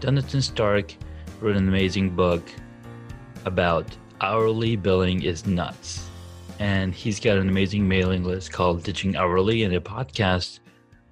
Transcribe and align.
Jonathan 0.00 0.40
Stark 0.40 0.94
wrote 1.40 1.56
an 1.56 1.66
amazing 1.66 2.10
book 2.10 2.48
about 3.44 3.84
hourly 4.20 4.76
billing 4.76 5.22
is 5.24 5.44
nuts. 5.44 6.08
And 6.60 6.94
he's 6.94 7.18
got 7.18 7.36
an 7.36 7.48
amazing 7.48 7.88
mailing 7.88 8.22
list 8.22 8.52
called 8.52 8.84
Ditching 8.84 9.16
Hourly 9.16 9.64
and 9.64 9.74
a 9.74 9.80
podcast 9.80 10.60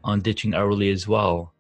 on 0.05 0.21
Ditching 0.21 0.55
Hourly 0.55 0.91
as 0.91 1.09
well. 1.09 1.53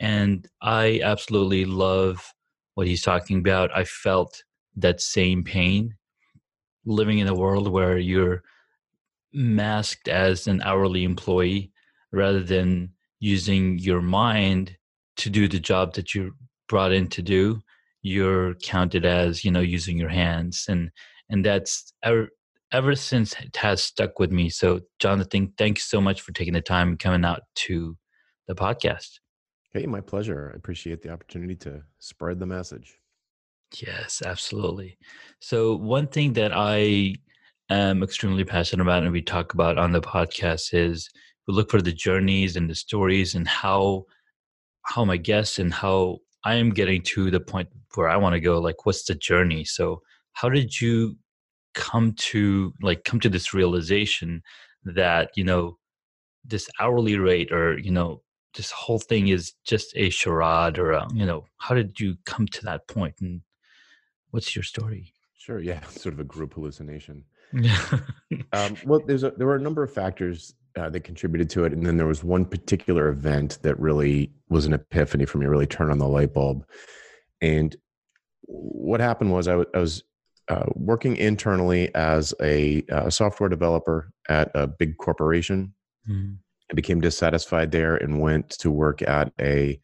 And 0.00 0.48
I 0.60 1.00
absolutely 1.04 1.64
love 1.64 2.34
what 2.74 2.88
he's 2.88 3.02
talking 3.02 3.38
about. 3.38 3.70
I 3.76 3.84
felt 3.84 4.42
that 4.76 5.00
same 5.00 5.44
pain 5.44 5.94
living 6.84 7.20
in 7.20 7.28
a 7.28 7.34
world 7.34 7.68
where 7.68 7.96
you're 7.96 8.42
masked 9.32 10.08
as 10.08 10.48
an 10.48 10.62
hourly 10.62 11.04
employee 11.04 11.70
rather 12.10 12.42
than 12.42 12.90
using 13.20 13.78
your 13.78 14.02
mind 14.02 14.76
to 15.16 15.30
do 15.30 15.46
the 15.46 15.60
job 15.60 15.94
that 15.94 16.12
you're 16.12 16.32
brought 16.72 16.90
in 16.90 17.06
to 17.06 17.20
do 17.20 17.60
you're 18.02 18.54
counted 18.54 19.04
as 19.04 19.44
you 19.44 19.50
know 19.50 19.60
using 19.60 19.98
your 19.98 20.08
hands 20.08 20.64
and 20.70 20.90
and 21.28 21.44
that's 21.44 21.92
ever 22.02 22.28
ever 22.72 22.96
since 22.96 23.34
it 23.34 23.54
has 23.56 23.82
stuck 23.82 24.18
with 24.18 24.32
me. 24.32 24.48
So 24.48 24.80
jonathan 24.98 25.52
thanks 25.58 25.84
so 25.84 26.00
much 26.00 26.22
for 26.22 26.32
taking 26.32 26.54
the 26.54 26.62
time 26.62 26.88
and 26.88 26.98
coming 26.98 27.24
out 27.24 27.42
to 27.66 27.96
the 28.48 28.54
podcast. 28.54 29.20
Hey 29.72 29.86
my 29.86 30.00
pleasure. 30.00 30.50
I 30.52 30.56
appreciate 30.56 31.02
the 31.02 31.10
opportunity 31.10 31.54
to 31.56 31.82
spread 31.98 32.38
the 32.40 32.46
message. 32.46 32.96
Yes 33.80 34.22
absolutely. 34.24 34.98
So 35.40 35.76
one 35.76 36.06
thing 36.06 36.32
that 36.34 36.52
i 36.54 37.14
am 37.68 38.02
extremely 38.02 38.44
passionate 38.44 38.82
about 38.82 39.02
and 39.02 39.12
we 39.12 39.22
talk 39.22 39.54
about 39.54 39.78
on 39.78 39.92
the 39.92 40.00
podcast 40.00 40.72
is 40.72 41.08
we 41.46 41.54
look 41.54 41.70
for 41.70 41.82
the 41.82 41.92
journeys 41.92 42.56
and 42.56 42.68
the 42.68 42.74
stories 42.74 43.34
and 43.34 43.46
how 43.46 44.06
how 44.84 45.04
my 45.04 45.16
guests 45.16 45.58
and 45.58 45.72
how 45.72 46.18
I 46.44 46.54
am 46.54 46.70
getting 46.70 47.02
to 47.02 47.30
the 47.30 47.40
point 47.40 47.68
where 47.94 48.08
I 48.08 48.16
want 48.16 48.34
to 48.34 48.40
go. 48.40 48.58
Like, 48.58 48.84
what's 48.84 49.04
the 49.04 49.14
journey? 49.14 49.64
So, 49.64 50.02
how 50.32 50.48
did 50.48 50.80
you 50.80 51.16
come 51.74 52.12
to 52.12 52.72
like 52.82 53.04
come 53.04 53.20
to 53.20 53.28
this 53.28 53.54
realization 53.54 54.42
that 54.84 55.30
you 55.36 55.44
know 55.44 55.78
this 56.44 56.68
hourly 56.80 57.18
rate 57.18 57.52
or 57.52 57.78
you 57.78 57.90
know 57.90 58.22
this 58.54 58.70
whole 58.70 58.98
thing 58.98 59.28
is 59.28 59.52
just 59.64 59.92
a 59.96 60.10
charade 60.10 60.78
or 60.78 60.92
a, 60.92 61.06
you 61.14 61.24
know 61.24 61.44
how 61.58 61.74
did 61.74 61.98
you 61.98 62.16
come 62.26 62.46
to 62.46 62.62
that 62.64 62.86
point 62.88 63.14
and 63.20 63.40
what's 64.30 64.54
your 64.54 64.62
story 64.62 65.12
sure 65.38 65.60
yeah 65.60 65.80
sort 65.88 66.12
of 66.12 66.20
a 66.20 66.24
group 66.24 66.54
hallucination 66.54 67.24
um, 68.52 68.76
well 68.84 69.00
there's 69.06 69.24
a, 69.24 69.30
there 69.36 69.46
were 69.46 69.56
a 69.56 69.60
number 69.60 69.82
of 69.82 69.92
factors 69.92 70.54
uh, 70.76 70.88
that 70.90 71.04
contributed 71.04 71.50
to 71.50 71.64
it. 71.64 71.72
And 71.72 71.86
then 71.86 71.96
there 71.96 72.06
was 72.06 72.24
one 72.24 72.44
particular 72.44 73.08
event 73.08 73.58
that 73.62 73.78
really 73.78 74.32
was 74.48 74.66
an 74.66 74.72
epiphany 74.72 75.24
for 75.24 75.38
me, 75.38 75.46
really 75.46 75.66
turned 75.66 75.90
on 75.90 75.98
the 75.98 76.08
light 76.08 76.32
bulb. 76.32 76.66
And 77.40 77.76
what 78.42 79.00
happened 79.00 79.32
was 79.32 79.48
I, 79.48 79.52
w- 79.52 79.70
I 79.74 79.78
was 79.78 80.02
uh, 80.48 80.66
working 80.74 81.16
internally 81.16 81.94
as 81.94 82.34
a 82.42 82.84
uh, 82.90 83.10
software 83.10 83.48
developer 83.48 84.12
at 84.28 84.50
a 84.54 84.66
big 84.66 84.96
corporation. 84.98 85.74
Mm-hmm. 86.08 86.34
I 86.70 86.74
became 86.74 87.00
dissatisfied 87.00 87.70
there 87.70 87.96
and 87.96 88.20
went 88.20 88.50
to 88.60 88.70
work 88.70 89.02
at 89.02 89.32
a, 89.40 89.80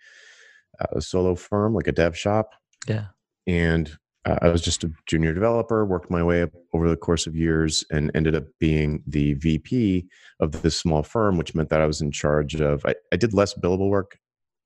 a 0.93 1.01
solo 1.01 1.35
firm, 1.35 1.75
like 1.75 1.87
a 1.87 1.93
dev 1.93 2.17
shop. 2.17 2.53
Yeah. 2.87 3.07
And 3.47 3.97
uh, 4.25 4.37
I 4.43 4.49
was 4.49 4.63
just 4.63 4.85
a 4.85 4.91
junior 5.07 5.33
developer, 5.33 5.85
worked 5.85 6.11
my 6.11 6.23
way 6.23 6.43
up 6.43 6.51
over 6.73 6.89
the 6.89 6.97
course 6.97 7.27
of 7.27 7.37
years, 7.37 7.85
and 7.91 8.11
ended 8.15 8.35
up 8.35 8.45
being 8.59 9.03
the 9.07 9.35
VP 9.35 10.07
of 10.41 10.63
this 10.63 10.77
small 10.79 11.03
firm, 11.03 11.39
which 11.39 11.55
meant 11.55 11.71
that 11.71 11.81
I 11.81 11.87
was 11.87 12.01
in 12.01 12.11
charge 12.11 12.55
of. 12.57 12.85
I, 12.85 12.95
I 13.13 13.17
did 13.17 13.35
less 13.35 13.55
billable 13.55 13.91
work. 13.91 14.19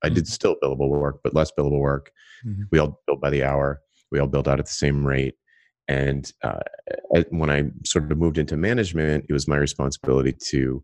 I 0.03 0.09
did 0.09 0.25
mm-hmm. 0.25 0.33
still 0.33 0.57
billable 0.63 0.89
work, 0.89 1.21
but 1.23 1.35
less 1.35 1.53
billable 1.57 1.81
work. 1.81 2.11
Mm-hmm. 2.47 2.63
We 2.71 2.79
all 2.79 3.01
billed 3.07 3.21
by 3.21 3.31
the 3.31 3.45
hour. 3.45 3.81
We 4.11 4.19
all 4.19 4.27
billed 4.27 4.49
out 4.49 4.59
at 4.59 4.67
the 4.67 4.73
same 4.73 5.07
rate. 5.07 5.35
And 5.89 6.31
uh, 6.43 6.61
when 7.31 7.51
I 7.51 7.65
sort 7.84 8.11
of 8.11 8.19
moved 8.19 8.39
into 8.39 8.57
management, 8.57 9.27
it 9.29 9.33
was 9.33 9.49
my 9.49 9.57
responsibility 9.57 10.33
to 10.49 10.83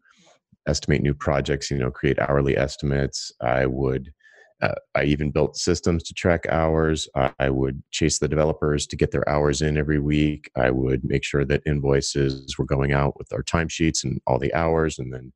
estimate 0.67 1.03
new 1.03 1.15
projects. 1.15 1.71
You 1.71 1.79
know, 1.79 1.91
create 1.91 2.19
hourly 2.19 2.57
estimates. 2.57 3.33
I 3.41 3.67
would 3.67 4.13
uh, 4.61 4.75
I 4.95 5.05
even 5.05 5.31
built 5.31 5.57
systems 5.57 6.03
to 6.05 6.15
track 6.15 6.47
hours. 6.49 7.09
I 7.39 7.51
would 7.51 7.83
chase 7.93 8.19
the 8.19 8.29
developers 8.29 8.87
to 8.89 8.97
get 8.97 9.13
their 9.13 9.29
hours 9.29 9.63
in 9.63 9.79
every 9.79 10.01
week. 10.01 10.51
I 10.57 10.71
would 10.71 11.05
make 11.05 11.25
sure 11.25 11.45
that 11.45 11.63
invoices 11.65 12.57
were 12.59 12.65
going 12.65 12.93
out 12.93 13.17
with 13.19 13.33
our 13.33 13.43
timesheets 13.43 14.03
and 14.03 14.21
all 14.27 14.39
the 14.39 14.53
hours. 14.55 14.99
And 14.99 15.13
then 15.13 15.33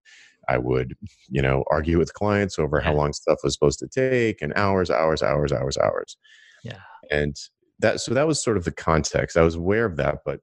I 0.49 0.59
would, 0.59 0.97
you 1.29 1.41
know, 1.41 1.63
argue 1.71 1.99
with 1.99 2.15
clients 2.15 2.59
over 2.59 2.81
how 2.81 2.95
long 2.95 3.13
stuff 3.13 3.39
was 3.45 3.55
supposed 3.55 3.79
to 3.79 3.89
take 3.89 4.43
and 4.43 4.53
hours, 4.57 4.91
hours, 4.91 5.23
hours, 5.23 5.53
hours, 5.53 5.79
hours. 5.79 6.17
Yeah. 6.65 6.81
And 7.11 7.37
that, 7.79 8.01
so 8.01 8.15
that 8.15 8.27
was 8.27 8.43
sort 8.43 8.57
of 8.57 8.65
the 8.65 8.73
context. 8.73 9.37
I 9.37 9.43
was 9.43 9.55
aware 9.55 9.85
of 9.85 9.97
that, 9.99 10.19
but 10.25 10.41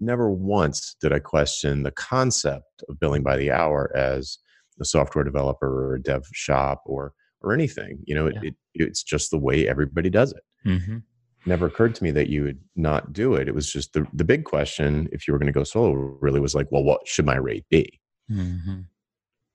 never 0.00 0.30
once 0.30 0.96
did 0.98 1.12
I 1.12 1.18
question 1.18 1.82
the 1.82 1.90
concept 1.90 2.82
of 2.88 2.98
billing 2.98 3.22
by 3.22 3.36
the 3.36 3.50
hour 3.50 3.94
as 3.94 4.38
a 4.80 4.84
software 4.86 5.24
developer 5.24 5.86
or 5.86 5.94
a 5.94 6.02
dev 6.02 6.26
shop 6.32 6.82
or 6.86 7.12
or 7.42 7.52
anything. 7.52 7.98
You 8.04 8.14
know, 8.14 8.28
yeah. 8.28 8.40
it, 8.42 8.54
it's 8.74 9.02
just 9.02 9.30
the 9.30 9.38
way 9.38 9.68
everybody 9.68 10.10
does 10.10 10.32
it. 10.32 10.42
Mm-hmm. 10.66 10.98
Never 11.44 11.66
occurred 11.66 11.94
to 11.96 12.04
me 12.04 12.12
that 12.12 12.28
you 12.28 12.44
would 12.44 12.60
not 12.76 13.12
do 13.12 13.34
it. 13.34 13.48
It 13.48 13.54
was 13.54 13.70
just 13.70 13.92
the 13.92 14.06
the 14.12 14.24
big 14.24 14.44
question, 14.44 15.08
if 15.12 15.26
you 15.26 15.32
were 15.32 15.38
going 15.38 15.52
to 15.52 15.58
go 15.58 15.64
solo, 15.64 15.92
really 15.92 16.40
was 16.40 16.54
like, 16.54 16.68
well, 16.70 16.84
what 16.84 17.06
should 17.06 17.26
my 17.26 17.36
rate 17.36 17.64
be? 17.68 18.00
Mm-hmm. 18.30 18.82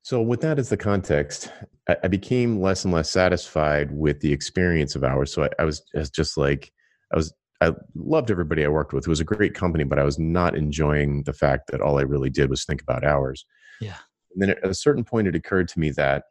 So, 0.03 0.21
with 0.21 0.41
that 0.41 0.59
as 0.59 0.69
the 0.69 0.77
context, 0.77 1.51
I, 1.89 1.97
I, 2.03 2.07
became 2.07 2.61
less 2.61 2.85
and 2.85 2.93
less 2.93 3.09
satisfied 3.09 3.91
with 3.91 4.21
the 4.21 4.31
experience 4.31 4.95
of 4.95 5.03
hours. 5.03 5.33
So, 5.33 5.43
I, 5.43 5.49
I 5.59 5.65
was, 5.65 5.81
I 5.95 5.99
was 5.99 6.09
just 6.09 6.37
like, 6.37 6.71
I 7.13 7.17
was 7.17 7.33
I 7.61 7.71
loved 7.95 8.31
everybody 8.31 8.63
I 8.63 8.69
worked 8.69 8.93
with. 8.93 9.07
It 9.07 9.09
was 9.09 9.19
a 9.19 9.25
great 9.25 9.53
company, 9.53 9.83
but 9.83 9.99
I 9.99 10.03
was 10.03 10.19
not 10.19 10.55
enjoying 10.55 11.23
the 11.23 11.33
fact 11.33 11.71
that 11.71 11.81
all 11.81 11.97
I 11.97 12.03
really 12.03 12.29
did 12.29 12.49
was 12.49 12.65
think 12.65 12.81
about 12.81 13.03
hours. 13.03 13.45
Yeah. 13.81 13.97
And 14.33 14.41
then 14.41 14.49
at 14.51 14.69
a 14.69 14.75
certain 14.75 15.03
point, 15.03 15.27
it 15.27 15.35
occurred 15.35 15.67
to 15.69 15.79
me 15.79 15.91
that 15.91 16.25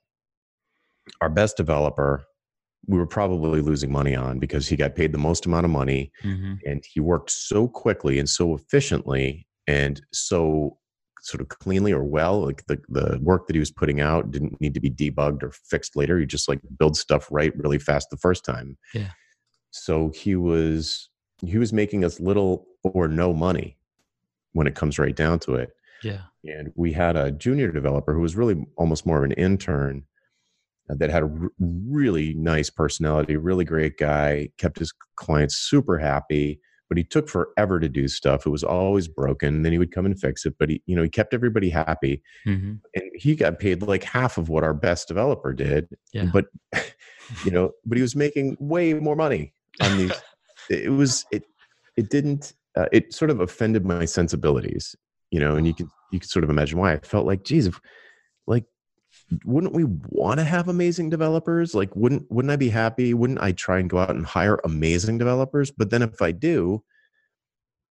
our 1.20 1.28
best 1.28 1.56
developer 1.56 2.24
we 2.88 2.98
were 2.98 3.06
probably 3.06 3.60
losing 3.60 3.90
money 3.90 4.14
on 4.14 4.38
because 4.38 4.68
he 4.68 4.76
got 4.76 4.94
paid 4.94 5.12
the 5.12 5.18
most 5.18 5.46
amount 5.46 5.64
of 5.64 5.70
money 5.70 6.12
mm-hmm. 6.22 6.54
and 6.64 6.84
he 6.84 7.00
worked 7.00 7.30
so 7.30 7.66
quickly 7.66 8.18
and 8.18 8.28
so 8.28 8.54
efficiently 8.54 9.46
and 9.66 10.00
so 10.12 10.78
sort 11.20 11.40
of 11.40 11.48
cleanly 11.48 11.92
or 11.92 12.04
well 12.04 12.44
like 12.44 12.64
the, 12.66 12.80
the 12.88 13.18
work 13.20 13.46
that 13.46 13.56
he 13.56 13.60
was 13.60 13.72
putting 13.72 14.00
out 14.00 14.30
didn't 14.30 14.60
need 14.60 14.74
to 14.74 14.80
be 14.80 14.90
debugged 14.90 15.42
or 15.42 15.50
fixed 15.50 15.96
later. 15.96 16.18
He 16.18 16.26
just 16.26 16.48
like 16.48 16.60
build 16.78 16.96
stuff 16.96 17.26
right 17.30 17.52
really 17.56 17.78
fast 17.78 18.10
the 18.10 18.16
first 18.16 18.44
time. 18.44 18.78
Yeah. 18.94 19.10
So 19.70 20.12
he 20.14 20.36
was 20.36 21.08
he 21.44 21.58
was 21.58 21.72
making 21.72 22.04
us 22.04 22.20
little 22.20 22.66
or 22.82 23.08
no 23.08 23.32
money 23.32 23.76
when 24.52 24.66
it 24.66 24.76
comes 24.76 24.98
right 24.98 25.16
down 25.16 25.40
to 25.40 25.56
it. 25.56 25.70
Yeah. 26.04 26.22
And 26.44 26.72
we 26.76 26.92
had 26.92 27.16
a 27.16 27.32
junior 27.32 27.72
developer 27.72 28.14
who 28.14 28.20
was 28.20 28.36
really 28.36 28.64
almost 28.76 29.04
more 29.04 29.18
of 29.18 29.24
an 29.24 29.32
intern 29.32 30.04
that 30.88 31.10
had 31.10 31.22
a 31.22 31.26
r- 31.26 31.50
really 31.58 32.34
nice 32.34 32.70
personality, 32.70 33.36
really 33.36 33.64
great 33.64 33.98
guy, 33.98 34.48
kept 34.58 34.78
his 34.78 34.92
clients 35.16 35.56
super 35.56 35.98
happy, 35.98 36.60
but 36.88 36.98
he 36.98 37.04
took 37.04 37.28
forever 37.28 37.80
to 37.80 37.88
do 37.88 38.06
stuff. 38.08 38.46
It 38.46 38.50
was 38.50 38.62
always 38.62 39.08
broken. 39.08 39.62
Then 39.62 39.72
he 39.72 39.78
would 39.78 39.92
come 39.92 40.06
and 40.06 40.18
fix 40.18 40.46
it, 40.46 40.54
but 40.58 40.70
he, 40.70 40.82
you 40.86 40.94
know, 40.94 41.02
he 41.02 41.08
kept 41.08 41.34
everybody 41.34 41.68
happy. 41.68 42.22
Mm-hmm. 42.46 42.74
And 42.94 43.04
he 43.14 43.34
got 43.34 43.58
paid 43.58 43.82
like 43.82 44.04
half 44.04 44.38
of 44.38 44.48
what 44.48 44.62
our 44.62 44.74
best 44.74 45.08
developer 45.08 45.52
did. 45.52 45.88
Yeah. 46.12 46.30
But 46.32 46.46
you 47.44 47.50
know, 47.50 47.72
but 47.84 47.98
he 47.98 48.02
was 48.02 48.14
making 48.14 48.56
way 48.60 48.94
more 48.94 49.16
money 49.16 49.52
on 49.80 49.98
these. 49.98 50.12
it 50.70 50.92
was 50.92 51.24
it 51.32 51.44
it 51.96 52.10
didn't 52.10 52.54
uh, 52.76 52.86
it 52.92 53.12
sort 53.12 53.30
of 53.30 53.40
offended 53.40 53.84
my 53.84 54.04
sensibilities, 54.04 54.94
you 55.30 55.40
know, 55.40 55.56
and 55.56 55.66
you 55.66 55.74
can 55.74 55.88
you 56.12 56.20
can 56.20 56.28
sort 56.28 56.44
of 56.44 56.50
imagine 56.50 56.78
why 56.78 56.92
I 56.92 56.98
felt 57.00 57.26
like, 57.26 57.42
geez, 57.42 57.66
if, 57.66 57.80
like 58.46 58.64
wouldn't 59.44 59.72
we 59.74 59.84
want 60.08 60.38
to 60.38 60.44
have 60.44 60.68
amazing 60.68 61.10
developers 61.10 61.74
like 61.74 61.94
wouldn't 61.96 62.24
wouldn't 62.30 62.52
i 62.52 62.56
be 62.56 62.68
happy 62.68 63.12
wouldn't 63.12 63.40
i 63.40 63.50
try 63.52 63.78
and 63.78 63.90
go 63.90 63.98
out 63.98 64.10
and 64.10 64.24
hire 64.24 64.60
amazing 64.64 65.18
developers 65.18 65.70
but 65.70 65.90
then 65.90 66.02
if 66.02 66.22
i 66.22 66.30
do 66.30 66.82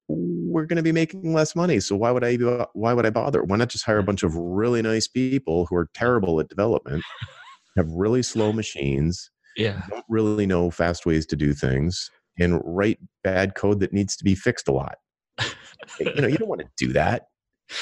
we're 0.07 0.65
going 0.65 0.77
to 0.77 0.83
be 0.83 0.91
making 0.91 1.33
less 1.33 1.55
money 1.55 1.79
so 1.79 1.95
why 1.95 2.11
would 2.11 2.23
i 2.23 2.35
why 2.73 2.93
would 2.93 3.05
i 3.05 3.09
bother 3.09 3.43
why 3.43 3.57
not 3.57 3.69
just 3.69 3.85
hire 3.85 3.97
a 3.97 4.03
bunch 4.03 4.23
of 4.23 4.35
really 4.35 4.81
nice 4.81 5.07
people 5.07 5.65
who 5.65 5.75
are 5.75 5.89
terrible 5.93 6.39
at 6.39 6.47
development 6.47 7.03
have 7.75 7.89
really 7.91 8.23
slow 8.23 8.53
machines 8.53 9.29
Yeah. 9.57 9.81
don't 9.89 10.05
really 10.07 10.45
know 10.45 10.71
fast 10.71 11.05
ways 11.05 11.25
to 11.27 11.35
do 11.35 11.53
things, 11.53 12.09
and 12.39 12.61
write 12.63 12.99
bad 13.23 13.55
code 13.55 13.79
that 13.81 13.93
needs 13.93 14.15
to 14.17 14.23
be 14.23 14.35
fixed 14.35 14.67
a 14.67 14.71
lot. 14.71 14.97
you 15.99 16.21
know, 16.21 16.27
you 16.27 16.37
don't 16.37 16.49
want 16.49 16.61
to 16.61 16.67
do 16.77 16.93
that. 16.93 17.27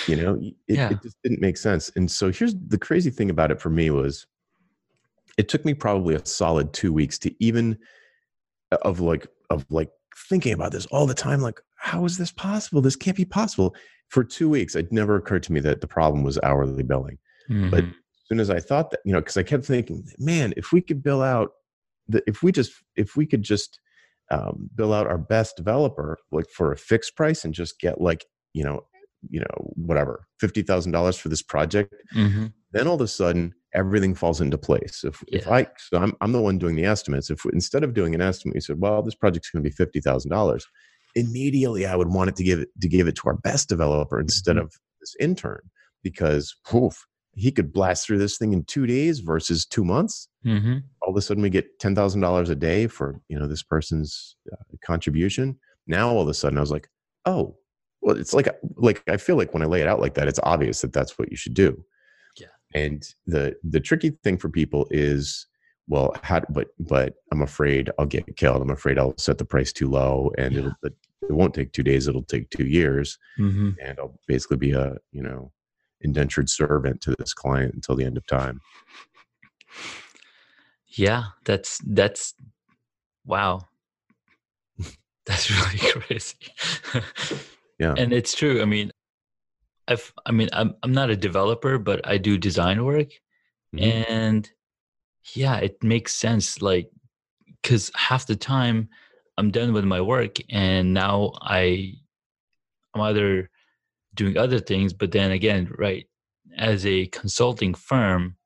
You 0.07 0.15
know, 0.15 0.39
it, 0.41 0.55
Yeah. 0.67 0.89
it 0.91 1.01
just 1.03 1.17
didn't 1.23 1.41
make 1.41 1.57
sense. 1.57 1.91
And 1.95 2.09
so 2.09 2.31
here's 2.31 2.55
the 2.67 2.77
crazy 2.77 3.09
thing 3.09 3.29
about 3.29 3.51
it 3.51 3.59
for 3.61 3.69
me 3.69 3.89
was 3.89 4.25
it 5.37 5.49
took 5.49 5.65
me 5.65 5.73
probably 5.73 6.15
a 6.15 6.25
solid 6.25 6.73
two 6.73 6.93
weeks 6.93 7.17
to 7.19 7.43
even 7.43 7.77
uh, 8.71 8.77
of 8.83 8.99
like 8.99 9.27
of 9.49 9.65
like 9.69 9.89
thinking 10.29 10.53
about 10.53 10.71
this 10.71 10.85
all 10.87 11.05
the 11.07 11.13
time 11.13 11.41
like 11.41 11.59
how 11.75 12.05
is 12.05 12.17
this 12.17 12.31
possible 12.31 12.81
this 12.81 12.95
can't 12.95 13.17
be 13.17 13.25
possible 13.25 13.75
for 14.09 14.23
two 14.23 14.47
weeks 14.47 14.75
it 14.75 14.91
never 14.91 15.15
occurred 15.15 15.41
to 15.43 15.51
me 15.51 15.59
that 15.59 15.81
the 15.81 15.87
problem 15.87 16.23
was 16.23 16.39
hourly 16.43 16.83
billing 16.83 17.17
But- 17.49 17.83
Mhm. 17.83 17.89
as 17.89 18.27
soon 18.29 18.39
as 18.39 18.49
I 18.49 18.59
thought 18.61 18.91
that, 18.91 19.01
you 19.03 19.11
know, 19.11 19.19
because 19.19 19.35
I 19.35 19.43
kept 19.43 19.65
thinking, 19.65 20.05
man, 20.17 20.53
if 20.55 20.71
we 20.71 20.79
could 20.81 21.03
bill 21.03 21.21
out 21.21 21.51
the, 22.07 22.23
if 22.25 22.41
we 22.41 22.53
just, 22.53 22.71
if 22.95 23.17
we 23.17 23.25
could 23.25 23.41
just 23.43 23.79
um, 24.31 24.69
bill 24.75 24.93
out 24.93 25.07
our 25.07 25.17
best 25.17 25.57
developer 25.57 26.17
like 26.31 26.49
for 26.49 26.71
a 26.71 26.77
fixed 26.77 27.17
price 27.17 27.43
and 27.43 27.53
just 27.53 27.79
get 27.79 27.99
like, 27.99 28.25
you 28.53 28.63
know, 28.63 28.85
you 29.29 29.39
know, 29.39 29.73
whatever, 29.75 30.27
fifty 30.39 30.61
thousand 30.61 30.91
dollars 30.91 31.17
for 31.17 31.29
this 31.29 31.41
project, 31.41 31.93
Mhm. 32.15 32.53
then 32.71 32.87
all 32.87 32.95
of 32.95 33.01
a 33.01 33.07
sudden 33.07 33.53
everything 33.73 34.13
falls 34.15 34.39
into 34.41 34.57
place. 34.57 35.03
If 35.03 35.23
if 35.27 35.47
I, 35.47 35.67
so 35.77 35.97
I'm 35.97 36.13
I'm 36.21 36.31
the 36.31 36.41
one 36.41 36.57
doing 36.57 36.75
the 36.75 36.85
estimates. 36.85 37.29
If 37.29 37.45
instead 37.53 37.83
of 37.83 37.93
doing 37.93 38.13
an 38.15 38.21
estimate, 38.21 38.55
you 38.55 38.61
said, 38.61 38.79
well, 38.79 39.01
this 39.01 39.15
project's 39.15 39.49
going 39.49 39.63
to 39.63 39.69
be 39.69 39.75
fifty 39.75 39.99
thousand 40.01 40.31
dollars, 40.31 40.65
immediately 41.15 41.85
I 41.85 41.95
would 41.95 42.09
want 42.09 42.29
it 42.29 42.35
to 42.37 42.43
give 42.43 42.59
it 42.59 42.69
to 42.81 42.87
give 42.87 43.07
it 43.07 43.15
to 43.17 43.23
our 43.27 43.37
best 43.37 43.69
developer 43.69 44.19
instead 44.19 44.55
Mhm. 44.57 44.61
of 44.63 44.73
this 44.99 45.15
intern 45.19 45.61
because 46.01 46.55
poof, 46.65 47.05
he 47.35 47.51
could 47.51 47.71
blast 47.73 48.05
through 48.05 48.19
this 48.19 48.37
thing 48.37 48.53
in 48.53 48.63
two 48.65 48.85
days 48.85 49.19
versus 49.19 49.65
two 49.65 49.83
months. 49.83 50.27
Mhm. 50.45 50.83
All 51.01 51.09
of 51.11 51.17
a 51.17 51.21
sudden, 51.21 51.41
we 51.43 51.49
get 51.49 51.79
ten 51.79 51.95
thousand 51.95 52.21
dollars 52.21 52.49
a 52.49 52.55
day 52.55 52.87
for 52.87 53.19
you 53.29 53.37
know 53.39 53.47
this 53.47 53.63
person's 53.63 54.35
uh, 54.51 54.57
contribution. 54.85 55.59
Now, 55.87 56.09
all 56.09 56.21
of 56.21 56.27
a 56.29 56.33
sudden, 56.33 56.57
I 56.57 56.61
was 56.61 56.71
like, 56.71 56.87
oh, 57.25 57.57
well, 58.03 58.17
it's 58.17 58.33
like 58.33 58.47
like 58.75 59.01
I 59.07 59.17
feel 59.17 59.35
like 59.37 59.53
when 59.53 59.63
I 59.63 59.65
lay 59.65 59.81
it 59.81 59.87
out 59.87 59.99
like 60.01 60.13
that, 60.15 60.27
it's 60.27 60.39
obvious 60.43 60.81
that 60.81 60.93
that's 60.93 61.17
what 61.17 61.31
you 61.31 61.37
should 61.37 61.53
do. 61.53 61.83
Yeah. 62.37 62.47
And 62.75 63.03
the 63.25 63.55
the 63.63 63.79
tricky 63.79 64.11
thing 64.23 64.37
for 64.37 64.49
people 64.49 64.87
is, 64.91 65.47
well, 65.87 66.13
how? 66.21 66.41
But 66.49 66.67
but 66.79 67.15
I'm 67.31 67.41
afraid 67.41 67.89
I'll 67.97 68.05
get 68.05 68.35
killed. 68.37 68.61
I'm 68.61 68.69
afraid 68.69 68.99
I'll 68.99 69.17
set 69.17 69.37
the 69.37 69.45
price 69.45 69.71
too 69.73 69.89
low, 69.89 70.31
and 70.37 70.53
Yeah. 70.53 70.59
it'll 70.59 70.73
it, 70.83 70.93
won't 71.29 71.53
take 71.53 71.71
two 71.71 71.83
days. 71.83 72.07
It'll 72.07 72.23
take 72.23 72.49
two 72.49 72.65
years 72.65 73.17
Mhm. 73.39 73.77
and 73.81 73.97
I'll 73.97 74.19
basically 74.27 74.57
be 74.57 74.71
a 74.73 74.97
you 75.13 75.23
know 75.23 75.51
indentured 76.01 76.49
servant 76.49 76.99
to 77.01 77.15
this 77.17 77.33
client 77.33 77.73
until 77.73 77.95
the 77.95 78.03
end 78.03 78.17
of 78.17 78.27
time. 78.27 78.59
Yeah, 80.87 81.23
that's 81.45 81.79
that's 81.87 82.33
wow. 83.25 83.61
That's 85.25 85.49
really 85.49 85.79
crazy. 86.01 86.35
Yeah. 87.83 87.95
And 87.97 88.13
it's 88.13 88.33
true. 88.33 88.61
I 88.61 88.65
mean, 88.65 88.91
I've 89.89 90.13
I 90.25 90.31
mean, 90.31 90.49
I'm 90.53 90.69
I'm 90.83 90.93
not 90.93 91.09
a 91.09 91.23
developer, 91.27 91.77
but 91.77 91.99
I 92.13 92.17
do 92.17 92.37
design 92.37 92.77
work 92.85 93.09
Mhm. 93.75 94.05
and 94.19 94.43
yeah, 95.35 95.57
it 95.67 95.75
makes 95.83 96.15
sense 96.25 96.61
like 96.61 96.87
cuz 97.67 97.91
half 97.95 98.23
the 98.25 98.35
time 98.35 98.77
I'm 99.37 99.51
done 99.51 99.73
with 99.73 99.85
my 99.85 100.01
work 100.13 100.35
and 100.49 100.93
now 100.93 101.33
I 101.41 101.63
I'm 102.93 103.01
either 103.09 103.49
doing 104.13 104.37
other 104.37 104.59
things, 104.59 104.93
but 104.93 105.11
then 105.11 105.31
again, 105.31 105.63
right, 105.85 106.05
as 106.71 106.85
a 106.85 107.07
consulting 107.07 107.73
firm, 107.73 108.37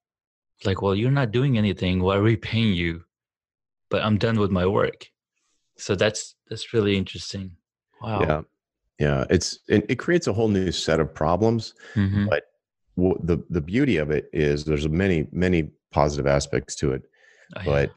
like, 0.63 0.81
well, 0.81 0.95
you're 0.95 1.19
not 1.21 1.31
doing 1.39 1.57
anything. 1.57 1.95
Why 2.01 2.15
are 2.15 2.23
we 2.23 2.37
paying 2.37 2.73
you? 2.73 3.03
But 3.89 4.01
I'm 4.05 4.17
done 4.17 4.39
with 4.39 4.51
my 4.59 4.65
work. 4.65 4.99
So 5.77 5.95
that's 5.95 6.35
that's 6.49 6.73
really 6.73 6.95
interesting. 7.01 7.47
Wow. 8.01 8.21
Yeah, 8.21 8.41
yeah. 8.99 9.25
It's 9.29 9.59
it, 9.67 9.85
it 9.89 9.95
creates 9.95 10.27
a 10.27 10.33
whole 10.33 10.47
new 10.47 10.71
set 10.71 10.99
of 10.99 11.13
problems. 11.13 11.73
Mhm. 11.95 12.29
But 12.29 12.43
w- 12.95 13.19
the 13.23 13.43
the 13.49 13.61
beauty 13.61 13.97
of 13.97 14.11
it 14.11 14.29
is 14.33 14.65
there's 14.65 14.87
many 14.87 15.27
many 15.31 15.71
positive 15.91 16.27
aspects 16.27 16.75
to 16.77 16.93
it. 16.93 17.03
Oh, 17.55 17.61
yeah. 17.61 17.65
But 17.65 17.91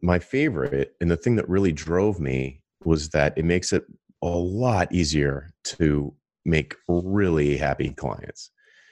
my 0.00 0.18
favorite 0.18 0.94
and 1.00 1.10
the 1.10 1.16
thing 1.16 1.36
that 1.36 1.48
really 1.48 1.72
drove 1.72 2.20
me 2.20 2.60
was 2.84 3.10
that 3.10 3.36
it 3.36 3.44
makes 3.44 3.72
it 3.72 3.84
a 4.22 4.26
lot 4.28 4.92
easier 4.92 5.50
to 5.64 6.12
make 6.44 6.74
really 6.88 7.56
happy 7.56 7.90
clients. 7.90 8.50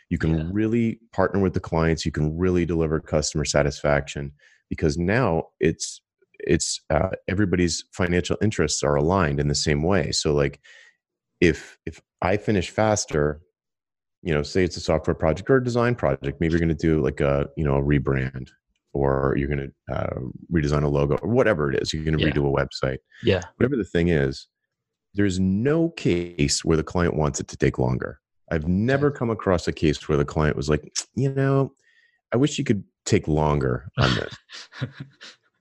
You 0.08 0.18
can 0.18 0.38
Yeah. 0.38 0.48
really 0.52 1.00
partner 1.12 1.40
with 1.40 1.54
the 1.54 1.60
clients. 1.60 2.04
You 2.06 2.12
can 2.12 2.36
really 2.36 2.64
deliver 2.64 3.00
customer 3.00 3.44
satisfaction 3.44 4.32
because 4.68 4.96
now 4.98 5.48
it's 5.60 6.00
it's 6.42 6.80
uh, 6.90 7.10
everybody's 7.28 7.84
financial 7.92 8.36
interests 8.40 8.82
are 8.82 8.94
aligned 8.94 9.38
in 9.40 9.48
the 9.48 9.54
same 9.54 9.82
way. 9.82 10.10
So 10.10 10.32
like 10.32 10.58
if 11.40 11.78
if 11.86 12.00
I 12.22 12.36
finish 12.36 12.70
faster, 12.70 13.40
you 14.22 14.32
know, 14.34 14.42
say 14.42 14.64
it's 14.64 14.76
a 14.76 14.80
software 14.80 15.14
project 15.14 15.48
or 15.50 15.56
a 15.56 15.64
design 15.64 15.94
project, 15.94 16.40
maybe 16.40 16.52
you're 16.52 16.60
going 16.60 16.68
to 16.68 16.74
do 16.74 17.02
like 17.02 17.20
a 17.20 17.48
you 17.56 17.64
know 17.64 17.76
a 17.76 17.82
rebrand 17.82 18.48
or 18.92 19.34
you're 19.36 19.48
going 19.48 19.70
to 19.88 19.94
uh, 19.94 20.20
redesign 20.52 20.82
a 20.82 20.88
logo 20.88 21.16
or 21.22 21.28
whatever 21.30 21.70
it 21.72 21.80
is. 21.80 21.92
You're 21.92 22.04
going 22.04 22.18
to 22.18 22.24
Yeah. 22.24 22.32
redo 22.32 22.38
a 22.48 22.66
website 22.66 22.98
yeah. 23.22 23.42
whatever 23.56 23.76
the 23.76 23.84
thing 23.84 24.08
is, 24.08 24.48
there's 25.14 25.38
no 25.38 25.90
case 25.90 26.64
where 26.64 26.76
the 26.76 26.82
client 26.82 27.14
wants 27.16 27.38
it 27.40 27.48
to 27.48 27.56
take 27.56 27.78
longer. 27.78 28.18
I've 28.50 28.66
never 28.66 29.12
come 29.12 29.30
across 29.30 29.68
a 29.68 29.72
case 29.72 30.08
where 30.08 30.18
the 30.18 30.24
client 30.24 30.56
was 30.56 30.68
like, 30.68 30.92
you 31.14 31.32
know, 31.32 31.72
I 32.32 32.36
wish 32.36 32.58
you 32.58 32.64
could 32.64 32.82
take 33.06 33.28
longer 33.28 33.88
on 33.96 34.12
this. 34.16 34.36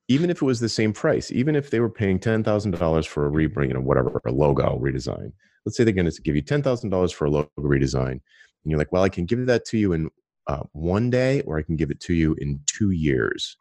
even 0.07 0.31
if 0.31 0.37
it 0.41 0.45
was 0.45 0.59
the 0.59 0.69
same 0.69 0.91
price, 0.91 1.31
even 1.31 1.55
if 1.55 1.69
they 1.69 1.79
were 1.79 1.89
paying 1.89 2.19
ten 2.19 2.43
thousand 2.43 2.71
dollars 2.71 3.05
for 3.05 3.27
a 3.27 3.31
rebrand, 3.31 3.67
you 3.67 3.73
know, 3.75 3.79
whatever, 3.81 4.19
a 4.25 4.31
logo 4.31 4.79
redesign. 4.79 5.31
Let's 5.69 5.77
say 5.77 5.83
they're 5.83 5.93
going 5.93 6.09
to 6.09 6.21
give 6.23 6.35
you 6.35 6.41
ten 6.41 6.63
thousand 6.63 6.89
dollars 6.89 7.11
for 7.11 7.25
a 7.25 7.29
logo 7.29 7.47
redesign, 7.59 8.09
and 8.13 8.21
you're 8.65 8.79
like, 8.79 8.91
well, 8.91 9.03
I 9.03 9.09
can 9.09 9.25
give 9.27 9.45
that 9.45 9.65
to 9.65 9.77
you 9.77 9.93
in 9.93 10.09
uh, 10.47 10.63
one 10.71 11.11
day, 11.11 11.41
or 11.41 11.59
I 11.59 11.61
can 11.61 11.75
give 11.75 11.91
it 11.91 11.99
to 11.99 12.13
you 12.15 12.33
in 12.39 12.59
two 12.65 12.89
years. 12.89 13.55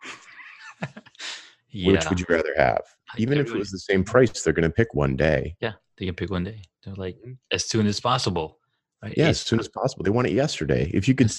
yeah. 1.69 1.93
Which 1.93 2.09
would 2.09 2.19
you 2.19 2.25
rather 2.31 2.55
have? 2.57 2.81
Even 3.19 3.37
if 3.37 3.49
it 3.49 3.59
was 3.59 3.71
the 3.71 3.79
same 3.79 4.05
price, 4.05 4.43
they're 4.43 4.55
going 4.55 4.63
to 4.63 4.75
pick 4.75 4.95
one 4.95 5.17
day. 5.17 5.55
yeah, 5.61 5.73
they 5.99 6.07
can 6.07 6.15
pick 6.15 6.31
one 6.31 6.45
day. 6.45 6.63
They're 6.83 6.95
like 6.95 7.17
Mhm. 7.27 7.37
as 7.51 7.67
soon 7.67 7.87
as 7.87 8.01
possible. 8.01 8.59
Right? 9.03 9.13
Yeah, 9.19 9.29
as 9.29 9.41
soon 9.41 9.61
as 9.61 9.69
possible. 9.69 10.03
They 10.03 10.11
want 10.11 10.29
it 10.29 10.33
yesterday. 10.33 10.91
If 10.95 11.09
you 11.09 11.15
could, 11.15 11.31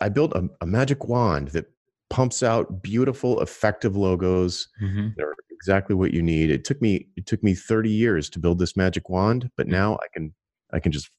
I 0.00 0.08
built 0.08 0.32
a, 0.32 0.48
a 0.62 0.66
magic 0.66 1.04
wand 1.08 1.48
that 1.48 1.66
pumps 2.08 2.42
out 2.42 2.82
beautiful, 2.82 3.40
effective 3.42 3.96
logos. 3.96 4.66
Mhm. 4.82 5.14
They're 5.14 5.34
exactly 5.60 5.94
what 5.94 6.12
you 6.14 6.22
need. 6.22 6.50
It 6.50 6.64
took 6.64 6.80
me 6.80 7.08
it 7.16 7.26
took 7.26 7.42
me 7.42 7.54
30 7.54 7.90
years 7.90 8.30
to 8.30 8.38
build 8.38 8.58
this 8.58 8.76
magic 8.76 9.08
wand, 9.10 9.50
but 9.56 9.66
Mhm. 9.66 9.70
now 9.72 9.94
I 9.96 10.06
can 10.14 10.34
I 10.72 10.80
can 10.80 10.92
just 10.92 11.10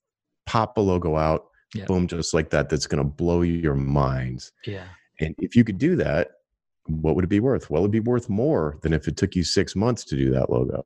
pop 0.46 0.78
a 0.78 0.82
logo 0.82 1.16
out, 1.18 1.46
Yeah. 1.76 1.86
boom, 1.86 2.08
just 2.08 2.34
like 2.34 2.50
that. 2.52 2.70
That's 2.70 2.88
going 2.88 3.04
to 3.04 3.10
blow 3.10 3.42
your 3.42 3.76
minds. 3.76 4.52
Yeah. 4.66 4.88
And 5.20 5.36
if 5.40 5.56
you 5.56 5.64
could 5.64 5.78
do 5.78 5.96
that, 5.98 6.32
what 6.88 7.16
would 7.16 7.26
it 7.26 7.30
be 7.30 7.40
worth? 7.42 7.70
Well, 7.70 7.82
it'd 7.84 7.92
be 7.92 8.00
worth 8.00 8.30
more 8.30 8.80
than 8.82 8.94
if 8.94 9.08
it 9.08 9.18
took 9.18 9.36
you 9.36 9.44
six 9.44 9.76
months 9.76 10.04
to 10.06 10.16
do 10.16 10.32
that 10.32 10.50
logo. 10.50 10.84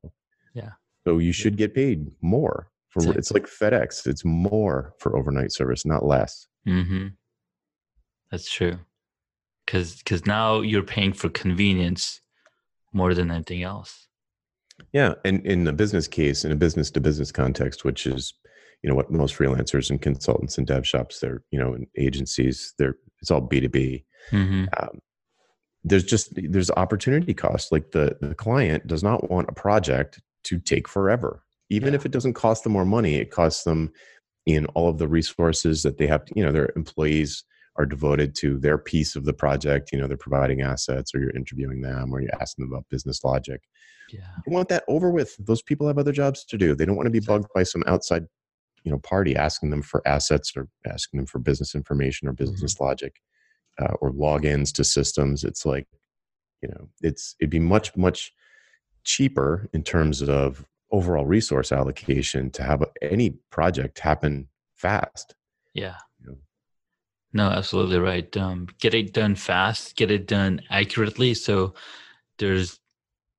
Yeah. 0.52 0.72
So 1.06 1.18
you 1.18 1.32
should 1.32 1.56
get 1.56 1.74
paid 1.74 2.10
more 2.20 2.68
for 2.90 2.98
Exactly. 3.00 3.18
it's 3.18 3.30
like 3.32 3.46
FedEx. 3.46 4.06
It's 4.06 4.24
more 4.24 4.94
for 4.98 5.16
overnight 5.16 5.52
service, 5.52 5.86
not 5.86 6.04
less. 6.04 6.48
Mm-hmm. 6.68 7.08
That's 8.30 8.50
true. 8.50 8.78
Because 9.64 9.96
because 9.98 10.26
now 10.26 10.60
you're 10.60 10.82
paying 10.82 11.12
for 11.12 11.28
convenience 11.28 12.20
more 12.96 13.14
than 13.14 13.30
anything 13.30 13.62
else. 13.62 14.08
Yeah, 14.92 15.14
and 15.24 15.44
in 15.46 15.66
a 15.68 15.72
business 15.72 16.08
case, 16.08 16.44
in 16.44 16.52
a 16.52 16.56
business 16.56 16.90
to 16.92 17.00
business 17.00 17.30
context, 17.32 17.84
which 17.84 18.06
is 18.06 18.34
you 18.82 18.88
know 18.90 18.96
what 18.96 19.10
most 19.10 19.36
freelancers 19.36 19.90
and 19.90 20.02
consultants 20.02 20.58
and 20.58 20.66
dev 20.66 20.86
shops, 20.86 21.20
they're 21.20 21.42
you 21.50 21.58
know 21.58 21.74
in 21.74 21.86
agencies, 21.96 22.74
they're 22.78 22.96
it's 23.20 23.30
all 23.30 23.40
B 23.40 23.60
two 23.60 23.68
B. 23.68 24.04
Mm-hmm. 24.32 24.64
Um, 24.78 24.98
There's 25.84 26.04
just 26.04 26.32
there's 26.36 26.70
opportunity 26.72 27.32
cost. 27.34 27.72
Like 27.72 27.92
the 27.92 28.16
the 28.20 28.34
client 28.34 28.86
does 28.86 29.02
not 29.02 29.30
want 29.30 29.48
a 29.48 29.52
project 29.52 30.20
to 30.44 30.58
take 30.58 30.88
forever, 30.88 31.42
even 31.70 31.92
Yeah. 31.92 31.96
if 31.96 32.06
it 32.06 32.12
doesn't 32.12 32.34
cost 32.34 32.64
them 32.64 32.72
more 32.72 32.84
money. 32.84 33.14
It 33.16 33.30
costs 33.30 33.64
them 33.64 33.92
in 34.46 34.66
all 34.74 34.88
of 34.88 34.98
the 34.98 35.08
resources 35.08 35.82
that 35.84 35.96
they 35.98 36.06
have. 36.06 36.24
To, 36.26 36.32
you 36.36 36.44
know, 36.44 36.52
their 36.52 36.70
employees 36.76 37.44
are 37.78 37.86
devoted 37.86 38.34
to 38.36 38.58
their 38.58 38.78
piece 38.78 39.16
of 39.16 39.24
the 39.24 39.32
project. 39.32 39.90
You 39.92 39.98
know, 39.98 40.06
they're 40.06 40.16
providing 40.16 40.62
assets, 40.62 41.14
or 41.14 41.20
you're 41.20 41.36
interviewing 41.36 41.80
them, 41.82 42.12
or 42.12 42.20
you're 42.20 42.40
asking 42.40 42.64
them 42.64 42.72
about 42.72 42.86
business 42.90 43.24
logic. 43.24 43.62
Yeah. 44.10 44.20
You 44.46 44.52
want 44.52 44.68
that 44.68 44.84
over 44.88 45.10
with. 45.10 45.36
Those 45.38 45.62
people 45.62 45.86
have 45.86 45.98
other 45.98 46.12
jobs 46.12 46.44
to 46.44 46.56
do. 46.56 46.74
They 46.74 46.84
don't 46.84 46.96
want 46.96 47.06
to 47.06 47.10
be 47.10 47.20
bugged 47.20 47.48
by 47.54 47.64
some 47.64 47.82
outside, 47.86 48.26
you 48.84 48.90
know, 48.90 48.98
party 48.98 49.36
asking 49.36 49.70
them 49.70 49.82
for 49.82 50.06
assets 50.06 50.52
or 50.56 50.68
asking 50.86 51.18
them 51.18 51.26
for 51.26 51.38
business 51.38 51.74
information 51.74 52.28
or 52.28 52.32
business 52.32 52.80
logic 52.80 53.20
uh, 53.80 53.94
or 54.00 54.12
logins 54.12 54.72
to 54.74 54.84
systems. 54.84 55.44
It's 55.44 55.66
like, 55.66 55.86
you 56.62 56.68
know, 56.68 56.88
it's 57.02 57.34
it'd 57.40 57.50
be 57.50 57.58
much 57.58 57.96
much 57.96 58.32
cheaper 59.04 59.68
in 59.72 59.82
terms 59.82 60.22
of 60.22 60.64
overall 60.90 61.26
resource 61.26 61.72
allocation 61.72 62.50
to 62.50 62.62
have 62.62 62.84
any 63.02 63.30
project 63.50 63.98
happen 63.98 64.48
fast. 64.74 65.34
Yeah. 65.74 65.96
No, 67.36 67.48
absolutely 67.50 67.98
right. 67.98 68.34
Um, 68.38 68.66
get 68.80 68.94
it 68.94 69.12
done 69.12 69.34
fast, 69.34 69.94
get 69.96 70.10
it 70.10 70.26
done 70.26 70.62
accurately. 70.70 71.34
So 71.34 71.74
there's 72.38 72.80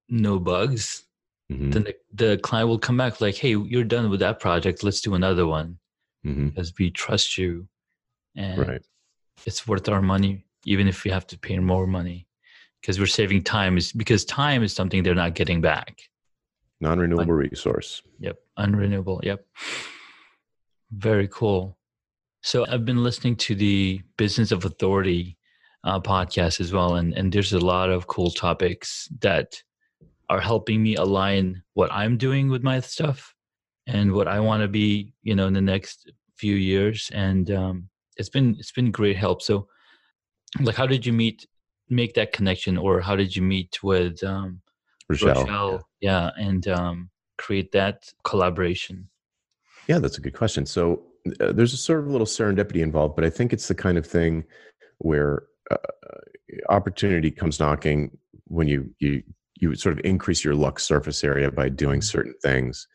no 0.07 0.37
bugs, 0.39 1.03
Mhm. 1.51 1.71
then 1.73 1.83
the, 1.83 1.95
the 2.13 2.37
client 2.37 2.69
will 2.69 2.77
come 2.77 2.97
back 2.97 3.19
like, 3.21 3.35
"Hey, 3.35 3.55
you're 3.57 3.83
done 3.95 4.09
with 4.11 4.19
that 4.19 4.39
project. 4.39 4.83
Let's 4.83 5.01
do 5.01 5.15
another 5.15 5.47
one 5.47 5.79
Mhm. 6.23 6.49
because 6.49 6.71
we 6.77 6.91
trust 6.91 7.37
you, 7.39 7.67
and 8.35 8.67
Right. 8.67 8.85
it's 9.47 9.67
worth 9.67 9.89
our 9.89 10.01
money, 10.01 10.45
even 10.65 10.87
if 10.87 11.03
we 11.03 11.09
have 11.11 11.25
to 11.27 11.37
pay 11.39 11.57
more 11.57 11.87
money, 11.87 12.27
because 12.79 12.99
we're 12.99 13.07
saving 13.21 13.43
time. 13.43 13.77
Is 13.77 13.91
because 13.93 14.25
time 14.25 14.61
is 14.61 14.73
something 14.73 15.01
they're 15.01 15.15
not 15.15 15.33
getting 15.33 15.59
back. 15.61 16.09
Non-renewable 16.81 17.33
resource. 17.33 18.03
Yep, 18.19 18.37
unrenewable. 18.59 19.23
Yep, 19.23 19.47
very 20.91 21.27
cool. 21.29 21.76
So 22.41 22.65
I've 22.67 22.85
been 22.85 23.03
listening 23.03 23.35
to 23.37 23.55
the 23.55 24.01
Business 24.17 24.51
of 24.51 24.65
Authority 24.65 25.37
uh, 25.83 25.99
podcast 25.99 26.59
as 26.59 26.71
well, 26.71 26.95
and 26.95 27.13
and 27.13 27.31
there's 27.31 27.53
a 27.53 27.59
lot 27.59 27.89
of 27.89 28.07
cool 28.07 28.31
topics 28.31 29.07
that 29.21 29.61
are 30.29 30.39
helping 30.41 30.83
me 30.83 30.95
align 30.95 31.63
what 31.73 31.91
I'm 31.91 32.17
doing 32.17 32.49
with 32.49 32.63
my 32.63 32.79
stuff 32.79 33.33
and 33.87 34.11
what 34.11 34.27
I 34.27 34.39
want 34.39 34.61
to 34.61 34.67
be, 34.67 35.13
you 35.23 35.35
know, 35.35 35.47
in 35.47 35.53
the 35.53 35.61
next 35.61 36.11
few 36.35 36.55
years. 36.55 37.09
And 37.13 37.49
um, 37.51 37.89
it's 38.17 38.29
been 38.29 38.55
it's 38.59 38.71
been 38.71 38.91
great 38.91 39.17
help. 39.17 39.41
So, 39.41 39.67
like, 40.59 40.75
how 40.75 40.85
did 40.85 41.05
you 41.05 41.13
meet, 41.13 41.47
make 41.89 42.13
that 42.15 42.33
connection, 42.33 42.77
or 42.77 43.01
how 43.01 43.15
did 43.15 43.35
you 43.35 43.41
meet 43.41 43.81
with 43.81 44.23
um, 44.23 44.61
Rochelle. 45.09 45.43
Rochelle? 45.43 45.87
Yeah, 46.01 46.31
and 46.37 46.67
um, 46.67 47.09
create 47.37 47.71
that 47.71 48.11
collaboration. 48.23 49.09
Yeah, 49.87 49.99
that's 49.99 50.17
a 50.17 50.21
good 50.21 50.33
question. 50.33 50.65
So 50.65 51.06
uh, 51.39 51.51
there's 51.51 51.73
a 51.73 51.77
sort 51.77 51.99
of 51.99 52.07
little 52.07 52.27
serendipity 52.27 52.81
involved, 52.81 53.15
but 53.15 53.25
I 53.25 53.29
think 53.29 53.53
it's 53.53 53.67
the 53.67 53.75
kind 53.75 53.97
of 53.97 54.05
thing 54.05 54.43
where 54.99 55.43
uh, 55.71 55.77
opportunity 56.69 57.31
comes 57.31 57.59
knocking 57.59 58.17
when 58.45 58.67
you 58.67 58.89
you 58.99 59.23
you 59.59 59.75
sort 59.75 59.97
of 59.97 60.05
increase 60.05 60.43
your 60.45 60.55
luck 60.55 60.79
surface 60.79 61.23
area 61.23 61.51
by 61.51 61.69
doing 61.69 62.01
certain 62.01 62.35
things 62.43 62.87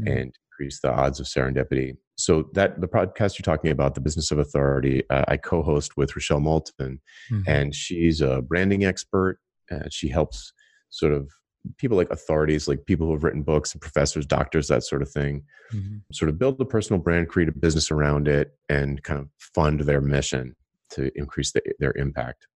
Mm. 0.00 0.06
and 0.12 0.34
increase 0.52 0.80
the 0.80 0.92
odds 0.92 1.18
of 1.18 1.26
serendipity. 1.26 1.96
So 2.16 2.48
that 2.54 2.80
the 2.80 2.86
podcast 2.86 3.38
you're 3.38 3.44
talking 3.44 3.70
about, 3.72 3.94
the 3.94 4.00
business 4.00 4.30
of 4.30 4.38
authority, 4.38 5.02
uh, 5.10 5.24
I 5.26 5.36
co-host 5.36 5.96
with 5.96 6.14
Rochelle 6.14 6.40
Moulton, 6.40 7.00
Mhm. 7.30 7.42
and 7.48 7.74
she's 7.74 8.20
a 8.20 8.42
branding 8.42 8.84
expert. 8.84 9.38
Uh, 9.70 9.88
she 9.90 10.08
helps 10.08 10.52
sort 10.90 11.12
of 11.12 11.30
people 11.76 11.96
like 11.96 12.10
authorities, 12.10 12.68
like 12.68 12.86
people 12.86 13.06
who 13.06 13.12
have 13.12 13.24
written 13.24 13.42
books 13.42 13.72
and 13.72 13.80
professors, 13.80 14.24
doctors, 14.26 14.68
that 14.68 14.82
sort 14.84 15.02
of 15.02 15.10
thing, 15.10 15.42
Mhm. 15.72 16.02
sort 16.12 16.28
of 16.28 16.38
build 16.38 16.60
a 16.60 16.64
personal 16.64 17.00
brand, 17.02 17.28
create 17.28 17.48
a 17.48 17.52
business 17.52 17.90
around 17.90 18.28
it, 18.28 18.52
and 18.68 19.02
kind 19.02 19.20
of 19.20 19.28
fund 19.54 19.80
their 19.80 20.00
mission 20.00 20.54
to 20.90 21.10
increase 21.18 21.52
the, 21.52 21.60
their 21.78 21.92
impact. 21.96 22.46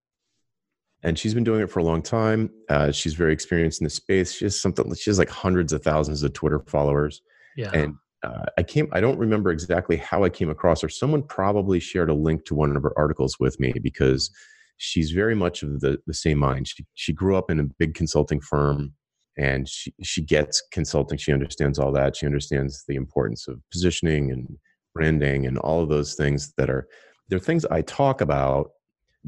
And 1.03 1.19
she's 1.19 1.35
been 1.35 1.45
doing 1.45 1.61
it 1.63 1.71
for 1.71 1.81
a 1.81 1.85
long 1.85 2.01
time. 2.01 2.51
Uh, 2.69 2.93
she's 2.93 3.15
very 3.15 3.33
experienced 3.33 3.81
in 3.81 3.85
the 3.85 3.91
space. 3.91 4.33
She 4.33 4.45
has 4.45 4.61
something. 4.61 4.95
She 4.95 5.11
has 5.11 5.19
like 5.19 5.29
hundreds 5.31 5.73
of 5.73 5.83
thousands 5.83 6.23
of 6.23 6.33
Twitter 6.33 6.61
followers. 6.67 7.23
yeah. 7.57 7.71
And 7.75 7.95
uh, 8.23 8.45
I 8.57 8.63
came. 8.63 8.89
I 8.93 9.01
don't 9.01 9.19
remember 9.19 9.51
exactly 9.51 9.97
how 9.97 10.23
I 10.23 10.29
came 10.29 10.49
across 10.49 10.81
her. 10.83 10.89
Someone 10.89 11.25
probably 11.25 11.81
shared 11.81 12.09
a 12.09 12.15
link 12.15 12.45
to 12.45 12.55
one 12.55 12.77
of 12.77 12.83
her 12.85 12.97
articles 12.97 13.41
with 13.41 13.59
me 13.59 13.73
because 13.83 14.31
she's 14.77 15.11
very 15.13 15.35
much 15.35 15.63
of 15.63 15.81
the 15.81 15.99
the 16.07 16.15
same 16.15 16.39
mind. 16.39 16.69
She 16.69 16.85
she 16.95 17.13
grew 17.13 17.37
up 17.37 17.51
in 17.51 17.61
a 17.61 17.65
big 17.79 17.95
consulting 17.95 18.41
firm, 18.41 18.95
and 19.39 19.69
she 19.69 19.93
she 20.03 20.23
gets 20.23 20.63
consulting. 20.73 21.19
She 21.19 21.33
understands 21.33 21.79
all 21.79 21.93
that. 21.93 22.17
She 22.17 22.27
understands 22.27 22.85
the 22.89 22.97
importance 22.97 23.49
of 23.49 23.61
positioning 23.71 24.31
and 24.31 24.49
branding 24.95 25.47
and 25.47 25.59
all 25.59 25.83
of 25.83 25.89
those 25.89 26.15
things 26.15 26.53
that 26.59 26.69
are 26.69 26.87
they're 27.29 27.39
things 27.39 27.65
I 27.67 27.81
talk 27.83 28.21
about 28.21 28.71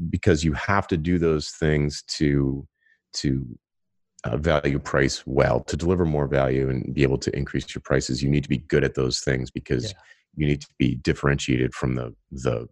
because 0.09 0.43
you 0.43 0.53
have 0.53 0.87
to 0.89 0.97
do 0.97 1.17
those 1.17 1.49
things 1.51 2.03
to 2.17 2.67
to 3.13 3.47
uh, 4.25 4.37
value 4.37 4.77
price 4.79 5.23
well 5.25 5.61
to 5.61 5.77
deliver 5.77 6.05
more 6.05 6.27
value 6.27 6.69
and 6.69 6.93
be 6.93 7.01
able 7.03 7.17
to 7.17 7.35
increase 7.35 7.73
your 7.73 7.81
prices 7.83 8.21
you 8.21 8.29
need 8.29 8.43
to 8.43 8.49
be 8.49 8.57
good 8.57 8.83
at 8.83 8.93
those 8.95 9.21
things 9.21 9.49
because 9.49 9.85
Yeah. 9.85 9.97
you 10.35 10.47
need 10.47 10.61
to 10.61 10.67
be 10.77 10.95
differentiated 10.95 11.73
from 11.73 11.95
the 11.95 12.13
the 12.31 12.67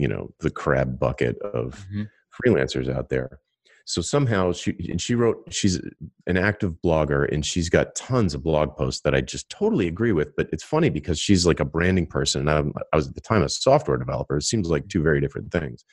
you 0.00 0.08
know 0.08 0.30
the 0.40 0.50
crab 0.50 0.98
bucket 0.98 1.38
of 1.42 1.86
Mhm. 1.92 2.08
freelancers 2.44 2.88
out 2.92 3.08
there. 3.10 3.38
So 3.84 4.00
somehow 4.02 4.52
she 4.52 4.76
and 4.88 5.00
she 5.00 5.14
wrote 5.14 5.38
she's 5.50 5.80
an 6.26 6.36
active 6.36 6.74
blogger 6.84 7.30
and 7.32 7.44
she's 7.44 7.68
got 7.68 7.94
tons 7.96 8.34
of 8.34 8.42
blog 8.42 8.76
posts 8.76 9.00
that 9.02 9.14
i 9.16 9.20
just 9.20 9.50
totally 9.50 9.88
agree 9.88 10.12
with 10.12 10.36
but 10.36 10.48
it's 10.52 10.62
funny 10.62 10.90
because 10.90 11.18
she's 11.18 11.44
like 11.44 11.58
a 11.60 11.64
branding 11.64 12.06
person 12.06 12.42
and 12.42 12.50
I'm, 12.50 12.72
i 12.92 12.96
was 12.96 13.08
at 13.08 13.14
the 13.16 13.20
time 13.20 13.42
a 13.42 13.48
software 13.48 13.96
developer. 13.96 14.36
It 14.36 14.42
seems 14.44 14.68
like 14.70 14.86
two 14.88 15.02
very 15.02 15.20
different 15.20 15.50
things. 15.50 15.84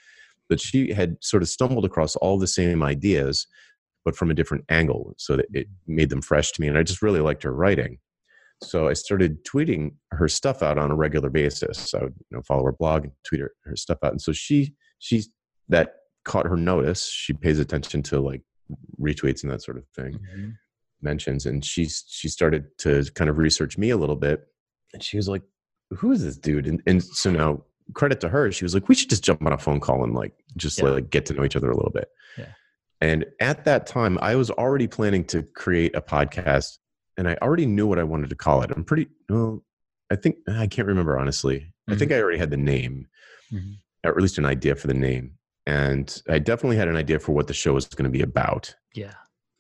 But 0.50 0.60
she 0.62 0.94
had 0.94 1.18
sort 1.22 1.42
of 1.44 1.50
stumbled 1.50 1.86
across 1.86 2.16
all 2.18 2.38
the 2.38 2.48
same 2.48 2.84
ideas 2.84 3.48
but 4.06 4.16
from 4.16 4.30
a 4.32 4.34
different 4.36 4.64
angle 4.70 5.14
so 5.18 5.36
that 5.36 5.48
it 5.54 5.68
made 5.88 6.10
them 6.10 6.22
fresh 6.22 6.52
to 6.54 6.62
me 6.62 6.68
and 6.68 6.78
i 6.78 6.84
just 6.84 7.02
really 7.02 7.20
liked 7.20 7.44
her 7.44 7.54
writing 7.54 7.98
so 8.64 8.88
i 8.88 8.94
started 8.94 9.44
tweeting 9.46 9.92
her 10.12 10.28
stuff 10.28 10.64
out 10.64 10.78
on 10.78 10.90
a 10.92 10.96
regular 10.96 11.30
basis. 11.30 11.94
I 11.94 12.04
would 12.04 12.16
you 12.30 12.38
know, 12.38 12.42
follow 12.44 12.64
her 12.66 12.72
blog 12.72 13.04
and 13.04 13.14
tweet 13.24 13.42
her, 13.42 13.52
her 13.66 13.76
stuff 13.76 14.00
out. 14.04 14.12
And 14.12 14.22
so 14.22 14.32
she 14.32 14.74
she's 15.00 15.30
that 15.70 15.94
caught 16.26 16.48
her 16.48 16.58
notice. 16.58 17.08
She 17.10 17.34
pays 17.34 17.60
attention 17.60 18.02
to 18.04 18.20
like 18.20 18.42
retweets 19.00 19.44
and 19.44 19.52
that 19.52 19.62
sort 19.62 19.78
of 19.78 19.84
thing 19.96 20.14
Mhm. 20.36 20.54
mentions. 21.02 21.46
And 21.46 21.64
she's 21.64 22.04
she 22.08 22.28
started 22.30 22.66
to 22.80 23.04
kind 23.16 23.30
of 23.30 23.38
research 23.38 23.78
me 23.78 23.92
a 23.92 23.98
little 23.98 24.16
bit. 24.16 24.48
And 24.94 25.04
she 25.04 25.18
was 25.18 25.30
like 25.30 25.44
who 25.92 26.12
is 26.12 26.24
this 26.24 26.38
dude? 26.38 26.68
And, 26.68 26.82
and 26.88 27.04
so 27.04 27.32
now 27.32 27.64
credit 27.94 28.20
to 28.22 28.30
her 28.30 28.52
she 28.52 28.66
was 28.66 28.74
like 28.74 28.90
we 28.90 28.96
should 28.96 29.10
just 29.10 29.24
jump 29.24 29.42
on 29.46 29.54
a 29.54 29.58
phone 29.58 29.80
call 29.80 30.04
and 30.04 30.14
like 30.16 30.34
just 30.58 30.80
Yeah. 30.80 30.90
like 30.90 31.10
get 31.10 31.26
to 31.28 31.34
know 31.34 31.46
each 31.46 31.56
other 31.56 31.70
a 31.72 31.76
little 31.76 31.92
bit. 31.92 32.10
Yeah. 32.38 32.46
and 33.02 33.26
at 33.40 33.64
that 33.66 33.86
time 33.88 34.18
i 34.22 34.36
was 34.36 34.50
already 34.52 34.88
planning 34.88 35.24
to 35.26 35.44
create 35.44 35.96
a 35.96 36.02
podcast 36.02 36.78
and 37.18 37.28
i 37.28 37.36
already 37.42 37.66
knew 37.66 37.88
what 37.88 38.00
i 38.00 38.04
wanted 38.04 38.30
to 38.30 38.36
call 38.36 38.62
it 38.62 38.72
i'm 38.72 38.84
pretty 38.84 39.08
well 39.30 39.64
i 40.12 40.16
think 40.16 40.38
i 40.50 40.68
can't 40.68 40.88
remember 40.88 41.18
honestly 41.20 41.74
i 41.90 41.96
think 41.96 42.12
i 42.12 42.20
already 42.20 42.38
had 42.38 42.50
the 42.52 42.58
name 42.58 43.08
Mhm. 43.54 43.78
or 44.04 44.12
at 44.12 44.22
least 44.22 44.38
an 44.38 44.46
idea 44.46 44.76
for 44.76 44.88
the 44.88 44.94
name 44.94 45.32
and 45.66 46.22
i 46.30 46.38
definitely 46.40 46.76
had 46.78 46.88
an 46.90 46.96
idea 46.98 47.18
for 47.20 47.32
what 47.34 47.48
the 47.48 47.54
show 47.54 47.74
was 47.74 47.88
going 47.88 48.04
to 48.12 48.18
be 48.18 48.22
about 48.24 48.76
Yeah. 48.94 49.14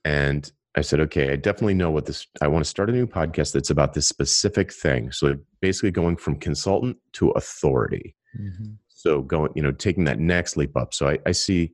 and 0.05 0.51
I 0.75 0.81
said, 0.81 0.99
okay, 0.99 1.31
I 1.33 1.37
definitely 1.37 1.73
know 1.73 1.89
what 1.89 2.05
this. 2.05 2.27
I 2.39 2.47
want 2.47 2.63
to 2.63 2.69
start 2.69 2.91
a 2.91 2.93
new 2.93 3.07
podcast 3.07 3.51
that's 3.51 3.71
about 3.71 3.95
this 3.95 4.07
specific 4.07 4.71
thing. 4.71 5.11
So 5.11 5.35
basically, 5.59 5.89
going 5.89 6.17
from 6.17 6.35
consultant 6.37 6.97
to 7.13 7.31
authority. 7.31 8.15
Mhm. 8.39 8.77
So 8.87 9.23
going, 9.23 9.51
you 9.55 9.63
know, 9.63 9.71
taking 9.71 10.03
that 10.03 10.19
next 10.19 10.55
leap 10.55 10.77
up. 10.77 10.93
So 10.93 11.07
I, 11.09 11.17
I 11.25 11.31
see. 11.31 11.71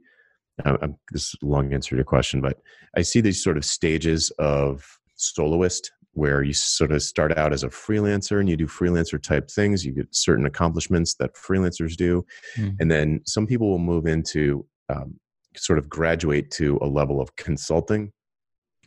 I'm, 0.64 0.78
I'm, 0.82 0.96
this 1.12 1.24
is 1.24 1.36
a 1.44 1.46
long 1.46 1.74
answer 1.74 1.90
to 1.90 1.96
your 1.98 2.06
question, 2.06 2.40
but 2.40 2.62
I 2.96 3.02
see 3.02 3.20
these 3.20 3.44
sort 3.44 3.58
of 3.58 3.66
stages 3.66 4.30
of 4.40 4.86
soloist 5.24 5.92
where 6.16 6.44
you 6.44 6.54
sort 6.54 6.92
of 6.92 7.02
start 7.02 7.36
out 7.38 7.54
as 7.54 7.64
a 7.64 7.70
freelancer 7.70 8.40
and 8.40 8.48
you 8.48 8.56
do 8.56 8.68
freelancer 8.68 9.22
type 9.22 9.50
things. 9.50 9.84
You 9.84 9.94
get 9.94 10.14
certain 10.14 10.46
accomplishments 10.46 11.16
that 11.16 11.34
freelancers 11.36 11.96
do, 11.96 12.24
Mhm. 12.58 12.76
and 12.80 12.92
then 12.92 13.22
some 13.26 13.48
people 13.48 13.70
will 13.70 13.80
move 13.80 14.06
into 14.06 14.66
um, 14.90 15.20
sort 15.56 15.80
of 15.80 15.90
graduate 15.90 16.52
to 16.52 16.78
a 16.82 16.88
level 16.88 17.20
of 17.22 17.36
consulting 17.36 18.12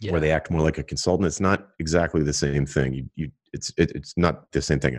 Yeah. 0.01 0.13
where 0.13 0.21
they 0.21 0.31
act 0.31 0.51
more 0.51 0.61
like 0.63 0.79
a 0.79 0.83
consultant. 0.85 1.27
It's 1.27 1.41
not 1.41 1.69
exactly 1.81 2.23
the 2.23 2.33
same 2.33 2.67
thing. 2.67 2.93
You, 2.95 3.11
you, 3.17 3.31
it's, 3.53 3.73
it, 3.79 3.91
it's 3.95 4.13
not 4.17 4.51
the 4.53 4.61
same 4.63 4.79
thing 4.79 4.97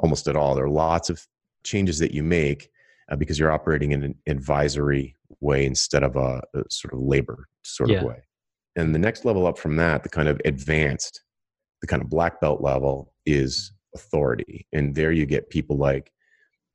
almost 0.00 0.26
at 0.26 0.36
all. 0.36 0.54
There 0.54 0.64
are 0.64 0.70
lots 0.70 1.10
of 1.10 1.24
changes 1.64 1.98
that 2.00 2.12
you 2.12 2.22
make 2.24 2.70
uh, 3.10 3.16
because 3.16 3.38
you're 3.38 3.52
operating 3.52 3.92
in 3.92 4.02
an 4.02 4.14
advisory 4.26 5.14
way 5.40 5.64
instead 5.66 6.02
of 6.02 6.16
a, 6.16 6.40
a 6.54 6.62
sort 6.70 6.94
of 6.94 7.00
labor 7.00 7.46
sort 7.62 7.90
Yeah. 7.90 7.98
of 7.98 8.04
way. 8.04 8.22
And 8.76 8.94
the 8.94 8.98
next 8.98 9.24
level 9.24 9.46
up 9.46 9.58
from 9.58 9.76
that, 9.76 10.02
the 10.02 10.08
kind 10.08 10.28
of 10.28 10.40
advanced, 10.44 11.22
the 11.80 11.86
kind 11.86 12.02
of 12.02 12.08
black 12.08 12.40
belt 12.40 12.60
level 12.62 13.12
is 13.26 13.72
authority. 13.94 14.66
And 14.72 14.94
there 14.94 15.12
you 15.12 15.26
get 15.26 15.50
people 15.50 15.76
like 15.76 16.10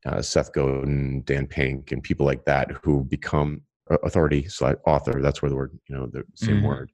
uh, 0.06 0.22
Seth 0.22 0.54
Godin, 0.54 1.24
Dan 1.24 1.48
Pink, 1.48 1.92
and 1.92 2.04
people 2.04 2.25
like 2.25 2.46
that 2.46 2.72
who 2.84 3.04
become 3.04 3.62
authority 4.04 4.48
slash 4.48 4.75
author. 4.86 5.22
That's 5.22 5.42
where 5.42 5.50
the 5.50 5.56
word, 5.56 5.77
you 5.89 5.96
know, 5.96 6.08
the 6.08 6.24
same 6.36 6.60
Mhm. 6.60 6.63
word, 6.63 6.92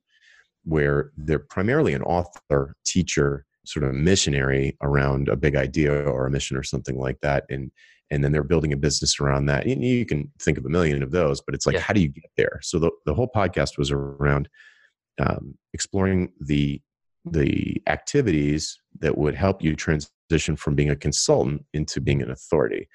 where 0.63 1.12
they're 1.17 1.39
primarily 1.39 1.93
an 1.93 2.01
author, 2.03 2.75
teacher, 2.86 3.45
sort 3.65 3.86
of 3.86 3.93
missionary 3.93 4.77
around 4.81 5.27
a 5.29 5.36
big 5.36 5.55
idea 5.55 5.91
or 5.91 6.27
a 6.27 6.31
mission 6.31 6.57
or 6.57 6.63
something 6.63 6.98
like 6.98 7.19
that. 7.22 7.45
And 7.50 7.72
and 8.12 8.24
then 8.24 8.31
they're 8.31 8.43
building 8.43 8.74
a 8.74 8.77
business 8.77 9.19
around 9.19 9.48
that. 9.48 9.65
And 9.65 9.83
you 9.83 10.05
can 10.05 10.31
think 10.38 10.60
of 10.60 10.65
a 10.65 10.69
million 10.69 11.01
of 11.01 11.10
those, 11.10 11.41
but 11.41 11.55
it's 11.55 11.65
like, 11.65 11.75
Yeah. 11.75 11.81
how 11.81 11.93
do 11.93 12.01
you 12.01 12.10
get 12.10 12.29
there? 12.38 12.60
So 12.62 12.77
the, 12.77 12.91
the 13.07 13.13
whole 13.13 13.29
podcast 13.33 13.75
was 13.77 13.89
around 13.89 14.48
um, 15.20 15.55
exploring 15.74 16.32
the 16.39 16.82
the 17.25 17.82
activities 17.88 18.77
that 19.00 19.17
would 19.17 19.34
help 19.36 19.62
you 19.63 19.75
transition 19.75 20.55
from 20.58 20.75
being 20.75 20.89
a 20.89 20.96
consultant 20.96 21.63
into 21.74 22.01
being 22.01 22.22
an 22.22 22.29
authority 22.32 22.88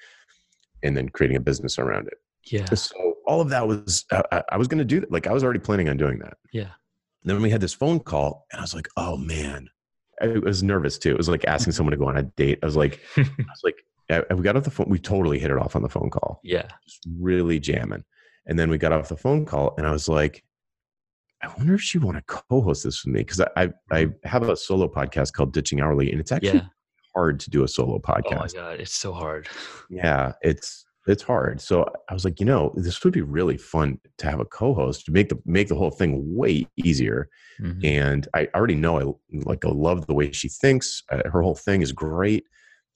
and 0.83 0.95
then 0.95 1.09
creating 1.09 1.35
a 1.37 1.39
business 1.39 1.79
around 1.79 2.07
it 2.07 2.13
Yeah. 2.45 2.65
so 2.75 3.15
all 3.25 3.41
of 3.41 3.49
that 3.49 3.67
was 3.67 4.05
i, 4.11 4.43
I- 4.51 4.57
was 4.57 4.67
going 4.67 4.77
to 4.79 4.85
do 4.85 4.99
that 4.99 5.11
like 5.11 5.25
i 5.25 5.33
was 5.33 5.43
already 5.43 5.59
planning 5.59 5.89
on 5.89 5.97
doing 5.97 6.19
that 6.19 6.37
Yeah. 6.53 6.69
then 7.23 7.41
we 7.41 7.49
had 7.49 7.59
this 7.61 7.73
phone 7.73 7.99
call 7.99 8.45
and 8.51 8.59
i 8.59 8.63
was 8.63 8.75
like 8.75 8.87
oh 8.97 9.17
man 9.17 9.67
i 10.21 10.27
was 10.27 10.61
nervous 10.61 10.99
too 10.99 11.09
it 11.11 11.17
was 11.17 11.29
like 11.29 11.45
asking 11.47 11.73
someone 11.73 11.91
to 11.91 11.97
go 11.97 12.07
on 12.07 12.17
a 12.17 12.23
date 12.23 12.59
i 12.61 12.65
was 12.67 12.75
like 12.77 12.99
i 13.17 13.21
was 13.21 13.61
like 13.63 13.75
we 14.35 14.43
got 14.43 14.55
off 14.57 14.63
the 14.63 14.71
phone 14.71 14.89
we 14.89 14.99
totally 14.99 15.39
hit 15.39 15.49
it 15.51 15.57
off 15.57 15.75
on 15.75 15.81
the 15.81 15.89
phone 15.89 16.09
call 16.11 16.39
yeah. 16.43 16.67
just 16.85 17.03
really 17.19 17.59
jamming. 17.59 18.03
And 18.47 18.57
then 18.57 18.69
we 18.71 18.79
got 18.79 18.91
off 18.91 19.09
the 19.09 19.17
phone 19.17 19.45
call 19.45 19.75
and 19.77 19.85
I 19.85 19.91
was 19.91 20.07
like, 20.09 20.43
I 21.41 21.47
wonder 21.57 21.75
if 21.75 21.81
she 21.81 21.97
want 21.97 22.17
to 22.17 22.23
co-host 22.23 22.83
this 22.83 23.05
with 23.05 23.13
me 23.13 23.21
because 23.21 23.39
I, 23.39 23.47
I, 23.55 23.69
I 23.91 24.07
have 24.25 24.43
a 24.43 24.55
solo 24.55 24.87
podcast 24.87 25.33
called 25.33 25.53
Ditching 25.53 25.79
Hourly, 25.79 26.11
and 26.11 26.19
it's 26.19 26.31
actually 26.31 26.59
Yeah. 26.59 26.67
hard 27.15 27.39
to 27.41 27.49
do 27.49 27.63
a 27.63 27.67
solo 27.67 27.99
podcast. 27.99 28.23
Oh 28.33 28.35
my 28.35 28.47
god, 28.47 28.79
it's 28.79 28.93
so 28.93 29.13
hard. 29.13 29.47
yeah, 29.89 30.33
it's 30.41 30.85
it's 31.07 31.23
hard. 31.23 31.59
So 31.61 31.85
I 32.09 32.13
was 32.13 32.25
like, 32.25 32.39
you 32.39 32.45
know, 32.45 32.71
this 32.75 33.03
would 33.03 33.13
be 33.13 33.21
really 33.21 33.57
fun 33.57 33.99
to 34.19 34.29
have 34.29 34.39
a 34.39 34.45
co-host 34.45 35.05
to 35.05 35.11
make 35.11 35.29
the 35.29 35.37
make 35.45 35.69
the 35.69 35.75
whole 35.75 35.91
thing 35.91 36.35
way 36.35 36.67
easier. 36.77 37.29
Mhm. 37.61 37.85
And 37.85 38.27
I 38.35 38.47
already 38.53 38.75
know 38.75 38.99
I 38.99 39.39
like 39.45 39.65
I 39.65 39.69
love 39.69 40.07
the 40.07 40.13
way 40.13 40.31
she 40.31 40.49
thinks. 40.49 41.01
Uh, 41.11 41.21
her 41.31 41.41
whole 41.41 41.55
thing 41.55 41.81
is 41.81 41.93
great. 41.93 42.43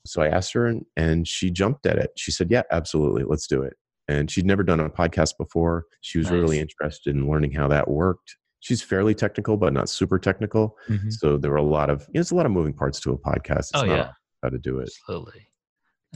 So 0.05 0.21
I 0.21 0.27
asked 0.27 0.51
her, 0.53 0.67
and, 0.67 0.85
and 0.97 1.25
she 1.27 1.49
jumped 1.49 1.85
at 1.85 1.97
it. 1.97 2.11
She 2.17 2.31
said, 2.31 2.51
"Yeah, 2.51 2.63
absolutely, 2.71 3.23
let's 3.23 3.47
do 3.47 3.63
it." 3.63 3.73
And 4.07 4.29
she'd 4.29 4.45
never 4.45 4.63
done 4.63 4.79
a 4.79 4.89
podcast 4.89 5.37
before. 5.37 5.85
She 6.01 6.17
was 6.17 6.29
really 6.29 6.59
interested 6.59 7.15
in 7.15 7.29
learning 7.29 7.51
how 7.53 7.67
that 7.69 7.87
worked. 7.89 8.35
She's 8.59 8.81
fairly 8.81 9.13
technical, 9.15 9.55
but 9.57 9.71
not 9.73 9.89
super 9.89 10.19
technical. 10.19 10.77
Mhm. 10.89 11.11
So 11.11 11.37
there 11.37 11.51
were 11.51 11.57
a 11.57 11.63
lot 11.63 11.89
of 11.89 12.01
you 12.09 12.15
know, 12.15 12.21
it's 12.21 12.31
a 12.31 12.35
lot 12.35 12.45
of 12.45 12.51
moving 12.51 12.73
parts 12.73 12.99
to 13.01 13.11
a 13.11 13.17
podcast. 13.17 13.59
It's 13.59 13.71
Oh 13.75 13.83
not 13.85 13.97
yeah, 13.97 14.11
how 14.41 14.49
to 14.49 14.57
do 14.57 14.79
it. 14.79 14.89
absolutely, 15.07 15.47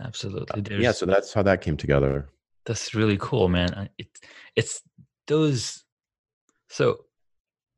absolutely. 0.01 0.81
yeah, 0.83 0.91
so 0.91 1.05
that's 1.05 1.33
how 1.33 1.43
that 1.43 1.61
came 1.61 1.77
together. 1.77 2.29
That's 2.65 2.93
really 2.93 3.17
cool, 3.19 3.47
man. 3.47 3.73
I- 3.73 3.89
It, 3.97 4.07
it's 4.55 4.81
those. 5.27 5.83
So 6.69 7.05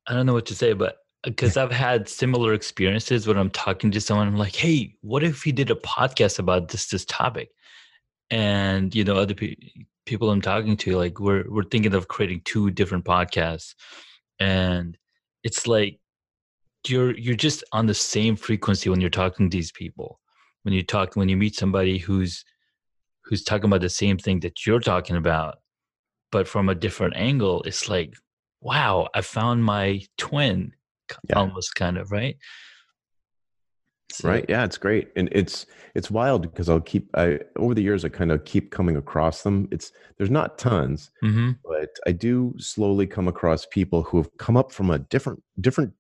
I 0.08 0.14
don't 0.14 0.26
know 0.26 0.34
what 0.34 0.48
to 0.48 0.56
say, 0.56 0.74
but 0.74 0.98
because 1.24 1.58
I've 1.58 1.72
had 1.72 2.08
similar 2.10 2.54
experiences 2.54 3.28
when 3.28 3.38
I'm 3.38 3.50
talking 3.52 3.92
to 3.92 4.02
someone, 4.02 4.28
I'm 4.28 4.38
like, 4.38 4.56
"Hey, 4.56 4.96
what 5.02 5.24
if 5.24 5.46
we 5.46 5.52
did 5.52 5.70
a 5.70 5.76
podcast 5.76 6.40
about 6.40 6.70
this 6.70 6.88
this 6.88 7.06
topic?" 7.06 7.50
And 8.32 8.94
you 8.96 9.04
know, 9.04 9.16
other 9.18 9.34
pe- 9.34 9.56
people 10.10 10.32
I'm 10.32 10.42
talking 10.42 10.76
to, 10.78 10.98
like, 10.98 11.20
we're 11.20 11.46
we're 11.48 11.64
thinking 11.72 11.94
of 11.94 12.08
creating 12.08 12.42
two 12.44 12.72
different 12.72 13.06
podcasts, 13.06 13.76
and 14.40 14.98
it's 15.44 15.68
like 15.68 16.00
you're 16.88 17.16
you're 17.18 17.36
just 17.48 17.64
on 17.72 17.86
the 17.86 17.94
same 17.94 18.36
frequency 18.36 18.90
when 18.90 19.00
you're 19.02 19.10
talking 19.22 19.50
to 19.50 19.56
these 19.58 19.72
people. 19.72 20.20
When 20.64 20.74
you 20.74 20.84
talk, 20.84 21.16
when 21.16 21.30
you 21.30 21.38
meet 21.38 21.56
somebody 21.56 21.98
who's 22.00 22.44
who's 23.26 23.44
talking 23.44 23.66
about 23.66 23.82
the 23.82 23.90
same 23.90 24.18
thing 24.18 24.40
that 24.42 24.66
you're 24.66 24.80
talking 24.80 25.16
about, 25.16 25.60
but 26.32 26.48
from 26.48 26.70
a 26.70 26.76
different 26.76 27.16
angle, 27.16 27.62
it's 27.64 27.88
like, 27.88 28.14
wow, 28.62 29.08
I 29.14 29.22
found 29.22 29.64
my 29.64 30.02
twin, 30.18 30.74
Yeah. 31.30 31.36
almost 31.38 31.76
kind 31.76 31.98
of 31.98 32.12
right. 32.12 32.38
So- 34.12 34.28
right 34.28 34.46
yeah 34.50 34.64
it's 34.66 34.78
great 34.78 35.10
and 35.16 35.30
it's 35.32 35.66
it's 35.94 36.10
wild 36.10 36.42
because 36.42 36.68
i'll 36.68 36.82
keep 36.82 37.10
i 37.16 37.40
over 37.58 37.76
the 37.76 37.84
years 37.84 38.04
i 38.04 38.10
kind 38.10 38.32
of 38.32 38.44
keep 38.44 38.72
coming 38.72 38.98
across 38.98 39.44
them 39.44 39.68
it's 39.72 39.92
there's 40.18 40.32
not 40.32 40.58
tons 40.58 41.12
Mhm. 41.24 41.58
but 41.64 41.90
i 42.08 42.12
do 42.12 42.54
slowly 42.58 43.06
come 43.06 43.28
across 43.28 43.66
people 43.68 44.02
who 44.04 44.18
have 44.18 44.36
come 44.38 44.58
up 44.58 44.72
from 44.72 44.90
a 44.90 44.98
different 45.00 45.44
different 45.62 45.94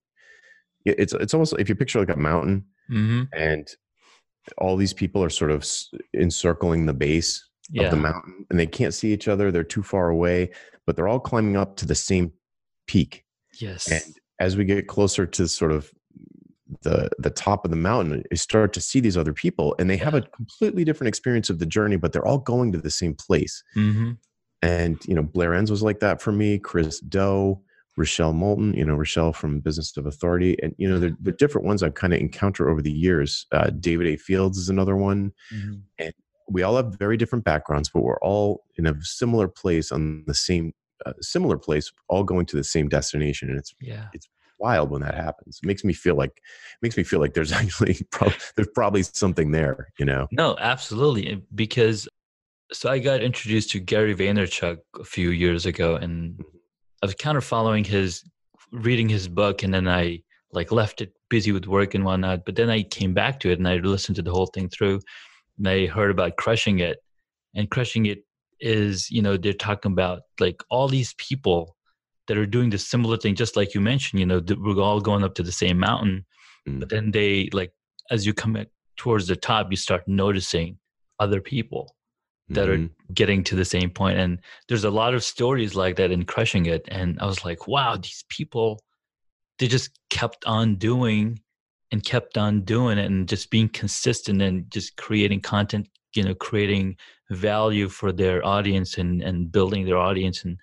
it's 0.85 1.13
it's 1.13 1.33
almost 1.35 1.53
if 1.59 1.69
you 1.69 1.75
picture 1.75 1.99
like 1.99 2.09
a 2.09 2.15
mountain 2.19 2.65
Mhm. 2.91 3.27
and 3.33 3.67
all 4.57 4.75
these 4.75 4.93
people 4.93 5.23
are 5.23 5.29
sort 5.29 5.51
of 5.51 5.63
encircling 6.15 6.85
the 6.87 6.93
base 6.93 7.45
Yeah. 7.69 7.83
of 7.83 7.91
the 7.91 7.97
mountain 7.97 8.45
and 8.49 8.59
they 8.59 8.65
can't 8.65 8.93
see 8.95 9.13
each 9.13 9.27
other 9.27 9.51
they're 9.51 9.63
too 9.63 9.83
far 9.83 10.09
away 10.09 10.49
but 10.87 10.95
they're 10.95 11.07
all 11.07 11.19
climbing 11.19 11.55
up 11.55 11.75
to 11.77 11.85
the 11.85 11.93
same 11.95 12.31
peak 12.87 13.23
Yes. 13.59 13.91
and 13.91 14.01
as 14.39 14.57
we 14.57 14.65
get 14.65 14.87
closer 14.87 15.27
to 15.27 15.47
sort 15.47 15.71
of 15.71 15.91
the 16.81 17.09
the 17.19 17.29
top 17.29 17.65
of 17.65 17.71
the 17.71 17.77
mountain 17.77 18.23
you 18.31 18.37
start 18.37 18.73
to 18.73 18.81
see 18.81 18.99
these 18.99 19.17
other 19.17 19.33
people 19.33 19.75
and 19.79 19.89
they 19.89 19.97
have 19.97 20.13
a 20.13 20.21
completely 20.21 20.83
different 20.83 21.09
experience 21.09 21.49
of 21.49 21.59
the 21.59 21.65
journey 21.65 21.97
but 21.97 22.13
they're 22.13 22.25
all 22.25 22.37
going 22.39 22.71
to 22.71 22.77
the 22.77 22.91
same 22.91 23.13
place. 23.13 23.63
Hmm 23.73 24.11
and 24.61 24.99
you 25.05 25.15
know 25.15 25.23
blair 25.23 25.53
enns 25.53 25.71
was 25.71 25.81
like 25.81 26.01
that 26.01 26.21
for 26.21 26.33
me 26.33 26.59
chris 26.59 26.99
do 26.99 27.57
rochelle 27.95 28.33
moulton 28.33 28.73
you 28.73 28.83
know 28.83 28.93
rochelle 28.93 29.31
from 29.31 29.61
business 29.61 29.95
of 29.95 30.05
authority. 30.05 30.57
And 30.61 30.75
you 30.77 30.89
know 30.89 30.99
the, 30.99 31.15
the 31.21 31.31
different 31.31 31.65
ones 31.65 31.81
i've 31.81 31.93
kind 31.93 32.13
of 32.13 32.19
encountered 32.19 32.69
over 32.69 32.81
the 32.81 32.91
years. 32.91 33.45
Uh, 33.51 33.69
david 33.69 34.07
a. 34.07 34.17
Fields 34.17 34.57
is 34.57 34.69
another 34.69 34.95
one. 34.95 35.31
Hmm 35.49 35.73
we 36.51 36.63
all 36.63 36.75
have 36.77 36.95
very 36.95 37.15
different 37.15 37.45
backgrounds 37.45 37.89
but 37.89 38.01
we're 38.01 38.19
all 38.21 38.63
in 38.75 38.87
a 38.87 38.95
similar 39.03 39.47
place 39.47 39.91
on 39.91 40.23
the 40.25 40.33
same 40.33 40.73
uh, 41.05 41.13
similar 41.21 41.57
place 41.57 41.91
all 42.07 42.23
going 42.23 42.45
to 42.47 42.55
the 42.55 42.63
same 42.63 42.89
destination. 42.89 43.49
And 43.49 43.57
it's 43.57 43.73
Yeah. 43.81 44.07
Wild 44.59 44.89
when 44.89 45.01
that 45.01 45.15
happens. 45.15 45.59
It 45.61 45.67
makes 45.67 45.83
me 45.83 45.93
feel 45.93 46.15
like 46.15 46.41
makes 46.81 46.97
me 46.97 47.03
feel 47.03 47.19
like 47.19 47.33
there's 47.33 47.51
actually 47.63 48.01
prob- 48.11 48.33
there's 48.55 48.69
probably 48.73 49.03
something 49.03 49.51
there, 49.51 49.89
you 49.97 50.05
know. 50.05 50.27
No, 50.31 50.57
absolutely. 50.59 51.43
Because 51.53 52.07
so 52.71 52.89
I 52.89 52.99
got 52.99 53.21
introduced 53.21 53.71
to 53.71 53.79
Gary 53.79 54.15
Vaynerchuk 54.15 54.77
a 54.99 55.03
few 55.03 55.31
years 55.31 55.65
ago, 55.65 55.95
and 55.95 56.33
mm-hmm. 56.33 56.57
I 57.01 57.05
was 57.05 57.15
kind 57.15 57.37
of 57.37 57.43
following 57.43 57.83
his, 57.83 58.23
reading 58.71 59.09
his 59.09 59.27
book, 59.27 59.63
and 59.63 59.73
then 59.73 59.87
I 59.87 60.21
like 60.51 60.71
left 60.71 61.01
it 61.01 61.13
busy 61.29 61.51
with 61.51 61.67
work 61.67 61.93
and 61.93 62.03
whatnot. 62.03 62.45
But 62.45 62.55
then 62.55 62.69
I 62.69 62.83
came 62.83 63.13
back 63.13 63.39
to 63.41 63.49
it, 63.49 63.59
and 63.59 63.67
I 63.67 63.77
listened 63.77 64.17
to 64.17 64.21
the 64.21 64.31
whole 64.31 64.47
thing 64.47 64.69
through, 64.69 64.99
and 65.57 65.67
I 65.67 65.87
heard 65.87 66.11
about 66.11 66.37
crushing 66.37 66.79
it, 66.79 66.97
and 67.55 67.69
crushing 67.69 68.05
it 68.05 68.23
is 68.61 69.09
you 69.09 69.21
know 69.21 69.37
they're 69.37 69.53
talking 69.53 69.93
about 69.93 70.23
like 70.39 70.61
all 70.69 70.87
these 70.87 71.13
people 71.13 71.77
that 72.29 72.37
are 72.37 72.45
doing 72.45 72.69
the 72.69 72.77
similar 72.77 73.17
thing, 73.17 73.35
just 73.35 73.57
like 73.57 73.73
you 73.73 73.81
mentioned. 73.81 74.21
You 74.21 74.25
know, 74.25 74.39
that 74.39 74.61
we're 74.61 74.79
all 74.81 75.01
going 75.01 75.25
up 75.25 75.35
to 75.35 75.43
the 75.43 75.51
same 75.51 75.77
mountain, 75.79 76.25
Mm. 76.67 76.79
but 76.79 76.89
then 76.89 77.11
they 77.11 77.49
like 77.51 77.73
as 78.11 78.25
you 78.25 78.33
come 78.33 78.55
towards 78.95 79.27
the 79.27 79.35
top, 79.35 79.67
you 79.71 79.77
start 79.77 80.07
noticing 80.07 80.77
other 81.19 81.41
people 81.41 81.95
that 82.49 82.67
Mhm. 82.67 82.85
are 82.89 83.13
getting 83.13 83.43
to 83.43 83.55
the 83.55 83.65
same 83.65 83.89
point. 83.89 84.15
point 84.15 84.17
and 84.17 84.39
there's 84.67 84.83
a 84.85 84.89
lot 85.01 85.13
of 85.13 85.23
stories 85.23 85.75
like 85.75 85.95
that 85.97 86.11
in 86.11 86.23
crushing 86.25 86.65
it 86.65 86.83
and 86.87 87.19
i 87.19 87.25
was 87.25 87.43
like 87.45 87.67
wow 87.67 87.95
these 87.97 88.23
people 88.37 88.79
they 89.59 89.67
just 89.67 89.89
kept 90.09 90.41
on 90.45 90.75
doing 90.75 91.39
and 91.91 92.03
kept 92.03 92.37
on 92.37 92.61
doing 92.61 92.97
it 92.97 93.05
and 93.11 93.27
just 93.29 93.49
being 93.51 93.69
consistent 93.69 94.41
and 94.41 94.55
just 94.71 94.95
creating 95.05 95.41
content 95.41 95.87
you 96.15 96.23
know 96.23 96.33
creating 96.33 96.95
value 97.29 97.87
for 97.89 98.11
their 98.11 98.43
audience 98.55 98.97
and 99.01 99.21
and 99.27 99.51
building 99.51 99.85
their 99.85 99.97
audience 100.09 100.43
and 100.45 100.57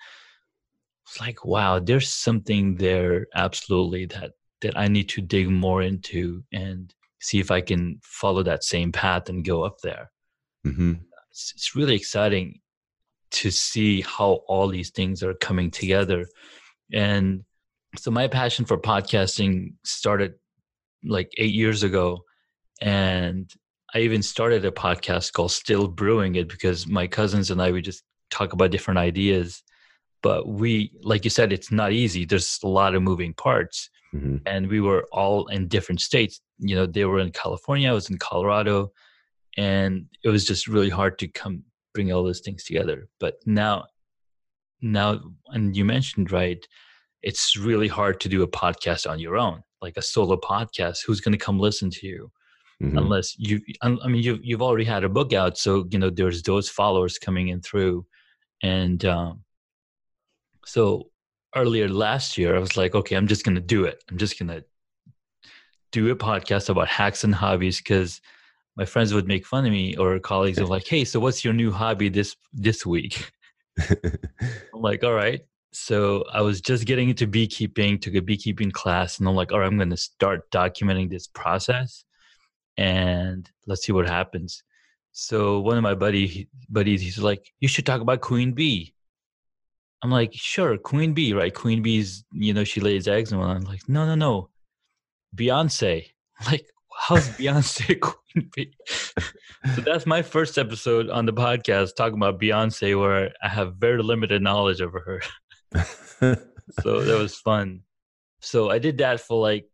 it's 1.07 1.21
like 1.21 1.45
wow 1.45 1.79
there's 1.79 2.09
something 2.09 2.77
there 2.77 3.27
absolutely 3.35 4.07
that 4.07 4.33
that 4.61 4.77
i 4.77 4.88
need 4.88 5.09
to 5.09 5.21
dig 5.21 5.49
more 5.49 5.83
into 5.83 6.42
and 6.53 6.95
see 7.21 7.38
if 7.38 7.51
i 7.51 7.61
can 7.61 7.99
follow 8.03 8.42
that 8.42 8.64
same 8.64 8.92
path 8.92 9.29
and 9.29 9.45
go 9.45 9.62
up 9.62 9.79
there. 9.83 10.11
Mhm. 10.66 11.01
it's, 11.31 11.53
it's 11.55 11.77
really 11.77 11.95
exciting 11.95 12.61
to 13.31 13.51
see 13.51 14.03
how 14.03 14.40
all 14.49 14.69
these 14.69 14.90
things 14.90 15.23
are 15.23 15.35
coming 15.35 15.71
together. 15.71 16.27
And 16.92 17.45
so 17.99 18.11
my 18.11 18.29
passion 18.29 18.64
for 18.64 18.79
podcasting 18.79 19.75
started 19.85 20.35
like 21.05 21.31
eight 21.38 21.55
years 21.55 21.83
ago 21.83 22.25
and 22.81 23.51
i 23.95 23.99
even 24.01 24.23
started 24.23 24.64
a 24.64 24.71
podcast 24.71 25.33
called 25.33 25.53
still 25.53 25.88
brewing 25.88 26.35
it 26.35 26.49
because 26.49 26.87
my 26.87 27.07
cousins 27.07 27.51
and 27.51 27.62
i 27.62 27.71
we 27.71 27.81
just 27.81 28.03
talk 28.31 28.53
about 28.53 28.71
different 28.71 28.99
ideas 28.99 29.62
but 30.22 30.48
we 30.48 30.92
like 31.02 31.24
you 31.24 31.31
said 31.31 31.52
it's 31.52 31.70
not 31.72 31.92
easy. 31.92 32.24
There's 32.24 32.59
a 32.64 32.68
lot 32.68 32.94
of 32.94 33.02
moving 33.02 33.35
parts. 33.35 33.90
Mhm. 34.14 34.40
and 34.46 34.68
we 34.68 34.81
were 34.81 35.05
all 35.12 35.46
in 35.48 35.66
different 35.68 36.00
states. 36.00 36.40
You 36.59 36.74
know 36.76 36.87
they 36.87 37.05
were 37.05 37.18
in 37.18 37.33
california 37.33 37.90
i 37.90 37.92
was 37.92 38.09
in 38.09 38.18
colorado 38.18 38.90
and 39.59 40.07
it 40.24 40.29
was 40.31 40.44
just 40.46 40.66
really 40.68 40.88
hard 40.88 41.18
to 41.18 41.29
come 41.29 41.64
bring 41.92 42.12
all 42.12 42.22
those 42.24 42.40
things 42.40 42.64
together. 42.64 43.09
But 43.20 43.35
now 43.46 43.87
now 44.81 45.20
and 45.48 45.76
you 45.76 45.85
mentioned 45.85 46.31
right 46.31 46.62
it's 47.22 47.57
really 47.57 47.88
hard 47.88 48.20
to 48.20 48.29
do 48.29 48.42
a 48.42 48.48
podcast 48.48 49.09
on 49.11 49.18
your 49.18 49.37
own 49.37 49.62
like 49.83 49.96
a 49.96 50.02
solo 50.02 50.37
podcast. 50.37 50.98
Who's 51.07 51.20
going 51.20 51.33
to 51.38 51.44
come 51.46 51.59
listen 51.59 51.90
to 51.90 52.07
you? 52.07 52.31
Mhm. 52.83 52.98
unless 52.98 53.35
you 53.38 53.59
i 53.83 53.88
mean 53.88 54.22
you've, 54.22 54.40
you've 54.42 54.61
already 54.61 54.85
had 54.85 55.02
a 55.02 55.09
book 55.09 55.33
out 55.33 55.57
so 55.57 55.87
you 55.90 55.98
know 55.98 56.11
there's 56.11 56.42
those 56.42 56.68
followers 56.68 57.18
coming 57.18 57.48
in 57.48 57.61
through. 57.62 58.07
And 58.62 59.05
um 59.05 59.42
so 60.66 61.11
earlier 61.55 61.88
last 61.88 62.37
year 62.37 62.55
i 62.55 62.59
was 62.59 62.76
like 62.76 62.94
okay 62.94 63.14
i'm 63.16 63.26
just 63.26 63.44
going 63.44 63.55
to 63.55 63.61
do 63.61 63.85
it. 63.85 64.02
I'm 64.11 64.18
just 64.18 64.38
going 64.38 64.48
to 64.48 64.64
do 65.92 66.11
a 66.11 66.16
podcast 66.16 66.68
about 66.68 66.88
hacks 66.88 67.24
and 67.24 67.35
hobbies 67.35 67.79
because 67.79 68.20
my 68.76 68.85
friends 68.85 69.14
would 69.14 69.26
make 69.26 69.46
fun 69.46 69.64
of 69.64 69.72
me 69.72 69.96
or 69.96 70.18
colleagues 70.18 70.59
are 70.59 70.66
like 70.76 70.87
hey 70.87 71.05
so 71.05 71.20
what's 71.20 71.44
your 71.44 71.55
new 71.55 71.70
hobby 71.70 72.09
this 72.09 72.37
this 72.52 72.85
week? 72.85 73.31
I'm 73.79 74.81
like 74.81 75.05
all 75.05 75.14
right 75.14 75.40
so 75.72 76.24
i 76.33 76.40
was 76.40 76.62
just 76.62 76.87
getting 76.87 77.11
into 77.11 77.26
beekeeping 77.26 78.00
took 78.00 78.14
a 78.14 78.22
beekeeping 78.22 78.70
class 78.70 79.18
and 79.18 79.29
i'm 79.29 79.35
like 79.35 79.52
all 79.52 79.59
right 79.59 79.66
i'm 79.66 79.76
going 79.76 79.90
to 79.90 79.96
start 79.96 80.50
documenting 80.50 81.11
this 81.11 81.26
process 81.26 82.07
and 82.76 83.50
let's 83.66 83.85
see 83.85 83.92
what 83.92 84.09
happens. 84.09 84.62
So 85.12 85.61
one 85.61 85.76
of 85.76 85.83
my 85.83 85.94
buddy 85.94 86.48
buddies 86.68 87.00
he's 87.00 87.18
like 87.18 87.52
you 87.61 87.68
should 87.68 87.87
talk 87.87 88.00
about 88.00 88.20
queen 88.20 88.52
bee 88.52 88.94
i'm 90.07 90.12
like 90.12 90.33
sure 90.33 90.79
queen 90.79 91.12
bee 91.14 91.33
right? 91.33 91.53
Queen 91.53 91.83
bee's 91.83 92.25
you 92.33 92.55
know 92.55 92.62
she 92.62 92.81
lays 92.81 93.09
eggs 93.09 93.33
and 93.33 93.42
i'm 93.42 93.62
like 93.62 93.88
no 93.88 94.07
no 94.07 94.14
no. 94.14 94.51
Beyonce. 95.35 96.07
Like 96.47 96.66
how's 96.97 97.29
beyonce 97.31 97.99
queen 98.07 98.51
bee? 98.55 98.73
So 99.75 99.81
that's 99.81 100.07
my 100.07 100.23
first 100.23 100.59
episode 100.59 101.11
on 101.11 101.27
the 101.27 101.33
podcast 101.33 101.97
talking 101.97 102.19
about 102.19 102.40
beyonce 102.40 102.97
where 103.01 103.33
i 103.42 103.49
have 103.49 103.75
very 103.79 104.01
limited 104.01 104.40
knowledge 104.40 104.81
of 104.81 104.92
her. 104.92 105.21
So 106.83 107.01
that 107.01 107.19
was 107.19 107.35
fun. 107.37 107.81
So 108.40 108.71
I 108.71 108.79
did 108.79 108.99
that 108.99 109.21
for 109.21 109.40
like 109.40 109.66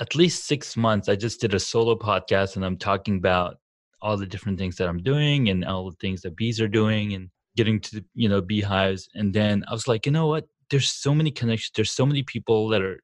at 0.00 0.16
least 0.16 0.48
six 0.48 0.76
months. 0.76 1.08
I 1.08 1.14
just 1.14 1.40
did 1.40 1.54
a 1.54 1.60
solo 1.60 1.94
podcast 1.94 2.56
and 2.56 2.64
I'm 2.64 2.76
talking 2.76 3.18
about 3.18 3.58
all 4.02 4.16
the 4.16 4.26
different 4.26 4.58
things 4.58 4.74
that 4.76 4.88
I'm 4.88 5.02
doing 5.02 5.48
and 5.48 5.64
all 5.64 5.90
the 5.90 5.96
things 6.00 6.22
that 6.22 6.36
bees 6.36 6.60
are 6.60 6.68
doing 6.68 7.14
and 7.14 7.30
getting 7.56 7.80
to, 7.80 8.04
you 8.14 8.28
know, 8.28 8.40
beehives. 8.40 9.08
And 9.14 9.32
then 9.32 9.64
I 9.68 9.72
was 9.72 9.88
like, 9.88 10.06
you 10.06 10.12
know 10.12 10.26
what? 10.26 10.48
There's 10.70 10.88
so 10.88 11.14
many 11.14 11.30
connections. 11.30 11.72
There's 11.74 11.90
so 11.90 12.06
many 12.06 12.22
people 12.22 12.68
that 12.68 12.82
are 12.82 13.00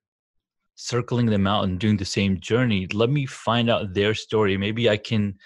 circling 0.75 1.27
them 1.27 1.47
out 1.47 1.65
and 1.65 1.79
doing 1.79 1.99
the 1.99 2.05
same 2.05 2.41
journey. 2.41 2.89
Let 2.93 3.11
me 3.11 3.27
find 3.27 3.69
out 3.71 3.95
their 3.95 4.15
story. 4.15 4.57
Maybe 4.57 4.89
I 4.89 4.97
can 4.97 5.37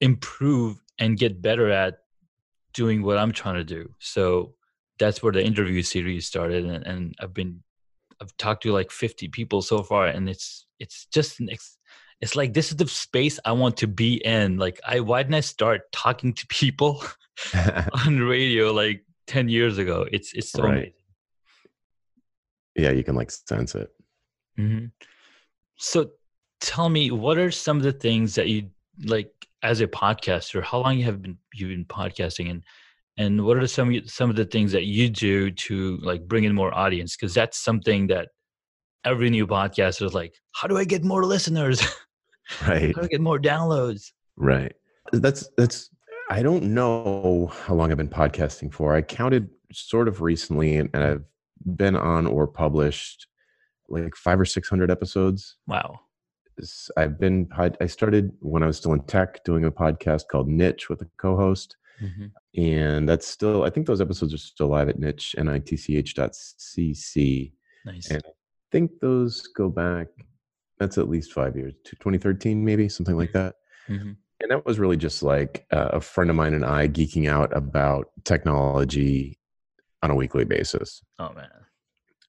improve 0.00 0.80
and 0.98 1.18
get 1.18 1.42
better 1.42 1.70
at 1.70 1.98
doing 2.72 3.02
what 3.02 3.18
I'm 3.18 3.32
trying 3.32 3.56
to 3.56 3.64
do. 3.64 3.94
So 3.98 4.54
that's 4.98 5.22
where 5.22 5.32
the 5.32 5.44
interview 5.44 5.82
series 5.82 6.26
started. 6.26 6.64
And, 6.64 6.86
and 6.86 7.14
I've 7.20 7.34
been, 7.34 7.62
I've 8.20 8.36
talked 8.36 8.62
to 8.62 8.72
like 8.72 8.90
50 8.90 9.28
people 9.28 9.62
so 9.62 9.82
far 9.82 10.06
and 10.06 10.28
it's, 10.28 10.66
it's 10.78 11.06
just 11.12 11.40
an 11.40 11.50
ex- 11.50 11.78
it's 12.22 12.36
like 12.36 12.54
this 12.54 12.70
is 12.70 12.76
the 12.76 12.86
space 12.86 13.40
I 13.44 13.50
want 13.52 13.76
to 13.78 13.88
be 13.88 14.24
in. 14.24 14.56
Like 14.56 14.80
I 14.86 15.00
why 15.00 15.22
didn't 15.24 15.34
I 15.34 15.40
start 15.40 15.90
talking 15.90 16.32
to 16.34 16.46
people 16.46 17.04
on 18.06 18.20
radio 18.20 18.72
like 18.72 19.04
10 19.26 19.48
years 19.48 19.76
ago? 19.76 20.06
It's 20.10 20.32
it's 20.32 20.52
so 20.52 20.62
right. 20.62 20.72
amazing. 20.72 20.92
Yeah, 22.76 22.90
you 22.92 23.04
can 23.04 23.16
like 23.16 23.30
sense 23.30 23.74
it. 23.74 23.90
Mm-hmm. 24.58 24.86
So 25.76 26.10
tell 26.60 26.88
me, 26.88 27.10
what 27.10 27.38
are 27.38 27.50
some 27.50 27.76
of 27.76 27.82
the 27.82 27.92
things 27.92 28.36
that 28.36 28.48
you 28.48 28.70
like 29.04 29.32
as 29.64 29.80
a 29.80 29.88
podcaster? 29.88 30.62
How 30.62 30.78
long 30.78 30.98
you 30.98 31.04
have 31.04 31.20
been 31.20 31.36
you've 31.52 31.70
been 31.70 31.84
podcasting 31.84 32.50
and 32.50 32.62
and 33.18 33.44
what 33.44 33.56
are 33.56 33.66
some 33.66 34.06
some 34.06 34.30
of 34.30 34.36
the 34.36 34.44
things 34.44 34.70
that 34.72 34.84
you 34.84 35.10
do 35.10 35.50
to 35.50 35.96
like 35.98 36.28
bring 36.28 36.44
in 36.44 36.54
more 36.54 36.72
audience? 36.72 37.16
Because 37.16 37.34
that's 37.34 37.58
something 37.58 38.06
that 38.06 38.28
every 39.04 39.28
new 39.28 39.44
podcaster 39.44 40.06
is 40.06 40.14
like, 40.14 40.36
how 40.52 40.68
do 40.68 40.78
I 40.78 40.84
get 40.84 41.02
more 41.02 41.24
listeners? 41.24 41.82
right. 42.66 42.94
get 43.10 43.20
more 43.20 43.38
downloads? 43.38 44.12
Right. 44.36 44.74
That's 45.12 45.48
that's 45.56 45.90
i 46.30 46.42
don't 46.42 46.62
know 46.62 47.50
how 47.66 47.74
long 47.74 47.90
i've 47.90 47.98
been 47.98 48.08
podcasting 48.08 48.72
for. 48.72 48.94
I 48.94 49.02
counted 49.02 49.50
sort 49.72 50.08
of 50.08 50.20
recently 50.20 50.76
and, 50.76 50.88
and 50.94 51.02
i've 51.02 51.24
been 51.76 51.96
on 51.96 52.26
or 52.26 52.46
published 52.46 53.26
like 53.88 54.14
five 54.16 54.40
or 54.40 54.44
six 54.44 54.68
hundred 54.68 54.90
episodes. 54.90 55.56
Wow. 55.66 56.00
I've 56.96 57.18
been 57.18 57.48
i 57.56 57.86
started 57.86 58.30
when 58.40 58.62
i 58.62 58.66
was 58.66 58.76
still 58.76 58.92
in 58.92 59.02
tech 59.04 59.42
doing 59.44 59.64
a 59.64 59.70
podcast 59.70 60.28
called 60.28 60.48
niche 60.48 60.88
with 60.88 61.02
a 61.02 61.06
co-host. 61.16 61.76
Mm-hmm. 62.02 62.60
and 62.60 63.08
that's 63.08 63.26
still 63.28 63.64
i 63.64 63.70
think 63.70 63.86
those 63.86 64.00
episodes 64.00 64.34
are 64.34 64.38
still 64.38 64.68
live 64.68 64.88
at 64.88 64.98
niche 64.98 65.36
nitch.cc 65.38 65.92
nice. 67.84 68.10
And 68.10 68.22
i 68.26 68.30
think 68.72 68.90
those 69.00 69.42
go 69.42 69.68
back 69.68 70.08
that's 70.82 70.98
at 70.98 71.08
least 71.08 71.32
five 71.32 71.56
years 71.56 71.74
2013 71.84 72.64
maybe 72.64 72.88
something 72.88 73.16
like 73.16 73.32
that. 73.32 73.56
Mm-hmm. 73.88 74.12
and 74.40 74.50
that 74.50 74.64
was 74.64 74.78
really 74.78 74.96
just 74.96 75.22
like 75.22 75.66
uh, 75.72 75.90
a 75.92 76.00
friend 76.00 76.30
of 76.30 76.36
mine 76.36 76.54
and 76.54 76.64
i 76.64 76.88
geeking 76.88 77.28
out 77.28 77.54
about 77.56 78.10
technology 78.24 79.38
on 80.02 80.10
a 80.10 80.14
weekly 80.14 80.44
basis. 80.44 81.02
Oh 81.18 81.32
man. 81.32 81.48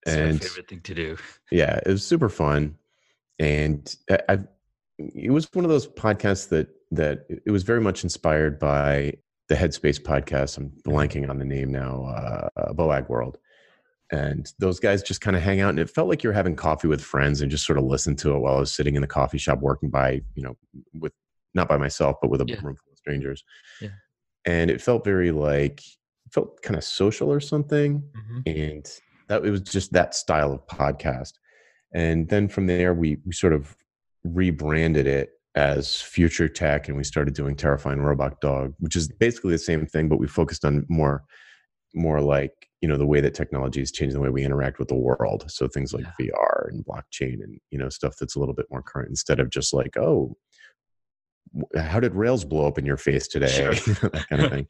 It's 0.05 0.15
and 0.15 0.33
my 0.33 0.39
favorite 0.39 0.67
thing 0.67 0.81
to 0.81 0.93
do. 0.93 1.17
Yeah 1.51 1.79
it 1.85 1.89
was 1.89 2.05
super 2.05 2.29
fun. 2.29 2.75
And 3.39 3.95
I, 4.09 4.19
I 4.29 4.39
it 4.99 5.31
was 5.31 5.47
one 5.53 5.65
of 5.65 5.69
those 5.69 5.87
podcasts 5.87 6.49
that 6.49 6.67
that 6.91 7.25
it 7.29 7.51
was 7.51 7.63
very 7.63 7.81
much 7.81 8.03
inspired 8.03 8.59
by 8.59 9.13
the 9.49 9.55
headspace 9.55 9.99
podcast. 9.99 10.57
I'm 10.57 10.69
mm-hmm. 10.69 10.91
blanking 10.91 11.29
on 11.29 11.39
the 11.39 11.45
name 11.45 11.71
now 11.71 12.05
uh, 12.05 12.73
boagworld 12.73 13.35
and 14.13 14.53
those 14.59 14.79
guys 14.79 15.01
just 15.01 15.21
kind 15.21 15.35
of 15.35 15.41
hang 15.41 15.59
out 15.59 15.71
and 15.71 15.79
it 15.79 15.89
felt 15.89 16.07
like 16.07 16.21
you're 16.21 16.31
having 16.31 16.55
coffee 16.55 16.87
with 16.87 17.01
friends 17.01 17.41
and 17.41 17.49
just 17.49 17.65
sort 17.65 17.79
of 17.79 17.83
listen 17.83 18.15
to 18.15 18.33
it 18.33 18.39
while 18.39 18.57
i 18.57 18.59
was 18.59 18.73
sitting 18.73 18.95
in 18.95 19.01
the 19.01 19.07
coffee 19.07 19.39
shop 19.39 19.59
working 19.59 19.89
by 19.89 20.21
you 20.35 20.43
know 20.43 20.55
with 20.93 21.11
not 21.55 21.67
by 21.67 21.77
myself 21.77 22.15
but 22.21 22.29
with 22.29 22.39
a 22.39 22.45
yeah. 22.47 22.55
room 22.61 22.75
full 22.75 22.91
of 22.91 22.97
strangers 22.97 23.43
yeah. 23.81 23.89
and 24.45 24.69
it 24.69 24.81
felt 24.81 25.03
very 25.03 25.31
like 25.31 25.81
felt 26.31 26.61
kind 26.61 26.77
of 26.77 26.83
social 26.83 27.31
or 27.31 27.39
something 27.39 28.03
mm-hmm. 28.15 28.39
and 28.45 28.99
that 29.27 29.43
it 29.43 29.49
was 29.49 29.61
just 29.61 29.91
that 29.91 30.13
style 30.13 30.51
of 30.51 30.65
podcast 30.67 31.33
and 31.93 32.29
then 32.29 32.47
from 32.47 32.67
there 32.67 32.93
we 32.93 33.17
we 33.25 33.33
sort 33.33 33.53
of 33.53 33.75
rebranded 34.23 35.07
it 35.07 35.31
as 35.55 36.01
future 36.01 36.47
tech 36.47 36.87
and 36.87 36.97
we 36.97 37.03
started 37.03 37.33
doing 37.33 37.55
terrifying 37.55 37.99
robot 37.99 38.39
dog 38.41 38.73
which 38.79 38.95
is 38.95 39.07
basically 39.07 39.51
the 39.51 39.57
same 39.57 39.85
thing 39.87 40.07
but 40.07 40.19
we 40.19 40.27
focused 40.27 40.65
on 40.65 40.85
more 40.87 41.23
more 41.95 42.21
like 42.21 42.62
you 42.83 42.89
know 42.89 42.97
the 42.97 43.05
way 43.05 43.21
that 43.21 43.33
technology 43.33 43.81
is 43.81 43.93
changing 43.93 44.13
the 44.13 44.19
way 44.19 44.29
we 44.29 44.43
interact 44.43 44.77
with 44.77 44.89
the 44.89 44.93
world. 44.93 45.45
So 45.47 45.69
things 45.69 45.93
like 45.93 46.03
yeah. 46.19 46.27
vr 46.27 46.67
and 46.67 46.85
blockchain 46.85 47.41
and 47.41 47.57
you 47.71 47.77
know 47.77 47.87
stuff 47.87 48.17
that's 48.19 48.35
a 48.35 48.39
little 48.39 48.53
bit 48.53 48.65
more 48.69 48.81
current 48.81 49.07
instead 49.07 49.39
of 49.39 49.49
just 49.49 49.73
like 49.73 49.95
oh 49.95 50.35
how 51.77 52.01
did 52.01 52.13
rails 52.13 52.43
blow 52.43 52.67
up 52.67 52.77
in 52.77 52.85
your 52.85 52.97
face 52.97 53.25
today? 53.29 53.47
Sure. 53.47 53.73
that 54.09 54.25
kind 54.27 54.41
of 54.43 54.51
thing. 54.51 54.67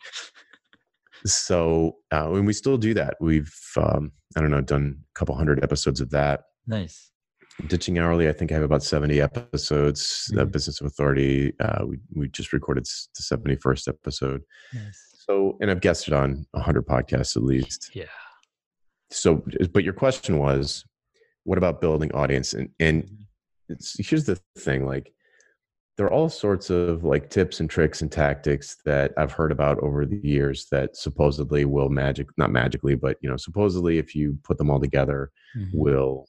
So 1.26 1.96
uh, 2.12 2.32
and 2.34 2.46
we 2.46 2.54
still 2.54 2.78
do 2.78 2.94
that. 2.94 3.16
We've 3.20 3.52
um, 3.78 4.12
i 4.38 4.42
don't 4.42 4.52
know 4.52 4.62
done 4.62 5.00
a 5.00 5.18
couple 5.18 5.34
hundred 5.34 5.64
episodes 5.64 6.00
of 6.00 6.12
that. 6.12 6.42
Nice. 6.68 7.10
Ditching 7.68 7.98
hourly 7.98 8.30
i 8.30 8.32
think 8.32 8.52
i 8.52 8.56
have 8.56 8.64
about 8.64 8.82
70 8.82 9.22
episodes 9.22 10.28
mm-hmm. 10.28 10.38
the 10.38 10.46
business 10.46 10.82
of 10.82 10.88
authority 10.88 11.54
uh, 11.60 11.86
we, 11.86 12.00
we 12.16 12.28
just 12.30 12.52
recorded 12.52 12.86
the 12.86 13.24
71st 13.24 13.88
episode. 13.88 14.42
Nice 14.72 15.13
so, 15.26 15.58
and 15.62 15.72
I've 15.72 15.82
guessed 15.82 16.08
it 16.08 16.14
on 16.14 16.46
100 16.52 16.86
podcasts 16.86 17.38
at 17.38 17.44
least. 17.44 17.92
Yeah. 17.94 18.06
So, 19.10 19.44
but 19.72 19.84
your 19.84 19.94
question 19.94 20.38
was, 20.38 20.84
what 21.46 21.58
about 21.58 21.82
building 21.82 22.12
audience? 22.14 22.54
And 22.54 22.70
and 22.80 23.10
here's 23.98 24.26
the 24.26 24.40
thing, 24.58 24.86
like 24.86 25.14
there 25.98 26.08
are 26.08 26.12
all 26.12 26.30
sorts 26.30 26.70
of 26.70 27.04
like 27.04 27.30
tips 27.30 27.60
and 27.60 27.70
tricks 27.70 28.02
and 28.02 28.12
tactics 28.12 28.78
that 28.86 29.12
I've 29.16 29.32
heard 29.32 29.52
about 29.52 29.80
over 29.80 30.06
the 30.06 30.20
years 30.24 30.68
that 30.72 30.98
supposedly 30.98 31.66
will 31.66 31.90
magic, 31.90 32.28
not 32.38 32.52
magically, 32.52 32.96
but 32.96 33.18
you 33.22 33.30
know, 33.30 33.38
supposedly 33.38 34.00
if 34.00 34.16
you 34.16 34.38
put 34.44 34.58
them 34.58 34.70
all 34.70 34.80
together, 34.80 35.32
mm-hmm. 35.56 35.78
will 35.78 36.28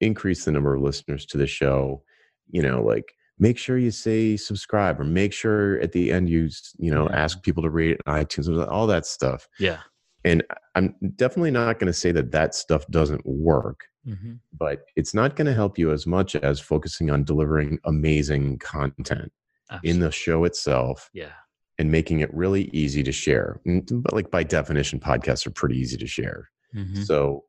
increase 0.00 0.44
the 0.44 0.52
number 0.52 0.74
of 0.74 0.82
listeners 0.82 1.24
to 1.26 1.38
the 1.38 1.46
show. 1.46 2.02
You 2.50 2.62
know, 2.62 2.82
like 2.82 3.14
make 3.40 3.56
sure 3.58 3.78
you 3.78 3.90
say 3.90 4.36
subscribe 4.36 5.00
or 5.00 5.04
make 5.04 5.32
sure 5.32 5.80
at 5.80 5.92
the 5.92 6.12
end 6.12 6.28
you 6.28 6.48
you 6.78 6.92
know 6.94 7.08
ask 7.08 7.42
people 7.42 7.62
to 7.62 7.70
rate 7.70 7.98
itunes 8.06 8.70
all 8.70 8.86
that 8.86 9.06
stuff 9.06 9.48
yeah 9.58 9.78
and 10.24 10.44
i'm 10.76 10.94
definitely 11.16 11.50
not 11.50 11.78
going 11.78 11.86
to 11.86 11.92
say 11.92 12.12
that 12.12 12.30
that 12.30 12.54
stuff 12.54 12.86
doesn't 12.88 13.24
work 13.26 13.86
mm-hmm. 14.06 14.34
but 14.56 14.84
it's 14.94 15.14
not 15.14 15.34
going 15.34 15.46
to 15.46 15.54
help 15.54 15.78
you 15.78 15.90
as 15.90 16.06
much 16.06 16.36
as 16.36 16.60
focusing 16.60 17.10
on 17.10 17.24
delivering 17.24 17.78
amazing 17.84 18.58
content 18.58 19.32
Absolutely. 19.70 19.90
in 19.90 20.00
the 20.00 20.12
show 20.12 20.44
itself 20.44 21.10
yeah 21.12 21.32
and 21.78 21.90
making 21.90 22.20
it 22.20 22.32
really 22.34 22.64
easy 22.74 23.02
to 23.02 23.12
share 23.12 23.58
but 23.64 24.12
like 24.12 24.30
by 24.30 24.42
definition 24.42 25.00
podcasts 25.00 25.46
are 25.46 25.52
pretty 25.52 25.76
easy 25.78 25.96
to 25.96 26.06
share 26.06 26.50
mm-hmm. 26.74 27.02
so 27.02 27.44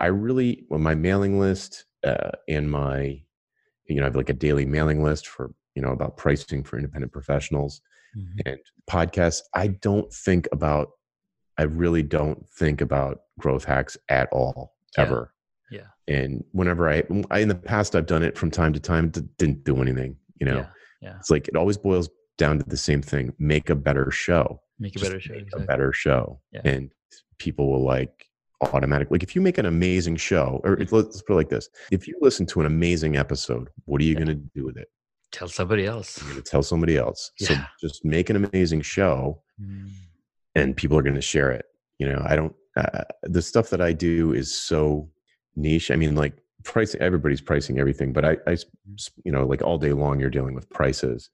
i 0.00 0.06
really 0.06 0.64
well, 0.68 0.78
my 0.78 0.94
mailing 0.94 1.40
list 1.40 1.86
uh, 2.04 2.30
and 2.48 2.70
my 2.70 3.22
you 3.86 3.96
know, 3.96 4.02
I 4.02 4.06
have 4.06 4.16
like 4.16 4.28
a 4.28 4.34
daily 4.34 4.64
mailing 4.64 5.02
list 5.02 5.26
for, 5.26 5.54
you 5.74 5.82
know, 5.82 5.90
about 5.90 6.16
pricing 6.16 6.62
for 6.62 6.76
independent 6.76 7.12
professionals 7.12 7.80
mm-hmm. 8.16 8.40
and 8.46 8.58
podcasts. 8.90 9.40
I 9.54 9.68
don't 9.68 10.12
think 10.12 10.48
about, 10.52 10.90
I 11.58 11.64
really 11.64 12.02
don't 12.02 12.48
think 12.48 12.80
about 12.80 13.22
growth 13.38 13.64
hacks 13.64 13.96
at 14.08 14.28
all, 14.32 14.74
yeah. 14.96 15.04
ever. 15.04 15.34
Yeah. 15.70 15.86
And 16.08 16.44
whenever 16.52 16.88
I, 16.88 17.02
I, 17.30 17.40
in 17.40 17.48
the 17.48 17.54
past, 17.54 17.94
I've 17.94 18.06
done 18.06 18.22
it 18.22 18.36
from 18.36 18.50
time 18.50 18.72
to 18.72 18.80
time, 18.80 19.10
didn't 19.38 19.64
do 19.64 19.80
anything, 19.80 20.16
you 20.40 20.46
know, 20.46 20.56
yeah. 20.56 20.66
yeah. 21.00 21.16
it's 21.16 21.30
like, 21.30 21.48
it 21.48 21.56
always 21.56 21.78
boils 21.78 22.08
down 22.38 22.58
to 22.58 22.64
the 22.64 22.76
same 22.76 23.02
thing, 23.02 23.32
make 23.38 23.70
a 23.70 23.74
better 23.74 24.10
show. 24.10 24.60
Make 24.78 24.96
a 24.96 25.00
better 25.00 25.20
show. 25.20 25.34
Exactly. 25.34 25.62
A 25.62 25.66
better 25.66 25.92
show. 25.92 26.40
Yeah. 26.52 26.62
And 26.64 26.92
people 27.38 27.70
will 27.70 27.84
like 27.84 28.26
automatically 28.62 29.16
like 29.16 29.22
if 29.22 29.34
you 29.34 29.40
make 29.40 29.58
an 29.58 29.66
amazing 29.66 30.16
show 30.16 30.60
or 30.64 30.76
mm-hmm. 30.76 30.94
let's 30.94 31.22
put 31.22 31.32
it 31.32 31.36
like 31.36 31.48
this 31.48 31.68
if 31.90 32.06
you 32.06 32.16
listen 32.20 32.46
to 32.46 32.60
an 32.60 32.66
amazing 32.66 33.16
episode 33.16 33.68
what 33.84 34.00
are 34.00 34.04
you 34.04 34.12
yeah. 34.12 34.24
going 34.24 34.28
to 34.28 34.42
do 34.54 34.64
with 34.64 34.76
it 34.76 34.88
tell 35.32 35.48
somebody 35.48 35.86
else 35.86 36.18
you're 36.18 36.30
going 36.30 36.42
to 36.42 36.50
tell 36.50 36.62
somebody 36.62 36.96
else 36.96 37.32
yeah. 37.40 37.48
so 37.48 37.56
just 37.80 38.04
make 38.04 38.30
an 38.30 38.44
amazing 38.44 38.80
show 38.80 39.42
mm. 39.60 39.88
and 40.54 40.76
people 40.76 40.96
are 40.96 41.02
going 41.02 41.14
to 41.14 41.22
share 41.22 41.50
it 41.50 41.66
you 41.98 42.08
know 42.08 42.22
i 42.26 42.36
don't 42.36 42.54
uh, 42.76 43.04
the 43.24 43.42
stuff 43.42 43.70
that 43.70 43.80
i 43.80 43.92
do 43.92 44.32
is 44.32 44.54
so 44.54 45.08
niche 45.56 45.90
i 45.90 45.96
mean 45.96 46.14
like 46.14 46.34
pricing 46.64 47.00
everybody's 47.00 47.40
pricing 47.40 47.78
everything 47.78 48.12
but 48.12 48.24
i 48.24 48.32
i 48.46 48.52
mm. 48.52 49.10
you 49.24 49.32
know 49.32 49.46
like 49.46 49.62
all 49.62 49.78
day 49.78 49.92
long 49.92 50.20
you're 50.20 50.30
dealing 50.30 50.54
with 50.54 50.68
prices 50.70 51.30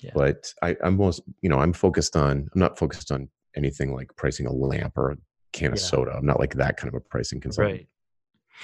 yeah. 0.00 0.10
but 0.14 0.52
i 0.62 0.76
i'm 0.82 0.96
most 0.96 1.22
you 1.42 1.48
know 1.48 1.58
i'm 1.58 1.72
focused 1.72 2.16
on 2.16 2.48
i'm 2.54 2.60
not 2.60 2.78
focused 2.78 3.10
on 3.10 3.28
anything 3.56 3.92
like 3.94 4.14
pricing 4.16 4.46
a 4.46 4.52
lamp 4.52 4.96
or 4.96 5.16
can 5.52 5.72
of 5.72 5.78
yeah. 5.78 5.84
soda. 5.84 6.12
I'm 6.16 6.26
not 6.26 6.38
like 6.40 6.54
that 6.54 6.76
kind 6.76 6.88
of 6.88 6.94
a 6.94 7.00
pricing 7.00 7.40
consultant. 7.40 7.78
Right. 7.78 7.86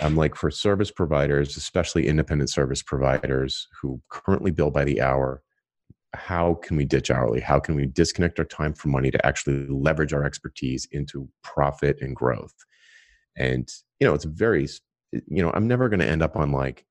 I'm 0.00 0.16
like 0.16 0.34
for 0.34 0.50
service 0.50 0.90
providers, 0.90 1.56
especially 1.56 2.06
independent 2.06 2.50
service 2.50 2.82
providers 2.82 3.66
who 3.80 4.00
currently 4.10 4.50
bill 4.50 4.70
by 4.70 4.84
the 4.84 5.00
hour. 5.00 5.42
How 6.14 6.54
can 6.54 6.76
we 6.76 6.84
ditch 6.84 7.10
hourly? 7.10 7.40
How 7.40 7.58
can 7.60 7.74
we 7.74 7.86
disconnect 7.86 8.38
our 8.38 8.44
time 8.44 8.72
from 8.74 8.90
money 8.92 9.10
to 9.10 9.26
actually 9.26 9.66
leverage 9.68 10.12
our 10.12 10.24
expertise 10.24 10.86
into 10.92 11.28
profit 11.42 11.98
and 12.00 12.14
growth? 12.14 12.54
and 13.38 13.68
you 14.00 14.06
know 14.06 14.14
it's 14.14 14.24
very 14.24 14.66
you 15.12 15.42
know 15.42 15.50
i'm 15.52 15.68
never 15.68 15.90
going 15.90 16.00
to 16.00 16.06
end 16.08 16.22
up 16.22 16.36
on 16.36 16.52
like 16.52 16.86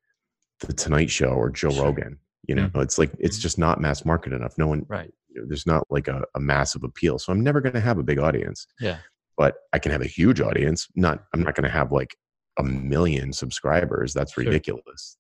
the 0.60 0.72
tonight 0.74 1.10
show 1.10 1.30
or 1.30 1.50
joe 1.50 1.72
Sure. 1.72 1.86
rogan 1.86 2.20
you 2.48 2.54
know 2.54 2.68
Mhm. 2.70 2.84
it's 2.84 3.00
like 3.00 3.12
it's 3.18 3.40
Mhm. 3.40 3.42
just 3.42 3.58
not 3.58 3.82
mass 3.82 4.06
market 4.06 4.32
enough 4.32 4.56
no 4.56 4.68
one 4.68 4.86
Right. 4.88 5.12
you 5.30 5.42
know, 5.42 5.48
there's 5.48 5.66
not 5.66 5.84
like 5.90 6.08
a, 6.08 6.24
a 6.36 6.40
massive 6.40 6.84
appeal 6.84 7.18
so 7.18 7.34
i'm 7.34 7.42
never 7.42 7.62
going 7.62 7.74
to 7.74 7.80
have 7.80 7.98
a 7.98 8.04
big 8.04 8.20
audience 8.20 8.68
Yeah. 8.80 8.98
But 9.38 9.56
i 9.74 9.80
can 9.80 9.92
have 9.92 10.02
a 10.02 10.08
huge 10.08 10.40
audience 10.42 10.88
not 10.96 11.24
i'm 11.34 11.42
not 11.44 11.56
going 11.56 11.64
to 11.64 11.70
have 11.70 11.92
like 11.92 12.16
a 12.58 12.64
million 12.64 13.32
subscribers 13.34 14.14
that's 14.14 14.34
Sure. 14.34 14.44
ridiculous 14.46 15.18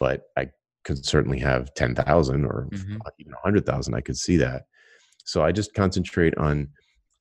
but 0.00 0.22
i 0.36 0.48
could 0.84 1.04
certainly 1.04 1.38
have 1.38 1.72
10,000 1.74 2.44
or 2.44 2.68
Mhm. 2.70 2.98
even 3.18 3.32
100,000 3.32 3.94
I 3.94 4.00
could 4.02 4.18
see 4.18 4.36
that 4.36 4.66
so 5.24 5.42
I 5.42 5.50
just 5.50 5.72
concentrate 5.72 6.36
on 6.36 6.68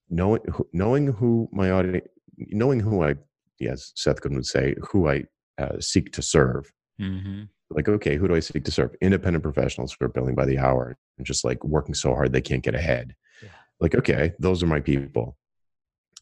knowing 0.10 0.42
who- 0.52 0.68
knowing 0.74 1.08
who 1.14 1.48
my 1.54 1.72
audience 1.72 2.06
knowing 2.38 2.82
who 2.82 3.04
I 3.04 3.16
yes 3.60 3.94
Seth 3.96 4.20
Godin 4.22 4.36
would 4.38 4.46
say 4.46 4.76
who 4.92 5.08
I 5.08 5.24
uh, 5.58 5.80
seek 5.80 6.12
to 6.14 6.22
serve 6.22 6.74
hmm 7.00 7.44
like 7.70 7.88
okay 7.88 8.18
who 8.18 8.28
do 8.28 8.36
I 8.36 8.40
seek 8.42 8.66
to 8.66 8.72
serve 8.72 8.94
independent 9.02 9.44
professionals 9.44 9.96
who 9.98 10.04
are 10.06 10.10
billing 10.10 10.36
by 10.36 10.46
the 10.46 10.58
hour 10.58 10.98
and 11.18 11.26
just 11.26 11.46
like 11.46 11.64
working 11.64 11.96
so 11.96 12.14
hard 12.14 12.34
they 12.34 12.42
can't 12.42 12.64
get 12.64 12.76
ahead 12.76 13.16
Yeah. 13.42 13.50
like 13.80 13.96
okay 13.96 14.34
those 14.40 14.62
are 14.62 14.68
my 14.68 14.82
people 14.82 15.38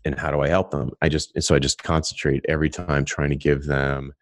and 0.06 0.18
how 0.18 0.32
do 0.32 0.42
I 0.42 0.48
help 0.48 0.72
them 0.72 0.92
I 1.02 1.10
just 1.10 1.32
so 1.42 1.56
I 1.56 1.60
just 1.60 1.84
concentrate 1.84 2.46
every 2.48 2.70
time 2.70 3.06
trying 3.06 3.30
to 3.30 3.36
give 3.36 3.66
them 3.66 4.14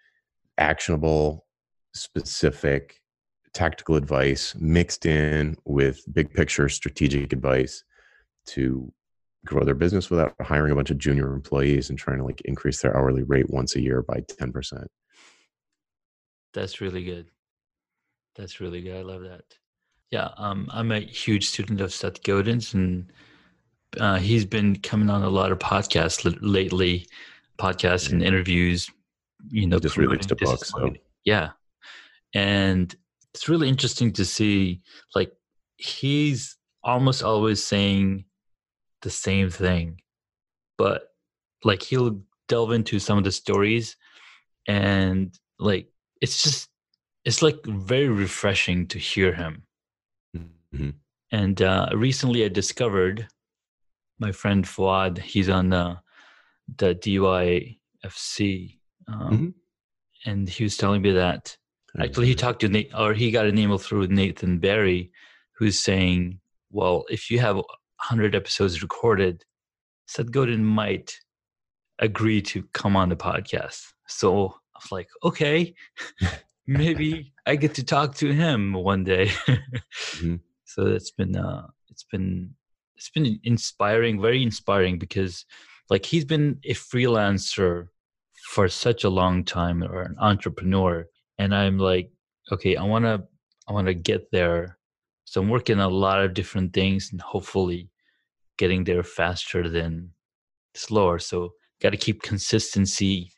actionable 0.57 1.45
specific 1.93 3.01
tactical 3.53 3.95
advice 3.95 4.55
mixed 4.59 5.05
in 5.05 5.55
with 5.65 6.01
big 6.13 6.31
picture 6.33 6.69
strategic 6.69 7.33
advice 7.33 7.83
to 8.45 8.91
grow 9.45 9.63
their 9.63 9.75
business 9.75 10.09
without 10.09 10.33
hiring 10.41 10.71
a 10.71 10.75
bunch 10.75 10.91
of 10.91 10.97
junior 10.97 11.33
employees 11.33 11.89
and 11.89 11.97
trying 11.97 12.17
to 12.17 12.23
like 12.23 12.41
increase 12.41 12.81
their 12.81 12.95
hourly 12.95 13.23
rate 13.23 13.49
once 13.49 13.75
a 13.75 13.81
year 13.81 14.01
by 14.01 14.19
10%. 14.39 14.85
That's 16.53 16.81
really 16.81 17.03
good. 17.03 17.27
That's 18.35 18.59
really 18.59 18.81
good. 18.81 18.97
I 18.97 19.01
love 19.01 19.21
that. 19.23 19.43
Yeah, 20.11 20.29
um, 20.37 20.67
I'm 20.71 20.91
a 20.91 20.99
huge 20.99 21.47
student 21.49 21.81
of 21.81 21.93
Seth 21.93 22.23
Godin's, 22.23 22.73
and 22.73 23.11
uh, 23.97 24.17
he's 24.17 24.45
been 24.45 24.78
coming 24.78 25.10
on 25.10 25.23
a 25.23 25.30
lot 25.30 25.52
of 25.52 25.60
podcasts 25.60 26.38
lately, 26.41 27.08
podcasts 27.58 28.12
and 28.12 28.21
interviews. 28.21 28.89
You 29.49 29.67
know, 29.67 29.78
He 29.78 29.82
just 29.82 29.97
released 29.97 30.32
a 30.32 30.36
book, 30.36 30.63
so 30.65 30.93
yeah, 31.23 31.52
and 32.34 32.93
it's 33.34 33.49
really 33.49 33.69
interesting 33.69 34.12
to 34.13 34.25
see. 34.25 34.82
Like, 35.15 35.32
he's 35.78 36.58
almost 36.84 37.23
always 37.23 37.63
saying 37.63 38.25
the 39.02 39.10
same 39.10 39.49
thing, 39.49 40.02
but 40.78 41.13
like 41.63 41.82
he'll 41.82 42.21
delve 42.47 42.73
into 42.73 42.99
some 42.99 43.17
of 43.17 43.23
the 43.23 43.32
stories, 43.32 43.95
and 44.67 45.34
like 45.58 45.88
it's 46.21 46.43
just 46.43 46.69
it's 47.25 47.41
like 47.41 47.58
very 47.65 48.10
refreshing 48.10 48.88
to 48.88 48.99
hear 48.99 49.34
him. 49.34 49.63
Mhm. 50.73 50.93
And 51.32 51.62
uh, 51.62 51.89
recently, 51.93 52.43
I 52.43 52.49
discovered 52.49 53.28
my 54.19 54.32
friend 54.32 54.65
Fuad. 54.65 55.17
He's 55.17 55.49
on 55.49 55.69
the 55.69 55.97
the 56.77 56.93
DYFC, 56.93 58.77
um, 59.08 59.32
Mhm. 59.32 59.53
and 60.25 60.49
he 60.49 60.63
was 60.63 60.77
telling 60.77 61.01
me 61.01 61.12
that 61.13 61.58
actually 61.99 62.27
he 62.27 62.36
talked 62.36 62.62
to 62.62 62.69
Nate, 62.69 62.93
or 62.93 63.13
he 63.13 63.32
got 63.32 63.47
an 63.47 63.58
email 63.58 63.79
through 63.79 64.08
Nathan 64.08 64.60
Barry, 64.60 65.12
who's 65.58 65.79
saying, 65.79 66.39
"Well, 66.69 67.05
if 67.10 67.32
you 67.32 67.39
have 67.39 67.60
hundred 67.99 68.36
episodes 68.36 68.82
recorded, 68.84 69.43
Seth 70.08 70.32
Godin 70.32 70.63
might 70.63 71.19
agree 71.97 72.41
to 72.43 72.63
come 72.73 72.95
on 72.95 73.10
the 73.10 73.15
podcast." 73.15 73.82
So 74.08 74.49
I 74.75 74.79
was 74.84 74.91
like, 74.91 75.10
"Okay, 75.23 75.73
maybe 76.67 77.34
I 77.47 77.55
get 77.55 77.73
to 77.75 77.84
talk 77.84 78.15
to 78.15 78.32
him 78.34 78.73
one 78.73 79.03
day." 79.03 79.32
Mhm. 80.19 80.41
so 80.65 80.86
it's 80.88 81.12
been 81.12 81.36
uh 81.36 81.67
it's 81.89 82.03
been 82.03 82.53
it's 82.99 83.09
been 83.09 83.39
inspiring 83.45 84.21
very 84.21 84.43
inspiring 84.43 84.99
because 84.99 85.45
like 85.89 86.05
he's 86.05 86.25
been 86.25 86.59
a 86.65 86.73
freelancer 86.73 87.88
for 88.51 88.67
such 88.67 89.05
a 89.05 89.09
long 89.09 89.45
time 89.45 89.81
or 89.83 90.01
an 90.01 90.15
entrepreneur. 90.19 91.07
And 91.38 91.55
i'm 91.55 91.77
like 91.79 92.12
okay 92.51 92.75
i 92.75 92.83
want 92.83 93.05
to 93.05 93.23
i 93.67 93.71
want 93.71 93.88
to 93.88 93.93
get 93.93 94.29
there. 94.31 94.77
So 95.23 95.41
i'm 95.41 95.49
working 95.49 95.79
a 95.79 95.88
lot 95.88 96.21
of 96.23 96.33
different 96.33 96.73
things 96.73 97.09
and 97.12 97.21
hopefully 97.21 97.89
getting 98.57 98.83
there 98.83 99.03
faster 99.03 99.69
than 99.69 100.12
slower. 100.75 101.19
So 101.19 101.53
got 101.81 101.91
to 101.91 101.97
keep 101.97 102.21
consistency 102.21 103.31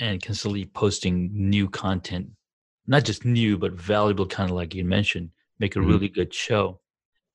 and 0.00 0.22
constantly 0.22 0.64
posting 0.64 1.30
new 1.34 1.68
content. 1.68 2.30
Not 2.86 3.04
just 3.04 3.26
new 3.26 3.58
but 3.58 3.72
valuable 3.72 4.24
content 4.26 4.56
like 4.56 4.74
you 4.74 4.84
mentioned 4.84 5.30
make 5.58 5.76
a 5.76 5.80
Mhm. 5.80 5.86
really 5.88 6.08
good 6.08 6.32
show 6.32 6.80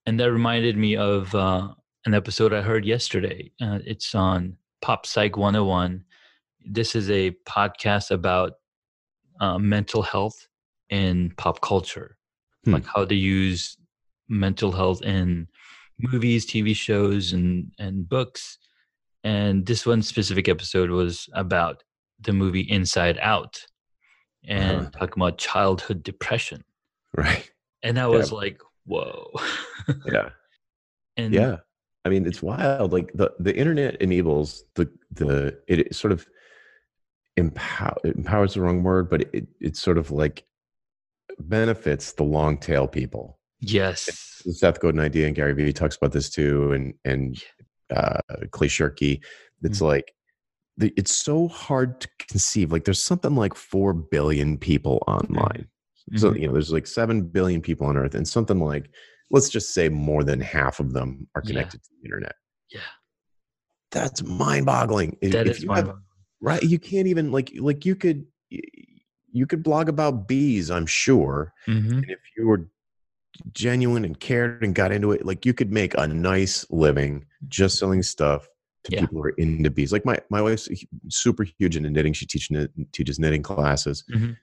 and 0.08 0.20
that 0.20 0.32
reminded 0.32 0.76
me 0.78 0.96
of 0.98 1.36
uh, 1.36 1.68
an 2.06 2.14
episode 2.16 2.54
i 2.54 2.62
heard 2.62 2.86
yesterday 2.86 3.52
uh, 3.62 3.80
it's 3.86 4.16
on 4.16 4.58
pop 4.82 5.06
psych 5.06 5.38
101 5.38 6.04
this 6.66 6.96
is 6.96 7.10
a 7.12 7.32
podcast 7.48 8.10
about 8.12 8.54
uh, 9.40 9.58
mental 9.60 10.02
health 10.02 10.48
in 10.90 11.32
pop 11.38 11.62
culture 11.62 12.16
Hmm. 12.66 12.74
like 12.74 12.86
how 12.88 13.06
to 13.06 13.14
use 13.16 13.78
mental 14.30 14.72
health 14.72 15.02
in 15.04 15.48
movies 16.00 16.46
tv 16.46 16.76
shows 16.76 17.34
and 17.34 17.72
and 17.80 18.10
books 18.10 18.58
and 19.24 19.66
this 19.66 19.86
one 19.86 20.02
specific 20.02 20.48
episode 20.50 20.90
was 20.90 21.30
about 21.34 21.84
the 22.20 22.34
movie 22.34 22.62
inside 22.62 23.18
out 23.22 23.66
and 24.48 24.82
Uh-huh. 24.82 24.90
talking 25.00 25.22
about 25.22 25.38
childhood 25.38 26.02
depression 26.04 26.64
Right. 27.16 27.50
and 27.84 28.00
i 28.00 28.08
was 28.08 28.32
like 28.32 28.60
whoa 28.88 29.30
Yeah. 30.12 30.30
and 31.16 31.34
Yeah. 31.34 31.58
I 32.06 32.10
mean, 32.10 32.26
it's 32.26 32.42
wild. 32.42 32.94
Like 32.94 33.12
the, 33.14 33.32
the 33.38 33.56
internet 33.56 34.02
enables 34.02 34.64
the, 34.76 34.90
the, 35.12 35.60
it 35.68 35.94
sort 35.94 36.14
of 36.14 36.26
empower, 37.36 37.98
empowers 38.06 38.54
the 38.54 38.62
wrong 38.62 38.82
word, 38.82 39.10
but 39.10 39.22
it, 39.34 39.48
it 39.60 39.76
sort 39.78 39.98
of 39.98 40.10
like 40.10 40.46
benefits 41.40 42.14
the 42.14 42.24
long 42.24 42.58
tail 42.58 42.88
people. 42.88 43.40
yes 43.60 44.42
the 44.46 44.54
Seth 44.54 44.80
Godin 44.80 45.00
idea, 45.02 45.28
and 45.28 45.36
Gary 45.36 45.54
Vee 45.54 45.74
talks 45.74 45.98
about 45.98 46.14
this 46.14 46.30
too, 46.30 46.72
and 46.72 46.94
and 47.04 47.44
uh, 47.94 48.20
Clay 48.52 48.68
Shirky. 48.70 49.22
It's 49.64 49.80
Mhm. 49.80 49.88
like 49.88 50.14
it's 50.80 51.12
so 51.12 51.48
hard 51.50 52.00
to 52.02 52.08
conceive. 52.30 52.72
Like 52.72 52.86
there's 52.86 53.02
something 53.02 53.36
like 53.36 53.56
four 53.56 53.94
billion 53.94 54.58
people 54.58 55.04
online. 55.08 55.68
So 56.16 56.32
Mhm. 56.32 56.40
you 56.40 56.48
know, 56.48 56.54
there's 56.54 56.72
like 56.72 56.88
seven 56.88 57.22
billion 57.24 57.62
people 57.62 57.86
on 57.88 57.98
Earth, 57.98 58.16
and 58.16 58.28
something 58.28 58.60
like 58.60 58.90
let's 59.30 59.50
just 59.50 59.74
say 59.74 59.90
more 59.90 60.24
than 60.24 60.40
half 60.40 60.80
of 60.80 60.94
them 60.94 61.28
are 61.36 61.42
Yeah. 61.44 61.50
connected 61.50 61.84
to 61.84 61.90
the 62.00 62.06
internet. 62.06 62.36
yeah 62.72 62.80
That's 63.92 64.24
mind-boggling. 64.24 65.18
If- 65.22 65.32
that 65.34 65.48
if 65.48 65.58
is 65.58 65.64
you 65.64 65.68
my 65.70 65.94
right. 66.42 66.62
You 66.64 66.80
can't 66.80 67.08
even 67.08 67.32
like 67.32 67.52
like 67.60 67.86
you 67.86 67.96
could 67.96 68.26
you 69.32 69.46
could 69.46 69.64
blog 69.64 69.90
about 69.90 70.28
bees. 70.28 70.70
I'm 70.72 70.86
sure. 70.86 71.54
hmm 71.66 71.74
And 72.00 72.10
if 72.10 72.20
you 72.38 72.48
were 72.48 72.70
genuine 73.54 74.04
and 74.06 74.20
cared 74.20 74.64
and 74.64 74.74
got 74.74 74.92
into 74.92 75.12
it, 75.12 75.26
like 75.26 75.46
you 75.46 75.54
could 75.54 75.72
make 75.72 75.94
a 75.98 76.08
nice 76.08 76.66
living 76.70 77.26
just 77.48 77.78
selling 77.78 78.02
stuff 78.04 78.48
to 78.86 78.92
Yeah. 78.94 79.02
people 79.02 79.18
who 79.18 79.24
are 79.26 79.30
into 79.38 79.70
bees. 79.70 79.92
Like 79.92 80.06
my 80.06 80.18
my 80.30 80.42
wife's 80.42 80.70
super 81.10 81.44
huge 81.44 81.76
into 81.76 81.90
knitting. 81.90 82.14
She 82.14 82.26
teaches 82.26 82.68
teaches 82.94 83.20
knitting 83.20 83.44
classes, 83.44 84.04
Mhm. 84.14 84.38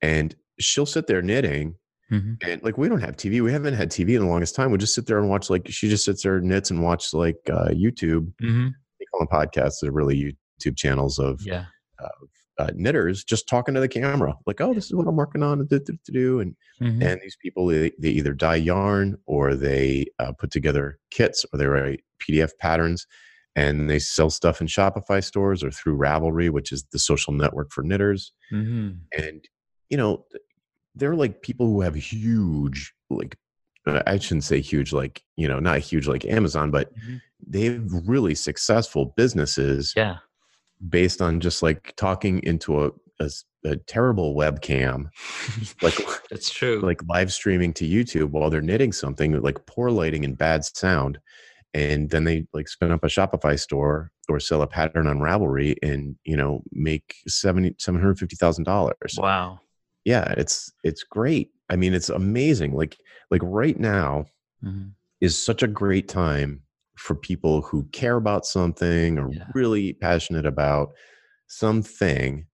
and 0.00 0.34
she'll 0.60 0.86
sit 0.86 1.06
there 1.06 1.22
knitting. 1.22 1.74
hmm 2.08 2.34
And 2.42 2.62
like 2.62 2.78
we 2.78 2.88
don't 2.88 3.00
have 3.00 3.16
TV. 3.16 3.40
We 3.42 3.52
haven't 3.52 3.74
had 3.74 3.90
TV 3.90 4.14
in 4.16 4.20
the 4.22 4.26
longest 4.28 4.54
time. 4.54 4.70
We 4.70 4.78
just 4.78 4.94
sit 4.94 5.06
there 5.06 5.18
and 5.18 5.28
watch 5.28 5.50
like 5.50 5.66
she 5.68 5.88
just 5.88 6.04
sits 6.04 6.22
there 6.22 6.36
and 6.36 6.48
knits 6.48 6.70
and 6.70 6.82
watch 6.82 7.12
like 7.14 7.38
uh, 7.50 7.68
YouTube. 7.68 8.32
hmm 8.40 8.68
They 8.98 9.06
call 9.10 9.20
them 9.20 9.28
podcasts. 9.28 9.76
They're 9.82 9.92
really 9.92 10.34
YouTube 10.60 10.76
channels 10.76 11.18
of 11.18 11.40
yeah 11.44 11.66
uh, 12.58 12.70
knitters 12.74 13.24
just 13.24 13.48
talking 13.48 13.74
to 13.74 13.80
the 13.80 13.88
camera, 13.88 14.34
like, 14.46 14.60
"Oh, 14.60 14.74
this 14.74 14.84
is 14.86 14.94
what 14.94 15.06
I'm 15.06 15.16
working 15.16 15.42
on 15.42 15.66
to, 15.68 15.80
to, 15.80 15.92
to 16.04 16.12
do." 16.12 16.40
And 16.40 16.54
Mhm. 16.80 17.02
and 17.02 17.20
these 17.22 17.36
people 17.40 17.66
they, 17.66 17.92
they 17.98 18.10
either 18.10 18.34
dye 18.34 18.56
yarn 18.56 19.16
or 19.26 19.54
they 19.54 20.06
uh, 20.18 20.32
put 20.32 20.50
together 20.50 20.98
kits 21.10 21.46
or 21.52 21.58
they 21.58 21.66
write 21.66 22.00
pdf 22.20 22.50
patterns 22.58 23.06
and 23.56 23.88
they 23.88 23.98
sell 24.00 24.30
stuff 24.30 24.60
in 24.60 24.66
shopify 24.66 25.22
stores 25.22 25.62
or 25.62 25.70
through 25.70 25.96
ravelry 25.96 26.50
which 26.50 26.72
is 26.72 26.84
the 26.92 26.98
social 26.98 27.32
network 27.32 27.70
for 27.72 27.82
knitters 27.84 28.32
Mhm. 28.52 28.98
and 29.16 29.44
you 29.90 29.96
know 29.96 30.24
th- 30.30 30.42
they're 30.94 31.14
like 31.16 31.42
people 31.42 31.66
who 31.66 31.80
have 31.80 31.94
huge 31.94 32.92
like 33.10 33.36
uh, 33.86 34.02
i 34.06 34.18
shouldn't 34.18 34.44
say 34.44 34.60
huge 34.60 34.92
like 34.92 35.22
you 35.36 35.48
know 35.48 35.58
not 35.58 35.78
huge 35.78 36.06
like 36.06 36.24
amazon 36.24 36.70
but 36.70 36.92
Mhm. 36.96 37.20
they 37.46 37.64
have 37.64 37.90
really 38.06 38.34
successful 38.34 39.12
businesses 39.16 39.92
yeah 39.96 40.16
based 40.88 41.22
on 41.22 41.40
just 41.40 41.62
like 41.62 41.94
talking 41.96 42.42
into 42.42 42.84
a 42.84 42.90
a 43.64 43.76
terrible 43.76 44.34
webcam 44.34 45.06
like 45.80 45.94
that's 46.30 46.50
true 46.50 46.80
like 46.80 47.00
live 47.08 47.32
streaming 47.32 47.72
to 47.72 47.84
YouTube 47.88 48.30
while 48.30 48.50
they're 48.50 48.60
knitting 48.60 48.90
something 48.90 49.40
like 49.40 49.64
poor 49.66 49.92
lighting 49.92 50.24
and 50.24 50.36
bad 50.36 50.64
sound. 50.64 51.20
and 51.72 52.10
then 52.10 52.24
they 52.24 52.44
like 52.52 52.66
spin 52.66 52.90
up 52.90 53.04
a 53.04 53.06
Shopify 53.06 53.56
store 53.56 54.10
or 54.28 54.40
sell 54.40 54.62
a 54.62 54.66
pattern 54.66 55.06
on 55.06 55.20
Ravelry 55.20 55.76
and 55.84 56.16
you 56.24 56.36
know 56.36 56.64
make 56.72 57.14
seventy 57.28 57.76
seven 57.78 58.00
hundred 58.00 58.18
fifty 58.18 58.34
thousand 58.34 58.64
dollars. 58.64 59.14
Wow. 59.16 59.60
Yeah, 60.04 60.34
it's 60.36 60.72
it's 60.82 61.02
great. 61.04 61.50
I 61.68 61.76
mean, 61.76 61.94
it's 61.94 62.08
amazing. 62.08 62.74
Like 62.74 62.98
like 63.30 63.40
right 63.44 63.78
now 63.78 64.26
Mhm. 64.62 64.94
is 65.20 65.42
such 65.42 65.62
a 65.62 65.68
great 65.68 66.08
time 66.08 66.62
for 66.96 67.14
people 67.14 67.62
who 67.62 67.84
care 67.92 68.16
about 68.16 68.46
something 68.46 69.18
or 69.18 69.28
Yeah. 69.30 69.46
really 69.54 69.94
passionate 69.94 70.46
about 70.46 70.92
something 71.48 72.46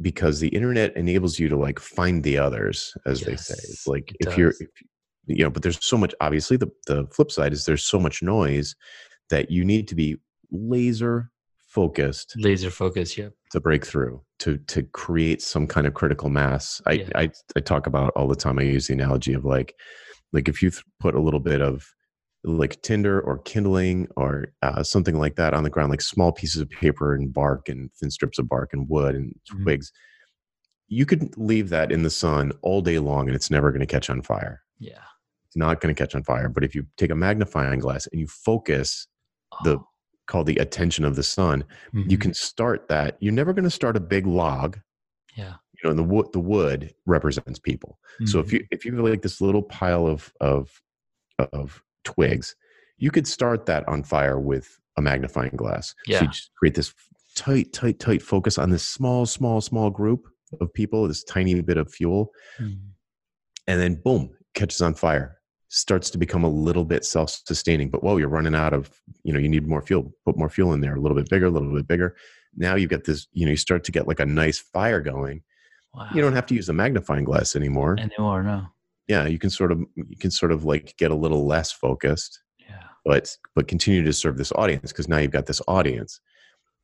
because 0.00 0.40
the 0.40 0.48
internet 0.48 0.96
enables 0.96 1.38
you 1.38 1.48
to 1.48 1.56
like 1.56 1.80
find 1.80 2.24
the 2.24 2.38
others 2.38 2.96
as 3.06 3.24
they 3.24 3.36
say 3.36 3.54
it's 3.64 3.86
like 3.86 4.16
it 4.20 4.28
if 4.28 4.36
you're 4.38 4.54
if, 4.60 4.68
you 5.26 5.44
know 5.44 5.50
but 5.50 5.62
there's 5.62 5.84
so 5.84 5.96
much 5.98 6.14
obviously 6.20 6.56
the, 6.56 6.70
the 6.86 7.06
flip 7.12 7.30
side 7.30 7.52
is 7.52 7.64
there's 7.66 7.84
so 7.84 7.98
much 8.00 8.22
noise 8.22 8.74
that 9.30 9.50
you 9.50 9.64
need 9.64 9.88
to 9.88 9.94
be 9.94 10.16
laser 10.50 11.30
focused 11.76 12.34
Laser 12.36 12.70
focus. 12.70 13.08
Yep. 13.18 13.32
to 13.52 13.60
break 13.60 13.84
through 13.86 14.14
to 14.42 14.50
to 14.72 14.82
create 15.02 15.40
some 15.42 15.66
kind 15.74 15.86
of 15.86 15.92
critical 16.00 16.28
mass 16.30 16.80
I, 16.86 16.92
Yeah. 16.92 17.08
I 17.22 17.24
i 17.56 17.60
talk 17.60 17.86
about 17.86 18.10
all 18.16 18.28
the 18.28 18.42
time 18.44 18.58
i 18.58 18.62
use 18.62 18.86
the 18.86 18.94
analogy 18.94 19.34
of 19.38 19.44
like 19.44 19.70
like 20.34 20.48
if 20.52 20.62
you 20.62 20.70
th- 20.70 20.84
put 21.04 21.14
a 21.14 21.20
little 21.26 21.40
bit 21.50 21.60
of 21.60 21.84
like 22.44 22.80
tinder 22.82 23.16
or 23.20 23.38
kindling 23.52 23.98
or 24.16 24.30
uh, 24.62 24.82
something 24.82 25.18
like 25.24 25.34
that 25.36 25.52
on 25.52 25.64
the 25.64 25.70
ground 25.74 25.90
like 25.90 26.00
small 26.14 26.32
pieces 26.40 26.60
of 26.62 26.68
paper 26.70 27.08
and 27.16 27.32
bark 27.40 27.68
and 27.68 27.90
thin 27.98 28.10
strips 28.10 28.38
of 28.38 28.48
bark 28.48 28.70
and 28.72 28.88
wood 28.88 29.14
and 29.14 29.28
Mhm. 29.52 29.62
twigs 29.64 29.92
you 30.88 31.04
could 31.10 31.36
leave 31.36 31.68
that 31.70 31.90
in 31.90 32.02
the 32.04 32.10
sun 32.24 32.52
all 32.62 32.80
day 32.90 32.98
long 33.10 33.26
and 33.28 33.34
it's 33.36 33.50
never 33.50 33.68
going 33.72 33.86
to 33.86 33.92
catch 33.96 34.08
on 34.14 34.22
fire 34.22 34.56
Yeah. 34.78 35.04
it's 35.46 35.56
not 35.64 35.80
going 35.80 35.92
to 35.94 36.00
catch 36.02 36.14
on 36.14 36.22
fire 36.32 36.48
but 36.48 36.62
if 36.64 36.74
you 36.76 36.82
take 36.96 37.10
a 37.10 37.16
magnifying 37.26 37.80
glass 37.80 38.06
and 38.10 38.18
you 38.22 38.26
focus 38.28 39.06
The- 39.64 39.78
Oh. 39.78 39.88
Called 40.26 40.46
the 40.46 40.56
attention 40.56 41.04
of 41.04 41.16
the 41.16 41.22
sun 41.22 41.64
you 41.92 42.16
Mhm. 42.18 42.20
can 42.20 42.34
start 42.34 42.88
that 42.88 43.16
you're 43.20 43.32
never 43.32 43.52
going 43.52 43.64
to 43.64 43.70
start 43.70 43.96
a 43.96 44.00
big 44.00 44.26
log 44.26 44.78
Yeah. 45.36 45.54
you 45.74 45.80
know 45.84 45.90
and 45.90 45.98
the 45.98 46.02
wood 46.04 46.26
the 46.32 46.40
wood 46.40 46.94
represents 47.06 47.58
people 47.58 47.98
so 48.24 48.40
if 48.40 48.46
Mhm. 48.48 48.52
you 48.52 48.66
if 48.70 48.84
you 48.84 48.94
have 48.96 49.04
like 49.04 49.22
this 49.22 49.40
little 49.40 49.62
pile 49.62 50.06
of 50.06 50.32
of 50.40 50.82
of 51.52 51.82
twigs 52.04 52.54
you 52.98 53.10
could 53.10 53.26
start 53.26 53.66
that 53.66 53.86
on 53.88 54.02
fire 54.02 54.40
with 54.40 54.78
a 54.96 55.02
magnifying 55.02 55.54
glass 55.56 55.94
yeah. 56.06 56.18
so 56.18 56.24
you 56.24 56.30
just 56.30 56.50
create 56.58 56.74
this 56.74 56.92
tight 57.34 57.72
tight 57.72 57.98
tight 58.00 58.22
focus 58.22 58.56
on 58.58 58.70
this 58.70 58.86
small 58.86 59.26
small 59.26 59.60
small 59.60 59.90
group 59.90 60.26
of 60.60 60.72
people 60.72 61.06
this 61.06 61.22
tiny 61.24 61.60
bit 61.60 61.76
of 61.76 61.92
fuel 61.92 62.30
Mhm. 62.58 62.78
and 63.66 63.80
then 63.80 64.00
boom 64.02 64.30
catches 64.54 64.80
on 64.80 64.94
fire 64.94 65.35
starts 65.68 66.10
to 66.10 66.18
become 66.18 66.44
a 66.44 66.48
little 66.48 66.84
bit 66.84 67.04
self-sustaining 67.04 67.88
but 67.90 68.02
whoa 68.02 68.16
you're 68.18 68.28
running 68.28 68.54
out 68.54 68.72
of 68.72 68.90
you 69.24 69.32
know 69.32 69.38
you 69.38 69.48
need 69.48 69.66
more 69.66 69.82
fuel 69.82 70.12
put 70.24 70.36
more 70.36 70.48
fuel 70.48 70.72
in 70.72 70.80
there 70.80 70.94
a 70.94 71.00
little 71.00 71.16
bit 71.16 71.28
bigger 71.28 71.46
a 71.46 71.50
little 71.50 71.72
bit 71.74 71.86
bigger 71.88 72.14
now 72.56 72.74
you've 72.76 72.90
got 72.90 73.04
this 73.04 73.26
you 73.32 73.44
know 73.44 73.50
you 73.50 73.56
start 73.56 73.82
to 73.84 73.90
get 73.92 74.06
like 74.06 74.20
a 74.20 74.26
nice 74.26 74.58
fire 74.58 75.00
going 75.00 75.42
Wow. 75.94 76.08
you 76.14 76.20
don't 76.20 76.34
have 76.34 76.44
to 76.46 76.54
use 76.54 76.68
a 76.68 76.74
magnifying 76.74 77.24
glass 77.24 77.56
anymore 77.56 77.96
anymore. 77.98 78.42
No. 78.42 78.66
yeah 79.08 79.26
you 79.26 79.38
can 79.38 79.48
sort 79.50 79.72
of 79.72 79.80
you 79.96 80.16
can 80.20 80.30
sort 80.30 80.52
of 80.52 80.64
like 80.64 80.94
get 80.98 81.10
a 81.10 81.14
little 81.14 81.46
less 81.46 81.72
focused 81.72 82.40
Yeah. 82.58 82.82
but 83.04 83.34
but 83.54 83.66
continue 83.66 84.02
to 84.04 84.12
serve 84.12 84.36
this 84.36 84.52
audience 84.52 84.92
because 84.92 85.08
now 85.08 85.16
you've 85.18 85.30
got 85.30 85.46
this 85.46 85.62
audience 85.66 86.20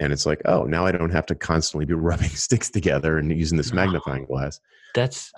and 0.00 0.12
it's 0.14 0.24
like 0.24 0.40
oh 0.46 0.64
now 0.64 0.86
i 0.86 0.92
don't 0.92 1.10
have 1.10 1.26
to 1.26 1.34
constantly 1.34 1.84
be 1.84 1.92
rubbing 2.08 2.30
sticks 2.30 2.70
together 2.70 3.18
and 3.18 3.30
using 3.30 3.58
this 3.58 3.70
No. 3.72 3.84
magnifying 3.84 4.24
glass 4.24 4.58
That's 4.94 5.30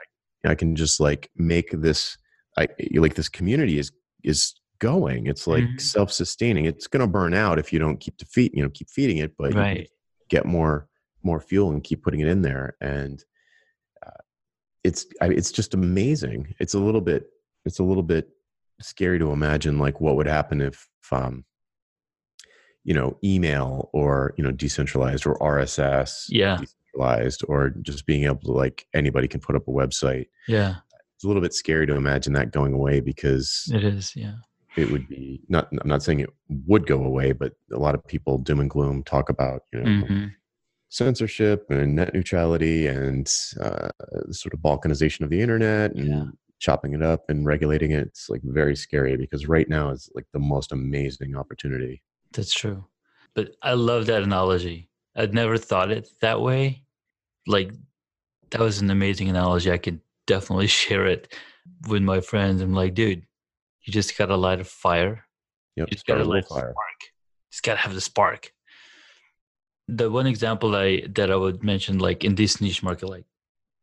i 0.47 0.55
can 0.55 0.77
just 0.77 1.01
like 1.01 1.29
make 1.37 1.71
this 1.73 2.17
i 2.59 2.67
like 2.95 3.15
this 3.15 3.29
community 3.29 3.79
is 3.79 3.91
is 4.23 4.55
going 4.81 5.27
it's 5.27 5.47
like 5.47 5.65
Mhm. 5.65 5.81
self-sustaining 5.81 6.65
it's 6.67 6.87
going 6.87 7.01
to 7.01 7.07
burn 7.07 7.33
out 7.35 7.59
if 7.59 7.73
you 7.73 7.79
don't 7.79 7.99
keep 8.01 8.17
to 8.19 8.27
feed 8.27 8.51
you 8.55 8.63
know 8.63 8.71
keep 8.71 8.91
feeding 8.91 9.19
it 9.19 9.33
but 9.39 9.53
you 9.53 9.59
right. 9.59 9.89
get 10.29 10.45
more 10.47 10.89
more 11.23 11.41
fuel 11.41 11.71
and 11.71 11.83
keep 11.85 12.03
putting 12.03 12.21
it 12.21 12.29
in 12.29 12.43
there 12.43 12.77
and 12.81 13.25
uh, 14.05 14.11
it's 14.83 15.07
I, 15.23 15.27
it's 15.29 15.53
just 15.53 15.75
amazing 15.75 16.55
it's 16.59 16.75
a 16.75 16.79
little 16.79 17.01
bit 17.01 17.27
it's 17.65 17.79
a 17.79 17.85
little 17.85 18.03
bit 18.03 18.29
scary 18.81 19.19
to 19.21 19.31
imagine 19.31 19.79
like 19.79 20.01
what 20.01 20.17
would 20.17 20.27
happen 20.27 20.61
if 20.61 20.89
um 21.13 21.45
you 22.83 22.93
know 22.95 23.17
email 23.25 23.89
or 23.93 24.35
you 24.37 24.45
know 24.45 24.51
decentralized 24.51 25.25
or 25.27 25.39
rss 25.39 26.27
Yeah. 26.29 26.59
decentralized 26.59 27.43
or 27.49 27.71
just 27.83 28.05
being 28.07 28.25
able 28.25 28.41
to 28.41 28.53
like 28.53 28.87
anybody 28.93 29.29
can 29.29 29.41
put 29.41 29.57
up 29.57 29.67
a 29.69 29.71
website 29.71 30.27
Yeah. 30.49 30.77
It's 31.25 31.27
a 31.27 31.29
little 31.29 31.41
bit 31.43 31.55
scary 31.55 31.87
to 31.87 31.95
imagine 31.97 32.35
that 32.35 32.53
going 32.53 32.75
away 32.75 33.01
because 33.01 33.71
It 33.73 33.83
is. 33.83 34.15
Yeah. 34.15 34.35
it 34.77 34.91
would 34.91 35.09
be 35.09 35.41
not 35.49 35.69
i'm 35.81 35.89
not 35.89 36.03
saying 36.03 36.21
it 36.21 36.29
would 36.67 36.87
go 36.87 37.03
away 37.03 37.33
but 37.33 37.53
a 37.73 37.79
lot 37.79 37.95
of 37.95 38.07
people 38.07 38.37
doom 38.39 38.61
and 38.61 38.69
gloom 38.69 39.03
talk 39.05 39.31
about 39.31 39.63
you 39.73 39.81
know 39.81 39.87
Mhm. 40.07 40.33
censorship 40.91 41.65
and 41.71 41.95
net 41.97 42.13
neutrality 42.13 42.87
and 42.87 43.27
uh, 43.61 43.89
sort 44.31 44.53
of 44.53 44.61
balkanization 44.61 45.23
of 45.23 45.31
the 45.31 45.41
internet 45.41 45.95
and 45.95 46.09
Yeah. 46.09 46.25
chopping 46.61 46.93
it 46.95 47.03
up 47.03 47.29
and 47.31 47.45
regulating 47.47 47.91
it. 47.91 48.07
It's 48.07 48.29
like 48.31 48.43
very 48.45 48.77
scary 48.77 49.17
because 49.17 49.49
right 49.49 49.69
now 49.69 49.91
is 49.91 50.09
like 50.15 50.27
the 50.33 50.39
most 50.39 50.73
amazing 50.73 51.35
opportunity. 51.37 52.03
That's 52.33 52.55
true. 52.55 52.85
But 53.35 53.57
I 53.63 53.73
love 53.75 54.07
that 54.07 54.23
analogy. 54.23 54.89
I'd 55.17 55.35
never 55.35 55.59
thought 55.59 55.91
it 55.91 56.09
that 56.21 56.41
way. 56.41 56.85
Like 57.47 57.73
that 58.51 58.61
was 58.61 58.81
an 58.81 58.91
amazing 58.91 59.29
analogy. 59.29 59.71
I 59.73 59.79
could 59.79 60.01
definitely 60.27 60.67
share 60.67 61.07
it 61.07 61.33
with 61.89 62.03
my 62.03 62.21
friends. 62.21 62.61
I'm 62.63 62.75
like, 62.75 62.95
dude, 62.95 63.23
you 63.83 63.93
just 63.93 64.17
gotta 64.17 64.37
light 64.37 64.61
a 64.61 64.65
fire. 64.65 65.25
Yep, 65.77 65.89
You 65.89 65.93
just 65.95 66.07
gotta 66.07 66.23
a 66.23 66.25
light 66.25 66.45
little 66.45 66.57
a 66.57 66.61
fire. 66.61 66.71
spark. 66.73 67.13
Just 67.51 67.63
gotta 67.63 67.79
have 67.81 67.95
the 67.95 68.01
spark. 68.01 68.53
The 69.89 70.11
one 70.11 70.27
example 70.27 70.75
I 70.75 71.03
that 71.15 71.31
I 71.31 71.37
would 71.37 71.63
mention, 71.63 71.99
like 71.99 72.25
in 72.25 72.35
this 72.35 72.61
niche 72.61 72.83
market, 72.83 73.09
like 73.09 73.27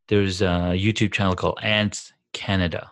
there's 0.07 0.41
a 0.41 0.73
YouTube 0.75 1.11
channel 1.13 1.35
called 1.35 1.59
Ants 1.61 2.11
Canada. 2.33 2.91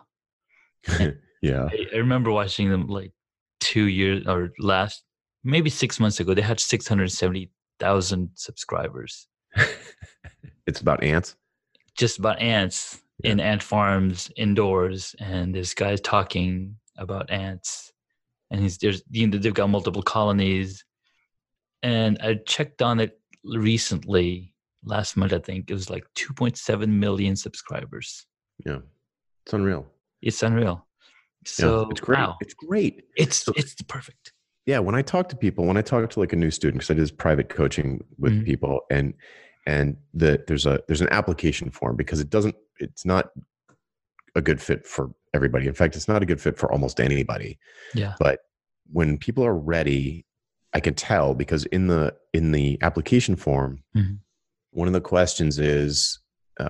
yeah, 1.42 1.68
I, 1.70 1.86
I 1.92 1.96
remember 1.96 2.30
watching 2.30 2.70
them 2.70 2.86
like 2.86 3.12
two 3.58 3.84
years 3.86 4.26
or 4.26 4.52
last 4.58 5.02
maybe 5.42 5.70
six 5.70 5.98
months 5.98 6.20
ago. 6.20 6.34
They 6.34 6.42
had 6.42 6.60
six 6.60 6.86
hundred 6.86 7.10
seventy 7.10 7.50
thousand 7.80 8.30
subscribers. 8.34 9.26
it's 10.66 10.80
about 10.80 11.02
ants. 11.02 11.34
Just 11.96 12.18
about 12.18 12.38
ants 12.40 13.00
in 13.24 13.40
ant 13.40 13.62
farms 13.62 14.30
indoors, 14.36 15.14
and 15.18 15.54
this 15.54 15.74
guy's 15.74 16.00
talking 16.00 16.76
about 16.96 17.30
ants, 17.30 17.92
and 18.50 18.60
he's 18.60 18.78
there's 18.78 19.02
you 19.10 19.26
know, 19.26 19.38
they've 19.38 19.54
got 19.54 19.70
multiple 19.70 20.02
colonies, 20.02 20.84
and 21.82 22.18
I 22.22 22.34
checked 22.46 22.82
on 22.82 23.00
it 23.00 23.18
recently 23.44 24.54
last 24.84 25.16
month. 25.16 25.32
I 25.32 25.38
think 25.38 25.70
it 25.70 25.74
was 25.74 25.90
like 25.90 26.04
two 26.14 26.32
point 26.34 26.56
seven 26.56 26.98
million 27.00 27.36
subscribers. 27.36 28.26
Yeah, 28.64 28.78
it's 29.44 29.52
unreal. 29.52 29.86
It's 30.22 30.42
unreal. 30.42 30.86
Yeah, 31.46 31.52
So 31.52 31.88
it's 31.90 32.00
great. 32.00 32.18
wow, 32.18 32.36
It's 32.40 32.54
great. 32.54 33.04
it's 33.16 33.38
So- 33.44 33.52
it's 33.56 33.74
perfect. 33.82 34.32
yeah 34.66 34.78
when 34.78 34.94
i 34.94 35.00
talk 35.00 35.26
to 35.30 35.36
people 35.36 35.64
when 35.64 35.78
i 35.78 35.82
talk 35.82 36.10
to 36.10 36.20
like 36.20 36.34
a 36.34 36.36
new 36.36 36.50
student 36.50 36.80
because 36.80 36.90
i 36.90 36.94
did 36.94 37.16
private 37.16 37.48
coaching 37.48 38.04
with 38.18 38.34
Mhm. 38.34 38.44
people 38.44 38.80
and 38.90 39.14
and 39.66 39.96
the 40.14 40.42
there's 40.46 40.66
a 40.66 40.80
there's 40.86 41.00
an 41.00 41.08
application 41.12 41.70
form 41.70 41.96
because 41.96 42.20
it 42.20 42.30
doesn't 42.30 42.54
it's 42.78 43.04
not 43.04 43.30
a 44.34 44.40
good 44.40 44.60
fit 44.60 44.86
for 44.86 45.10
everybody 45.34 45.66
in 45.66 45.74
fact 45.74 45.96
it's 45.96 46.08
not 46.08 46.22
a 46.22 46.26
good 46.26 46.40
fit 46.40 46.56
for 46.58 46.70
almost 46.72 47.00
anybody 47.00 47.58
Yeah. 47.94 48.14
but 48.18 48.40
when 48.92 49.18
people 49.18 49.44
are 49.44 49.54
ready 49.56 50.24
i 50.72 50.80
can 50.80 50.94
tell 50.94 51.34
because 51.34 51.64
in 51.66 51.88
the 51.88 52.14
in 52.32 52.52
the 52.52 52.78
application 52.82 53.36
form 53.36 53.82
Mhm. 53.96 54.18
one 54.70 54.86
of 54.88 54.94
the 54.94 55.00
questions 55.00 55.58
is 55.58 56.18
uh, 56.58 56.68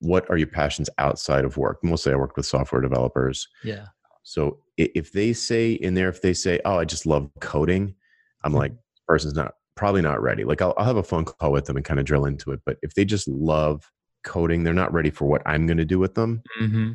what 0.00 0.28
are 0.30 0.36
your 0.36 0.48
passions 0.48 0.88
outside 0.98 1.44
of 1.44 1.56
work 1.56 1.82
mostly 1.82 2.12
i 2.12 2.16
work 2.16 2.36
with 2.36 2.46
software 2.46 2.80
developers 2.80 3.46
Yeah. 3.64 3.86
so 4.22 4.60
if 4.76 5.10
they 5.12 5.32
say 5.32 5.72
in 5.72 5.94
there, 5.94 6.08
if 6.08 6.22
they 6.22 6.32
say, 6.32 6.60
"Oh, 6.64 6.78
I 6.78 6.84
just 6.84 7.04
love 7.04 7.28
coding," 7.40 7.96
I'm 8.44 8.52
like, 8.52 8.72
person's 9.08 9.34
not 9.34 9.54
probably 9.78 10.02
not 10.02 10.20
ready. 10.20 10.44
Like 10.44 10.60
I'll, 10.60 10.74
I'll 10.76 10.84
have 10.84 10.96
a 10.96 11.02
phone 11.02 11.24
call 11.24 11.52
with 11.52 11.64
them 11.66 11.76
and 11.76 11.84
kind 11.84 12.00
of 12.00 12.04
drill 12.04 12.26
into 12.26 12.50
it. 12.52 12.60
But 12.66 12.76
if 12.82 12.94
they 12.94 13.04
just 13.04 13.26
love 13.28 13.90
coding, 14.24 14.64
they're 14.64 14.74
not 14.74 14.92
ready 14.92 15.10
for 15.10 15.26
what 15.26 15.40
I'm 15.46 15.66
going 15.66 15.78
to 15.78 15.84
do 15.86 15.98
with 15.98 16.14
them 16.14 16.42
hmm 16.58 16.92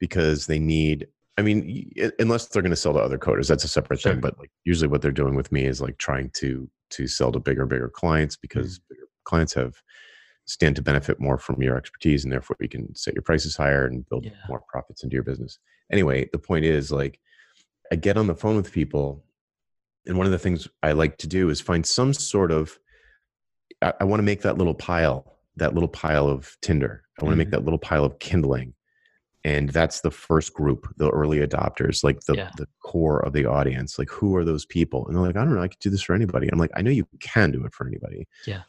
because 0.00 0.46
they 0.46 0.58
need. 0.58 1.06
I 1.38 1.42
mean, 1.42 1.90
unless 2.18 2.46
they're 2.46 2.62
going 2.62 2.70
to 2.70 2.76
sell 2.76 2.92
to 2.92 2.98
other 2.98 3.18
coders, 3.18 3.48
that's 3.48 3.64
a 3.64 3.68
separate 3.68 4.00
Sure. 4.00 4.12
thing. 4.12 4.20
But 4.20 4.38
like 4.38 4.50
usually, 4.64 4.88
what 4.88 5.02
they're 5.02 5.10
doing 5.12 5.34
with 5.34 5.50
me 5.50 5.64
is 5.64 5.80
like 5.80 5.98
trying 5.98 6.30
to 6.36 6.68
to 6.90 7.06
sell 7.06 7.32
to 7.32 7.40
bigger, 7.40 7.66
bigger 7.66 7.88
clients 7.88 8.36
because 8.36 8.78
bigger 8.90 9.08
clients 9.24 9.54
have 9.54 9.74
stand 10.44 10.76
to 10.76 10.82
benefit 10.82 11.18
more 11.20 11.38
from 11.38 11.62
your 11.62 11.76
expertise, 11.76 12.24
and 12.24 12.32
therefore 12.32 12.56
you 12.60 12.68
can 12.68 12.94
set 12.94 13.14
your 13.14 13.22
prices 13.22 13.56
higher 13.56 13.86
and 13.86 14.08
build 14.08 14.24
Yeah. 14.26 14.32
more 14.48 14.62
profits 14.68 15.02
into 15.02 15.14
your 15.14 15.22
business. 15.22 15.58
Anyway, 15.90 16.28
the 16.32 16.38
point 16.38 16.64
is 16.64 16.92
like 16.92 17.18
I 17.90 17.96
get 17.96 18.16
on 18.16 18.26
the 18.26 18.34
phone 18.34 18.56
with 18.56 18.72
people, 18.72 19.24
and 20.06 20.16
one 20.16 20.26
of 20.26 20.32
the 20.32 20.38
things 20.38 20.68
I 20.82 20.92
like 20.92 21.18
to 21.18 21.26
do 21.28 21.48
is 21.50 21.60
find 21.60 21.84
some 21.86 22.12
sort 22.12 22.50
of. 22.52 22.78
I, 23.80 23.92
I 24.00 24.04
want 24.04 24.20
to 24.20 24.24
make 24.24 24.42
that 24.42 24.58
little 24.58 24.74
pile, 24.74 25.38
that 25.56 25.74
little 25.74 25.88
pile 25.88 26.28
of 26.28 26.56
Tinder. 26.62 27.02
I 27.20 27.24
want 27.24 27.32
to 27.34 27.36
make 27.36 27.48
Mhm. 27.48 27.52
that 27.52 27.64
little 27.64 27.78
pile 27.78 28.04
of 28.04 28.18
kindling, 28.18 28.74
and 29.44 29.68
that's 29.70 30.00
the 30.00 30.10
first 30.10 30.54
group 30.54 30.86
the 30.96 31.10
early 31.10 31.38
adopters 31.38 32.02
like 32.04 32.20
the, 32.22 32.34
Yeah. 32.36 32.50
the 32.56 32.66
core 32.82 33.18
of 33.24 33.32
the 33.32 33.44
audience 33.46 33.98
like 33.98 34.08
who 34.10 34.36
are 34.36 34.44
those 34.44 34.64
people 34.64 35.06
and 35.06 35.16
they're 35.16 35.22
like 35.22 35.36
i 35.36 35.44
don't 35.44 35.54
know 35.54 35.62
i 35.62 35.66
could 35.68 35.80
do 35.80 35.90
this 35.90 36.02
for 36.02 36.14
anybody 36.14 36.48
i'm 36.52 36.58
like 36.60 36.70
i 36.76 36.80
know 36.82 36.90
you 36.92 37.06
can 37.20 37.50
do 37.50 37.64
it 37.64 37.74
for 37.74 37.86
anybody 37.86 38.28
Yeah. 38.46 38.62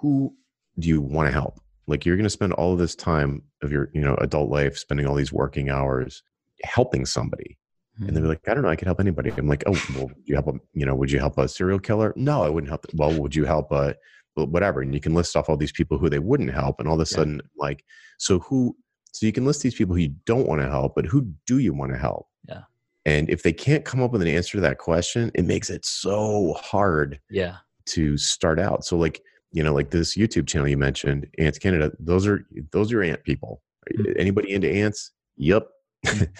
who 0.00 0.32
do 0.78 0.86
you 0.88 1.00
want 1.00 1.26
to 1.26 1.32
help 1.32 1.58
like 1.88 2.06
you're 2.06 2.16
going 2.16 2.24
to 2.24 2.30
spend 2.30 2.52
all 2.52 2.72
of 2.72 2.78
this 2.78 2.94
time 2.94 3.42
of 3.62 3.72
your 3.72 3.90
you 3.92 4.00
know 4.00 4.14
adult 4.20 4.50
life 4.50 4.78
spending 4.78 5.04
all 5.06 5.16
these 5.16 5.32
working 5.32 5.68
hours 5.68 6.22
helping 6.62 7.06
somebody 7.06 7.58
and 7.98 8.16
they're 8.16 8.22
Mhm. 8.24 8.28
like 8.28 8.48
i 8.48 8.54
don't 8.54 8.62
know 8.62 8.68
i 8.70 8.76
could 8.76 8.86
help 8.86 9.00
anybody 9.00 9.30
i'm 9.36 9.46
like 9.48 9.62
oh 9.66 9.72
well 9.94 10.06
would 10.06 10.16
you 10.26 10.34
help 10.34 10.48
a 10.48 10.52
you 10.74 10.86
know 10.86 10.94
would 10.94 11.10
you 11.10 11.18
help 11.18 11.36
a 11.38 11.48
serial 11.48 11.78
killer 11.78 12.12
no 12.16 12.42
i 12.42 12.48
wouldn't 12.48 12.68
help 12.70 12.86
well 12.94 13.12
would 13.20 13.34
you 13.34 13.44
help 13.44 13.70
a 13.72 13.94
well, 14.36 14.46
whatever 14.46 14.80
and 14.80 14.94
you 14.94 15.00
can 15.00 15.12
list 15.14 15.36
off 15.36 15.48
all 15.48 15.56
these 15.56 15.72
people 15.72 15.98
who 15.98 16.08
they 16.08 16.18
wouldn't 16.20 16.52
help 16.52 16.78
and 16.78 16.88
all 16.88 16.94
of 16.94 17.00
a 17.00 17.10
Yeah. 17.10 17.16
sudden 17.16 17.40
like 17.56 17.84
so 18.18 18.38
who 18.40 18.76
so 19.12 19.26
you 19.26 19.32
can 19.32 19.44
list 19.44 19.62
these 19.62 19.74
people 19.74 19.94
who 19.96 20.02
you 20.02 20.14
don't 20.24 20.46
want 20.48 20.60
to 20.62 20.68
help 20.70 20.94
but 20.94 21.04
who 21.04 21.32
do 21.46 21.58
you 21.58 21.74
want 21.74 21.92
to 21.92 21.98
help 21.98 22.26
Yeah. 22.48 22.62
and 23.04 23.28
if 23.28 23.42
they 23.42 23.52
can't 23.52 23.84
come 23.84 24.00
up 24.02 24.12
with 24.12 24.22
an 24.22 24.28
answer 24.28 24.52
to 24.58 24.60
that 24.62 24.78
question 24.78 25.30
it 25.34 25.44
makes 25.44 25.68
it 25.68 25.84
so 25.84 26.54
hard 26.54 27.20
yeah. 27.28 27.56
to 27.86 28.16
start 28.16 28.58
out 28.60 28.84
so 28.84 28.96
like 28.96 29.20
you 29.52 29.62
know 29.64 29.74
like 29.74 29.90
this 29.90 30.16
youtube 30.16 30.46
channel 30.46 30.68
you 30.68 30.78
mentioned 30.78 31.26
ants 31.38 31.58
canada 31.58 31.90
those 31.98 32.26
are 32.26 32.46
those 32.72 32.92
are 32.92 33.02
ant 33.02 33.22
people 33.24 33.62
Mhm. 33.96 34.14
anybody 34.18 34.52
into 34.52 34.70
ants 34.70 35.10
yep 35.36 35.66
Mhm. 36.06 36.28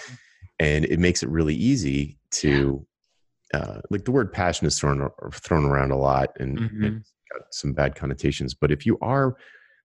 and 0.60 0.84
it 0.84 1.00
makes 1.00 1.22
it 1.24 1.28
really 1.28 1.54
easy 1.54 2.18
to 2.30 2.86
uh, 3.54 3.80
like 3.90 4.04
the 4.04 4.12
word 4.12 4.32
passion 4.32 4.66
is 4.68 4.78
thrown 4.78 5.08
thrown 5.34 5.64
around 5.64 5.90
a 5.90 5.96
lot 5.96 6.28
and, 6.38 6.58
and 6.60 6.70
Mhm. 6.70 6.96
it's 7.00 7.12
got 7.32 7.42
some 7.52 7.72
bad 7.72 7.96
connotations 7.96 8.54
but 8.54 8.70
if 8.70 8.86
you 8.86 8.96
are 9.02 9.36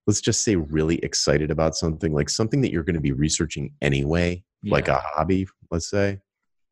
let's 0.06 0.20
just 0.20 0.42
say 0.42 0.54
really 0.54 0.98
excited 0.98 1.50
about 1.50 1.74
something 1.74 2.12
like 2.12 2.28
something 2.30 2.60
that 2.60 2.70
you're 2.70 2.84
going 2.84 2.94
to 2.94 3.00
be 3.00 3.10
researching 3.12 3.72
anyway 3.82 4.40
like 4.64 4.88
a 4.88 5.00
hobby 5.14 5.46
let's 5.72 5.90
say 5.90 6.18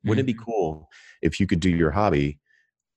wouldn't 0.04 0.28
it 0.28 0.32
be 0.32 0.38
Mhm. 0.38 0.44
cool 0.44 0.88
if 1.22 1.40
you 1.40 1.46
could 1.46 1.60
do 1.60 1.70
your 1.70 1.90
hobby 1.90 2.38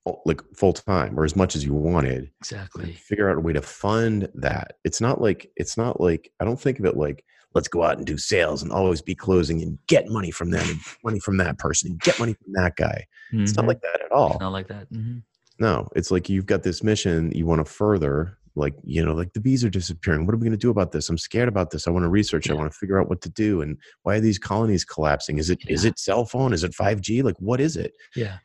oh, 0.05 0.21
like 0.25 0.41
full 0.55 0.73
time 0.73 1.19
or 1.19 1.23
as 1.23 1.35
much 1.35 1.55
as 1.55 1.63
you 1.65 1.73
wanted 1.73 2.29
Exactly. 2.41 2.93
figure 2.93 3.29
out 3.29 3.37
a 3.37 3.41
way 3.41 3.53
to 3.53 3.61
fund 3.61 4.27
that 4.35 4.75
it's 4.83 5.01
not 5.01 5.21
like 5.21 5.49
it's 5.55 5.75
not 5.77 5.99
like 6.01 6.31
i 6.39 6.45
don't 6.45 6.59
think 6.61 6.77
of 6.79 6.85
it 6.85 6.97
like 6.97 7.23
let's 7.57 7.67
go 7.67 7.83
out 7.83 7.97
and 7.97 8.05
do 8.05 8.17
sales 8.17 8.61
and 8.63 8.71
always 8.71 9.01
be 9.01 9.15
closing 9.15 9.61
and 9.63 9.77
get 9.87 10.07
money 10.09 10.31
from 10.31 10.51
them 10.51 10.65
and 10.69 10.79
money 11.03 11.19
from 11.19 11.37
that 11.37 11.57
person 11.57 11.91
and 11.91 11.99
get 12.01 12.17
money 12.19 12.33
from 12.33 12.53
that 12.53 12.75
guy. 12.75 13.05
It's 13.33 13.55
not 13.55 13.65
Mhm. 13.65 13.67
like 13.69 13.81
that 13.81 14.01
at 14.05 14.11
all. 14.11 14.31
It's 14.33 14.39
not 14.39 14.53
like 14.53 14.67
that. 14.69 14.91
Mhm. 14.91 15.23
no 15.59 15.87
it's 15.95 16.11
like 16.11 16.29
you've 16.29 16.45
got 16.45 16.61
this 16.63 16.83
mission 16.83 17.31
you 17.33 17.45
want 17.47 17.59
to 17.65 17.69
further 17.81 18.37
like 18.55 18.75
you 18.83 19.03
know 19.05 19.13
like 19.21 19.33
the 19.33 19.39
bees 19.39 19.63
are 19.65 19.69
disappearing. 19.69 20.25
What 20.25 20.33
are 20.33 20.37
we 20.37 20.45
going 20.49 20.59
to 20.61 20.65
do 20.67 20.69
about 20.77 20.91
this? 20.91 21.09
I'm 21.09 21.17
scared 21.17 21.47
about 21.47 21.69
this. 21.71 21.87
I 21.87 21.91
want 21.91 22.03
to 22.05 22.09
research. 22.09 22.49
I 22.49 22.53
want 22.53 22.71
to 22.71 22.77
figure 22.77 22.99
out 22.99 23.07
what 23.09 23.21
to 23.21 23.29
do. 23.29 23.61
And 23.61 23.77
why 24.03 24.15
are 24.17 24.19
these 24.19 24.39
colonies 24.39 24.83
collapsing? 24.85 25.37
Is 25.39 25.49
it 25.49 25.59
is 25.67 25.83
Yeah. 25.83 25.89
it 25.91 25.99
cell 25.99 26.25
phone? 26.25 26.53
Is 26.53 26.63
it 26.63 26.73
5g 26.73 27.21
like 27.23 27.37
what 27.39 27.59
is 27.67 27.75
it? 27.75 27.93
Yeah. 28.15 28.37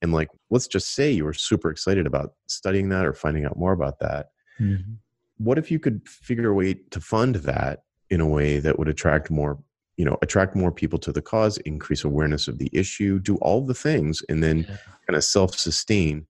and 0.00 0.12
like 0.12 0.28
let's 0.50 0.68
just 0.68 0.94
say 0.94 1.10
you 1.10 1.24
were 1.24 1.32
super 1.50 1.70
excited 1.70 2.06
about 2.06 2.28
studying 2.46 2.88
that 2.90 3.04
or 3.04 3.12
finding 3.12 3.44
out 3.46 3.56
more 3.64 3.72
about 3.72 3.98
that. 4.00 4.22
Mhm. 4.60 4.98
what 5.38 5.56
if 5.58 5.70
you 5.72 5.78
could 5.78 5.98
figure 6.08 6.50
a 6.50 6.54
way 6.54 6.74
to 6.90 7.00
fund 7.00 7.34
that 7.52 7.74
in 8.10 8.20
a 8.20 8.26
way 8.26 8.58
that 8.58 8.78
would 8.78 8.88
attract 8.88 9.30
more 9.30 9.58
you 9.96 10.04
know 10.04 10.16
attract 10.22 10.54
more 10.54 10.70
people 10.72 10.98
to 10.98 11.12
the 11.12 11.22
cause 11.22 11.58
increase 11.58 12.04
awareness 12.04 12.48
of 12.48 12.58
the 12.58 12.70
issue 12.72 13.18
do 13.18 13.36
all 13.36 13.64
the 13.66 13.74
things 13.74 14.22
and 14.28 14.42
then 14.42 14.58
Yeah. 14.68 14.76
kind 15.06 15.16
of 15.16 15.24
self-sustain 15.24 16.26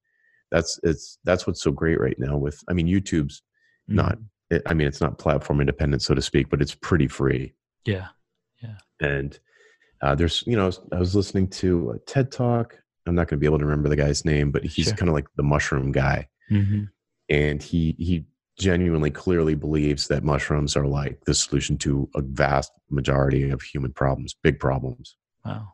that's 0.51 0.81
it's 0.83 1.18
that's 1.24 1.47
what's 1.47 1.62
so 1.62 1.70
great 1.70 2.01
right 2.01 2.18
now 2.18 2.37
with 2.37 2.59
i 2.68 2.72
mean 2.72 2.87
youtube's 2.87 3.43
not 3.87 4.16
Mhm. 4.18 4.24
it, 4.51 4.62
i 4.66 4.74
mean 4.74 4.87
it's 4.87 5.01
not 5.01 5.18
platform 5.18 5.61
independent 5.61 6.03
so 6.03 6.14
to 6.14 6.22
speak 6.22 6.49
but 6.51 6.62
it's 6.62 6.74
pretty 6.74 7.09
free 7.09 7.53
Yeah. 7.85 8.09
Yeah. 8.62 8.79
And 9.01 9.39
uh, 10.03 10.14
there's 10.14 10.43
you 10.47 10.57
know 10.57 10.70
I 10.93 10.99
was, 10.99 11.14
listening 11.14 11.49
to 11.62 11.91
a 11.91 11.99
ted 12.11 12.31
talk 12.33 12.79
i'm 13.07 13.14
not 13.14 13.29
going 13.29 13.39
to 13.39 13.41
be 13.41 13.47
able 13.47 13.59
to 13.59 13.64
remember 13.66 13.89
the 13.89 13.97
guy's 13.97 14.24
name 14.24 14.51
but 14.51 14.64
he's 14.64 14.87
Sure. 14.87 14.97
kind 14.97 15.09
of 15.11 15.14
like 15.14 15.26
the 15.37 15.43
mushroom 15.43 15.93
guy 15.93 16.29
Mhm. 16.51 16.89
and 17.29 17.62
he 17.62 17.95
he 17.99 18.24
genuinely 18.59 19.11
clearly 19.11 19.55
believes 19.55 20.09
that 20.09 20.25
mushrooms 20.25 20.77
are 20.77 20.87
like 20.87 21.25
the 21.27 21.35
solution 21.35 21.79
to 21.79 22.09
a 22.15 22.23
vast 22.23 22.73
majority 22.91 23.51
of 23.51 23.63
human 23.63 23.93
problems 23.93 24.35
big 24.43 24.59
problems. 24.59 25.17
Wow. 25.45 25.73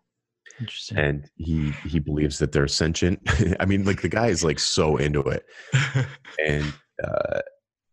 Interesting. 0.61 0.99
and 0.99 1.31
he 1.37 1.71
he 1.85 1.99
believes 1.99 2.39
that 2.39 2.53
they're 2.53 2.69
sentient. 2.69 3.21
I 3.61 3.65
mean 3.67 3.85
like 3.85 4.03
the 4.03 4.09
guy 4.09 4.29
is 4.29 4.45
like 4.45 4.59
so 4.59 4.97
into 4.97 5.21
it. 5.23 5.45
And 6.47 6.73
uh 7.03 7.41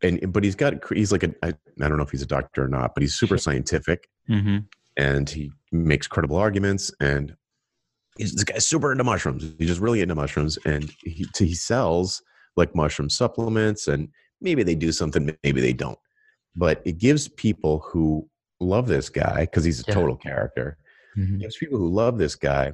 and 0.03 0.31
but 0.33 0.43
he's 0.43 0.55
got 0.55 0.73
he's 0.93 1.11
like 1.11 1.23
a 1.23 1.33
I, 1.43 1.49
I 1.49 1.87
don't 1.87 1.97
know 1.97 2.03
if 2.03 2.11
he's 2.11 2.21
a 2.21 2.27
doctor 2.27 2.63
or 2.63 2.67
not 2.67 2.93
but 2.93 3.01
he's 3.01 3.15
super 3.15 3.37
scientific. 3.37 4.07
Mhm. 4.29 4.65
and 4.97 5.29
he 5.29 5.51
makes 5.71 6.07
credible 6.07 6.35
arguments. 6.37 6.91
And 6.99 7.35
he's 8.17 8.33
this 8.33 8.43
guy's 8.43 8.67
super 8.67 8.91
into 8.91 9.03
mushrooms. 9.03 9.53
He's 9.57 9.69
just 9.69 9.81
really 9.81 10.01
into 10.01 10.15
mushrooms. 10.15 10.57
And 10.65 10.91
he 11.03 11.25
he 11.37 11.55
sells 11.55 12.21
like 12.57 12.75
mushroom 12.75 13.09
supplements. 13.09 13.87
And 13.87 14.09
maybe 14.41 14.63
they 14.63 14.75
do 14.75 14.91
something 14.91 15.35
maybe 15.43 15.61
they 15.61 15.73
don't 15.73 15.97
but 16.55 16.81
it 16.85 16.97
gives 16.97 17.27
people 17.29 17.79
who 17.79 18.27
love 18.59 18.87
this 18.87 19.07
guy 19.09 19.41
because 19.41 19.63
he's 19.63 19.81
a 19.81 19.85
Yeah. 19.87 19.93
total 19.93 20.15
character 20.17 20.77
Mhm. 21.17 21.39
gives 21.41 21.57
people 21.57 21.77
who 21.77 21.89
love 21.89 22.17
this 22.17 22.35
guy 22.35 22.73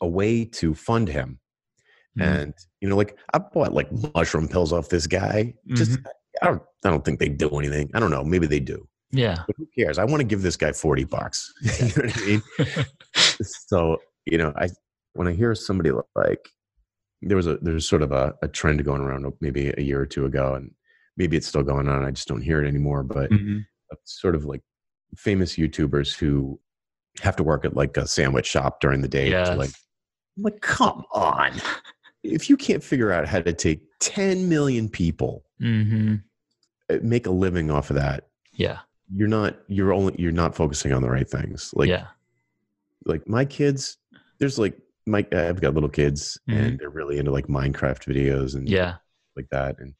a 0.00 0.06
way 0.08 0.44
to 0.44 0.74
fund 0.74 1.08
him 1.08 1.38
Mhm. 2.18 2.22
and 2.26 2.54
you 2.80 2.88
know 2.88 2.96
like 2.96 3.16
i 3.34 3.38
bought 3.38 3.72
like 3.72 3.88
mushroom 4.14 4.48
pills 4.48 4.72
off 4.72 4.88
this 4.88 5.06
guy 5.06 5.54
just 5.68 5.92
Mm-hmm. 5.92 6.06
i 6.42 6.46
don't 6.46 6.62
i 6.84 6.90
don't 6.90 7.04
think 7.04 7.18
they 7.18 7.28
do 7.28 7.48
anything 7.58 7.90
i 7.94 8.00
don't 8.00 8.10
know 8.10 8.24
maybe 8.24 8.46
they 8.46 8.60
do 8.60 8.86
Yeah. 9.10 9.42
but 9.46 9.56
who 9.56 9.66
cares 9.78 9.98
i 9.98 10.04
want 10.04 10.20
to 10.20 10.24
give 10.26 10.42
this 10.42 10.56
guy 10.56 10.72
40 10.72 11.04
bucks 11.04 11.52
you 11.80 11.86
know 11.86 12.02
what 12.04 12.16
i 12.16 12.26
mean 12.26 12.42
so 13.68 13.98
you 14.26 14.38
know 14.38 14.52
i 14.56 14.68
when 15.14 15.28
i 15.28 15.32
hear 15.32 15.54
somebody 15.54 15.90
like 16.14 16.48
there 17.22 17.36
was 17.36 17.46
a 17.46 17.56
there's 17.62 17.88
sort 17.88 18.02
of 18.02 18.12
a, 18.12 18.34
a 18.42 18.48
trend 18.48 18.84
going 18.84 19.00
around 19.00 19.24
maybe 19.40 19.72
a 19.78 19.80
year 19.82 20.00
or 20.00 20.06
two 20.06 20.26
ago 20.26 20.54
and 20.54 20.70
maybe 21.16 21.36
it's 21.36 21.46
still 21.46 21.62
going 21.62 21.88
on 21.88 22.04
i 22.04 22.10
just 22.10 22.28
don't 22.28 22.42
hear 22.42 22.62
it 22.62 22.68
anymore 22.68 23.02
but 23.02 23.30
Mhm. 23.30 23.64
sort 24.04 24.34
of 24.34 24.44
like 24.44 24.62
famous 25.16 25.56
youtubers 25.56 26.14
who 26.16 26.60
have 27.20 27.36
to 27.36 27.42
work 27.42 27.64
at 27.64 27.74
like 27.76 27.96
a 27.96 28.06
sandwich 28.06 28.46
shop 28.46 28.80
during 28.80 29.00
the 29.00 29.08
day 29.08 29.30
to 29.30 29.54
like 29.54 29.70
I'm 30.36 30.42
like 30.42 30.60
come 30.60 31.04
on 31.12 31.52
if 32.22 32.50
you 32.50 32.56
can't 32.56 32.82
figure 32.82 33.12
out 33.12 33.26
how 33.26 33.40
to 33.40 33.52
take 33.52 33.80
10 34.00 34.48
million 34.48 34.88
people 34.88 35.44
Mhm. 35.60 36.22
uh, 36.90 36.98
make 37.02 37.26
a 37.26 37.30
living 37.30 37.70
off 37.70 37.90
of 37.90 37.96
that 37.96 38.28
Yeah. 38.52 38.80
you're 39.14 39.28
not 39.28 39.56
you're 39.68 39.92
only 39.94 40.14
you're 40.18 40.32
not 40.32 40.54
focusing 40.54 40.92
on 40.92 41.00
the 41.02 41.08
right 41.10 41.28
things 41.28 41.72
like 41.74 41.88
yeah. 41.88 42.08
like 43.06 43.26
my 43.28 43.44
kids 43.44 43.96
there's 44.38 44.58
like 44.58 44.76
my 45.06 45.24
i've 45.32 45.60
got 45.60 45.72
little 45.74 45.88
kids 45.88 46.38
and 46.48 46.78
they're 46.78 46.90
really 46.90 47.16
into 47.18 47.30
like 47.30 47.46
minecraft 47.46 48.04
videos 48.04 48.54
and 48.56 48.68
Yeah. 48.68 48.96
like 49.36 49.48
that 49.50 49.78
and 49.78 49.94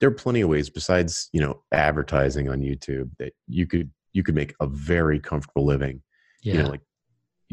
there 0.00 0.08
are 0.08 0.14
plenty 0.14 0.40
of 0.40 0.48
ways 0.48 0.68
besides 0.70 1.28
you 1.32 1.40
know 1.40 1.62
advertising 1.72 2.48
on 2.48 2.60
youtube 2.60 3.10
that 3.18 3.32
you 3.48 3.66
could 3.66 3.90
you 4.12 4.22
could 4.22 4.34
make 4.34 4.54
a 4.60 4.66
very 4.66 5.18
comfortable 5.20 5.64
living 5.64 6.02
Yeah. 6.42 6.54
you 6.54 6.62
know 6.62 6.68
like 6.70 6.80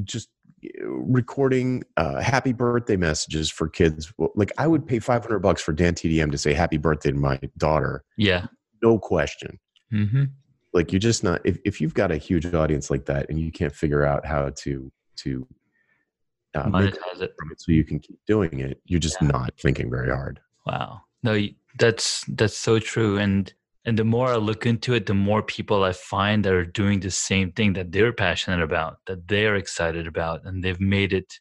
just 0.03 0.29
uh, 0.65 0.85
recording 0.87 1.83
uh, 1.97 2.19
happy 2.21 2.53
birthday 2.53 2.95
messages 2.95 3.49
for 3.51 3.67
kids 3.69 4.11
like 4.35 4.51
i 4.57 4.67
would 4.67 4.85
pay 4.87 4.99
500 4.99 5.39
bucks 5.39 5.61
for 5.61 5.73
dan 5.73 5.93
tdm 5.93 6.31
to 6.31 6.37
say 6.37 6.53
happy 6.53 6.77
birthday 6.77 7.11
to 7.11 7.17
my 7.17 7.39
daughter 7.57 8.03
yeah. 8.17 8.45
no 8.81 8.97
question 8.99 9.59
Mhm. 9.91 10.31
like 10.73 10.91
you're 10.91 10.99
just 10.99 11.23
not 11.23 11.39
if, 11.45 11.59
if 11.65 11.79
you've 11.79 11.93
got 11.93 12.11
a 12.11 12.17
huge 12.17 12.51
audience 12.53 12.89
like 12.89 13.05
that 13.05 13.29
and 13.29 13.39
you 13.39 13.51
can't 13.51 13.75
figure 13.75 14.03
out 14.05 14.25
how 14.25 14.49
to 14.57 14.91
to 15.17 15.47
uh, 16.55 16.63
Monetize 16.69 17.21
it. 17.21 17.33
so 17.57 17.71
you 17.71 17.83
can 17.83 17.99
keep 17.99 18.17
doing 18.27 18.59
it 18.59 18.81
you're 18.85 18.99
just 18.99 19.17
Yeah. 19.21 19.27
not 19.27 19.53
thinking 19.61 19.89
very 19.89 20.09
hard 20.09 20.39
Wow. 20.65 21.01
No, 21.23 21.33
y- 21.33 21.53
that's 21.79 22.23
that's 22.27 22.57
so 22.57 22.79
true. 22.79 23.17
And 23.17 23.53
and 23.85 23.97
the 23.99 24.05
more 24.05 24.29
I 24.29 24.37
look 24.37 24.65
into 24.65 24.93
it, 24.93 25.05
the 25.05 25.13
more 25.13 25.41
people 25.41 25.83
I 25.83 25.91
find 25.91 26.45
that 26.45 26.53
are 26.53 26.65
doing 26.65 26.99
the 26.99 27.11
same 27.11 27.51
thing 27.51 27.73
that 27.73 27.91
they're 27.91 28.13
passionate 28.13 28.61
about, 28.61 28.97
that 29.07 29.27
they're 29.27 29.55
excited 29.55 30.07
about, 30.07 30.45
and 30.45 30.63
they've 30.63 30.79
made 30.79 31.11
it 31.13 31.33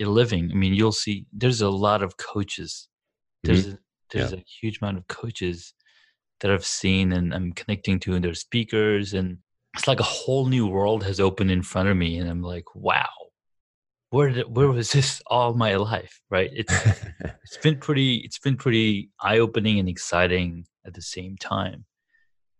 a 0.00 0.06
living. 0.06 0.50
I 0.50 0.54
mean, 0.54 0.74
you'll 0.74 0.92
see 0.92 1.26
there's 1.32 1.60
a 1.60 1.70
lot 1.70 2.02
of 2.02 2.16
coaches. 2.16 2.88
Mm-hmm. 3.46 3.52
There's 3.52 3.66
a, 3.74 3.78
there's 4.10 4.32
a 4.32 4.44
huge 4.60 4.78
amount 4.82 4.98
of 4.98 5.06
coaches 5.06 5.74
that 6.40 6.50
I've 6.50 6.66
seen 6.66 7.12
and 7.12 7.32
I'm 7.32 7.52
connecting 7.52 8.00
to, 8.00 8.14
and 8.14 8.24
they're 8.24 8.34
speakers, 8.34 9.14
and 9.14 9.38
it's 9.76 9.86
like 9.86 10.00
a 10.00 10.04
whole 10.04 10.46
new 10.46 10.66
world 10.66 11.04
has 11.04 11.20
opened 11.20 11.50
in 11.50 11.62
front 11.62 11.88
of 11.88 11.96
me, 11.96 12.18
and 12.18 12.28
I'm 12.28 12.42
like, 12.42 12.74
wow, 12.74 13.08
where 14.12 14.30
did, 14.30 14.54
where 14.54 14.68
was 14.68 14.92
this 14.92 15.22
all 15.26 15.54
my 15.54 15.76
life? 15.76 16.20
Right? 16.30 16.50
It's 16.52 16.72
it's 17.44 17.58
been 17.58 17.78
pretty 17.78 18.16
it's 18.16 18.38
been 18.38 18.56
pretty 18.56 19.10
eye-opening 19.20 19.78
and 19.78 19.88
exciting 19.88 20.66
at 20.86 20.94
the 20.94 21.02
same 21.02 21.36
time. 21.36 21.84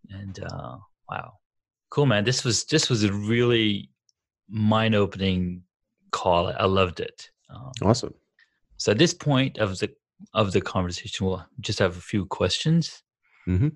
And 0.09 0.39
uh 0.43 0.77
wow. 1.09 1.33
Cool 1.89 2.07
man. 2.07 2.23
This 2.23 2.43
was 2.43 2.65
this 2.65 2.89
was 2.89 3.03
a 3.03 3.13
really 3.13 3.89
mind-opening 4.49 5.63
call. 6.11 6.47
I 6.47 6.65
loved 6.65 6.99
it. 6.99 7.29
Um, 7.49 7.71
awesome. 7.83 8.13
so 8.77 8.91
at 8.93 8.97
this 8.97 9.13
point 9.13 9.59
of 9.59 9.77
the 9.77 9.91
of 10.33 10.53
the 10.53 10.61
conversation 10.61 11.27
we'll 11.27 11.45
just 11.59 11.79
have 11.79 11.97
a 11.97 12.01
few 12.01 12.25
questions. 12.25 13.03
Hmm 13.45 13.69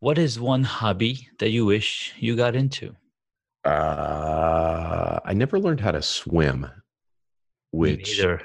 what 0.00 0.18
is 0.18 0.38
one 0.38 0.62
hobby 0.62 1.28
that 1.38 1.50
you 1.50 1.64
wish 1.64 2.14
you 2.18 2.36
got 2.36 2.54
into 2.54 2.94
Uh, 3.66 5.20
I 5.24 5.34
never 5.34 5.58
learned 5.58 5.80
how 5.80 5.90
to 5.90 6.02
swim, 6.02 6.66
which 7.72 8.20
I 8.20 8.38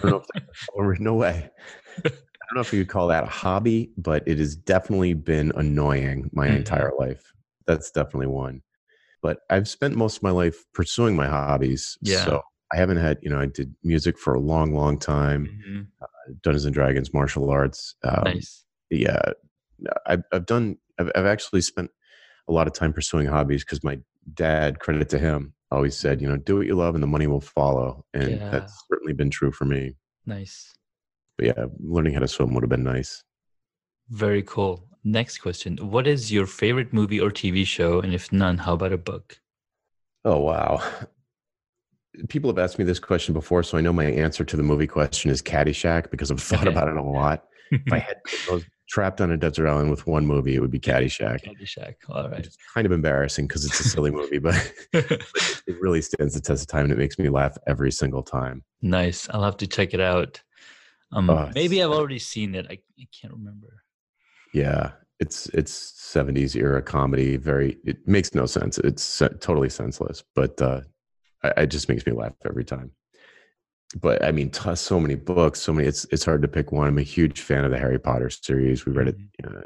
don't 0.00 0.04
know 0.04 0.22
if 0.34 0.68
or 0.74 0.96
no 0.98 1.14
way. 1.14 1.50
I 2.04 2.08
don't 2.08 2.54
know 2.54 2.60
if 2.60 2.72
you 2.72 2.80
would 2.80 2.88
call 2.88 3.08
that 3.08 3.24
a 3.24 3.28
hobby, 3.28 3.90
but 3.96 4.22
it 4.26 4.38
has 4.38 4.54
definitely 4.54 5.14
been 5.14 5.52
annoying 5.56 6.30
my 6.32 6.46
mm-hmm. 6.46 6.56
entire 6.56 6.92
life. 6.98 7.32
That's 7.66 7.90
definitely 7.90 8.28
one. 8.28 8.62
But 9.22 9.38
I've 9.50 9.68
spent 9.68 9.96
most 9.96 10.18
of 10.18 10.22
my 10.22 10.30
life 10.30 10.64
pursuing 10.72 11.16
my 11.16 11.26
hobbies. 11.26 11.98
Yeah. 12.02 12.24
So 12.24 12.42
I 12.72 12.76
haven't 12.76 12.98
had, 12.98 13.18
you 13.22 13.30
know, 13.30 13.40
I 13.40 13.46
did 13.46 13.74
music 13.82 14.18
for 14.18 14.34
a 14.34 14.40
long, 14.40 14.74
long 14.74 14.98
time, 14.98 15.46
mm-hmm. 15.46 15.82
uh, 16.00 16.06
Dungeons 16.42 16.66
and 16.66 16.74
Dragons, 16.74 17.12
martial 17.12 17.50
arts. 17.50 17.96
Um, 18.04 18.22
nice. 18.24 18.64
Yeah. 18.90 19.20
I've, 20.06 20.22
I've 20.32 20.46
done, 20.46 20.78
I've, 20.98 21.10
I've 21.16 21.26
actually 21.26 21.62
spent 21.62 21.90
a 22.48 22.52
lot 22.52 22.66
of 22.66 22.74
time 22.74 22.92
pursuing 22.92 23.26
hobbies 23.26 23.64
because 23.64 23.82
my 23.82 23.98
dad, 24.34 24.78
credit 24.78 25.08
to 25.10 25.18
him, 25.18 25.54
always 25.70 25.96
said, 25.96 26.20
you 26.20 26.28
know, 26.28 26.36
do 26.36 26.56
what 26.56 26.66
you 26.66 26.74
love 26.74 26.94
and 26.94 27.02
the 27.02 27.08
money 27.08 27.26
will 27.26 27.40
follow. 27.40 28.04
And 28.14 28.38
yeah. 28.38 28.50
that's 28.50 28.84
certainly 28.90 29.12
been 29.12 29.30
true 29.30 29.52
for 29.52 29.64
me. 29.64 29.96
Nice. 30.26 30.74
But 31.38 31.46
yeah, 31.46 31.66
learning 31.80 32.14
how 32.14 32.20
to 32.20 32.28
swim 32.28 32.54
would 32.54 32.62
have 32.62 32.70
been 32.70 32.84
nice. 32.84 33.22
Very 34.08 34.42
cool. 34.42 34.88
Next 35.04 35.38
question. 35.38 35.76
What 35.76 36.06
is 36.06 36.32
your 36.32 36.46
favorite 36.46 36.92
movie 36.92 37.20
or 37.20 37.30
TV 37.30 37.66
show? 37.66 38.00
And 38.00 38.14
if 38.14 38.32
none, 38.32 38.58
how 38.58 38.74
about 38.74 38.92
a 38.92 38.98
book? 38.98 39.38
Oh, 40.24 40.40
wow. 40.40 40.82
People 42.28 42.50
have 42.50 42.58
asked 42.58 42.78
me 42.78 42.84
this 42.84 42.98
question 42.98 43.34
before, 43.34 43.62
so 43.62 43.76
I 43.76 43.82
know 43.82 43.92
my 43.92 44.06
answer 44.06 44.42
to 44.42 44.56
the 44.56 44.62
movie 44.62 44.86
question 44.86 45.30
is 45.30 45.42
Caddyshack 45.42 46.10
because 46.10 46.30
I've 46.30 46.42
thought 46.42 46.60
okay. 46.60 46.70
about 46.70 46.88
it 46.88 46.96
a 46.96 47.02
lot. 47.02 47.44
if 47.70 47.92
I 47.92 47.98
had 47.98 48.16
trapped 48.88 49.20
on 49.20 49.30
a 49.30 49.36
desert 49.36 49.68
island 49.68 49.90
with 49.90 50.06
one 50.06 50.26
movie, 50.26 50.54
it 50.54 50.60
would 50.60 50.70
be 50.70 50.80
Caddyshack. 50.80 51.44
Caddyshack. 51.44 51.94
All 52.08 52.28
right. 52.28 52.44
It's 52.44 52.56
kind 52.74 52.86
of 52.86 52.92
embarrassing 52.92 53.46
because 53.46 53.64
it's 53.64 53.80
a 53.80 53.84
silly 53.84 54.10
movie, 54.10 54.38
but, 54.38 54.72
it 54.92 55.80
really 55.80 56.02
stands 56.02 56.34
the 56.34 56.40
test 56.40 56.62
of 56.62 56.68
time 56.68 56.84
and 56.84 56.92
it 56.92 56.98
makes 56.98 57.18
me 57.18 57.28
laugh 57.28 57.56
every 57.66 57.90
single 57.90 58.22
time. 58.22 58.62
Nice. 58.82 59.28
I'll 59.30 59.42
have 59.42 59.56
to 59.58 59.66
check 59.66 59.94
it 59.94 60.00
out. 60.00 60.40
Um, 61.12 61.30
oh, 61.30 61.50
maybe 61.54 61.82
I've 61.82 61.90
already 61.90 62.18
seen 62.18 62.54
it. 62.54 62.66
I, 62.68 62.78
I 62.98 63.06
can't 63.18 63.32
remember. 63.32 63.82
Yeah, 64.52 64.92
it's 65.20 65.46
it's 65.50 65.92
70s 66.14 66.56
era 66.56 66.82
comedy. 66.82 67.36
Very, 67.36 67.78
it 67.84 68.06
makes 68.08 68.34
no 68.34 68.46
sense. 68.46 68.78
It's 68.78 69.22
totally 69.40 69.68
senseless, 69.68 70.24
but 70.34 70.60
uh, 70.60 70.80
it 71.56 71.68
just 71.68 71.88
makes 71.88 72.06
me 72.06 72.12
laugh 72.12 72.34
every 72.44 72.64
time 72.64 72.90
but 73.94 74.24
I 74.24 74.32
mean, 74.32 74.50
t- 74.50 74.74
so 74.74 74.98
many 74.98 75.14
books, 75.14 75.60
so 75.60 75.72
many. 75.72 75.86
It's 75.86 76.04
it's 76.10 76.24
hard 76.24 76.42
to 76.42 76.48
pick 76.48 76.72
one. 76.72 76.88
I'm 76.88 76.98
a 76.98 77.02
huge 77.02 77.40
fan 77.40 77.64
of 77.64 77.70
the 77.70 77.78
Harry 77.78 77.98
Potter 77.98 78.30
series. 78.30 78.84
We 78.84 78.92
read 78.92 79.08
it. 79.08 79.16
Mm-hmm. 79.16 79.46
You 79.48 79.54
know, 79.54 79.62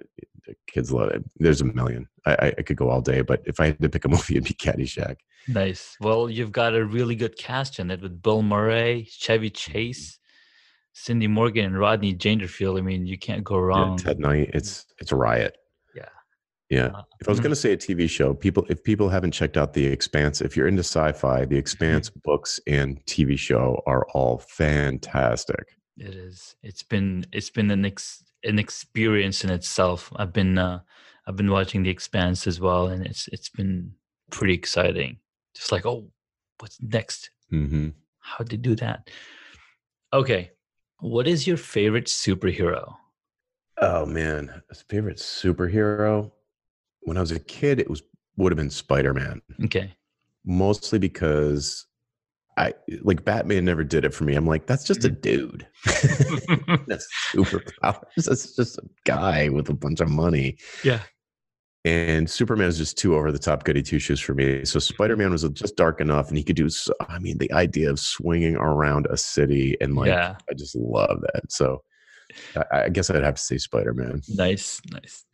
the 0.46 0.54
kids 0.66 0.92
love 0.92 1.10
it. 1.10 1.24
There's 1.36 1.60
a 1.60 1.64
million. 1.64 2.08
I, 2.26 2.52
I 2.58 2.62
could 2.62 2.76
go 2.76 2.90
all 2.90 3.00
day, 3.00 3.22
but 3.22 3.42
if 3.46 3.60
I 3.60 3.66
had 3.66 3.80
to 3.80 3.88
pick 3.88 4.04
a 4.04 4.08
movie, 4.16 4.36
it'd 4.36 4.44
be 4.44 4.54
Caddyshack. 4.54 5.16
Nice. 5.48 5.96
Well, 6.00 6.28
you've 6.28 6.52
got 6.52 6.74
a 6.74 6.84
really 6.84 7.14
good 7.14 7.36
cast 7.36 7.78
in 7.78 7.90
it 7.90 8.02
with 8.02 8.22
Bill 8.22 8.42
Murray, 8.42 9.08
Chevy 9.10 9.50
Chase, 9.50 10.18
Cindy 10.92 11.26
Morgan, 11.26 11.66
and 11.66 11.78
Rodney 11.78 12.12
Dangerfield. 12.12 12.78
I 12.78 12.82
mean, 12.82 13.06
you 13.06 13.18
can't 13.18 13.42
go 13.42 13.58
wrong. 13.58 13.98
Yeah, 13.98 14.04
Ted 14.04 14.20
Knight. 14.20 14.50
It's 14.52 14.86
it's 14.98 15.12
a 15.12 15.16
riot. 15.16 15.56
Yeah. 16.70 16.86
Uh, 16.86 17.02
if 17.20 17.28
I 17.28 17.32
was 17.32 17.38
mm-hmm. 17.38 17.42
going 17.42 17.50
to 17.50 17.56
say 17.56 17.72
a 17.72 17.76
TV 17.76 18.08
show, 18.08 18.32
people 18.32 18.64
if 18.68 18.82
people 18.82 19.08
haven't 19.08 19.32
checked 19.32 19.56
out 19.56 19.74
The 19.74 19.84
Expanse, 19.84 20.40
if 20.40 20.56
you're 20.56 20.68
into 20.68 20.80
sci-fi, 20.80 21.40
The 21.40 21.46
mm-hmm. 21.46 21.56
Expanse 21.56 22.10
books 22.10 22.60
and 22.66 23.04
TV 23.06 23.36
show 23.36 23.82
are 23.86 24.06
all 24.14 24.38
fantastic. 24.38 25.76
It 25.98 26.14
is. 26.14 26.54
It's 26.62 26.84
been 26.84 27.26
it's 27.32 27.50
been 27.50 27.70
an 27.72 27.84
ex, 27.84 28.22
an 28.44 28.60
experience 28.60 29.42
in 29.42 29.50
itself. 29.50 30.12
I've 30.14 30.32
been 30.32 30.58
uh 30.58 30.80
I've 31.26 31.36
been 31.36 31.50
watching 31.50 31.82
The 31.82 31.90
Expanse 31.90 32.46
as 32.46 32.60
well 32.60 32.86
and 32.86 33.04
it's 33.04 33.28
it's 33.32 33.48
been 33.48 33.92
pretty 34.30 34.54
exciting. 34.54 35.18
Just 35.56 35.72
like, 35.72 35.84
oh, 35.84 36.08
what's 36.60 36.80
next? 36.80 37.30
Mm-hmm. 37.52 37.88
How'd 38.20 38.48
they 38.48 38.56
do 38.56 38.76
that? 38.76 39.10
Okay. 40.12 40.52
What 41.00 41.26
is 41.26 41.46
your 41.48 41.56
favorite 41.56 42.06
superhero? 42.06 42.94
Oh 43.78 44.06
man, 44.06 44.62
favorite 44.88 45.16
superhero 45.16 46.30
when 47.02 47.16
I 47.16 47.20
was 47.20 47.32
a 47.32 47.40
kid, 47.40 47.80
it 47.80 47.90
was 47.90 48.02
would 48.36 48.52
have 48.52 48.56
been 48.56 48.70
Spider 48.70 49.14
Man. 49.14 49.42
Okay. 49.64 49.92
Mostly 50.44 50.98
because 50.98 51.86
I 52.56 52.74
like 53.02 53.24
Batman 53.24 53.64
never 53.64 53.84
did 53.84 54.04
it 54.04 54.14
for 54.14 54.24
me. 54.24 54.34
I'm 54.34 54.46
like, 54.46 54.66
that's 54.66 54.84
just 54.84 55.04
a 55.04 55.08
mm-hmm. 55.08 55.20
dude. 55.20 55.66
that's 56.86 57.06
superpowers. 57.32 58.24
That's 58.26 58.54
just 58.56 58.78
a 58.78 58.82
guy 59.04 59.48
with 59.48 59.68
a 59.68 59.74
bunch 59.74 60.00
of 60.00 60.10
money. 60.10 60.58
Yeah. 60.84 61.00
And 61.86 62.28
Superman 62.28 62.68
is 62.68 62.76
just 62.76 62.98
too 62.98 63.14
over 63.14 63.32
the 63.32 63.38
top 63.38 63.64
goody 63.64 63.82
two 63.82 63.98
shoes 63.98 64.20
for 64.20 64.34
me. 64.34 64.66
So 64.66 64.78
Spider 64.78 65.16
Man 65.16 65.30
was 65.30 65.48
just 65.50 65.76
dark 65.76 66.02
enough, 66.02 66.28
and 66.28 66.36
he 66.36 66.44
could 66.44 66.56
do. 66.56 66.68
So, 66.68 66.92
I 67.08 67.18
mean, 67.18 67.38
the 67.38 67.50
idea 67.52 67.88
of 67.88 67.98
swinging 67.98 68.56
around 68.56 69.06
a 69.08 69.16
city 69.16 69.78
and 69.80 69.96
like, 69.96 70.08
yeah. 70.08 70.36
I 70.50 70.54
just 70.54 70.76
love 70.76 71.22
that. 71.32 71.50
So 71.50 71.82
I, 72.54 72.82
I 72.82 72.88
guess 72.90 73.08
I'd 73.08 73.24
have 73.24 73.36
to 73.36 73.42
say 73.42 73.56
Spider 73.56 73.94
Man. 73.94 74.20
Nice, 74.28 74.82
nice. 74.92 75.24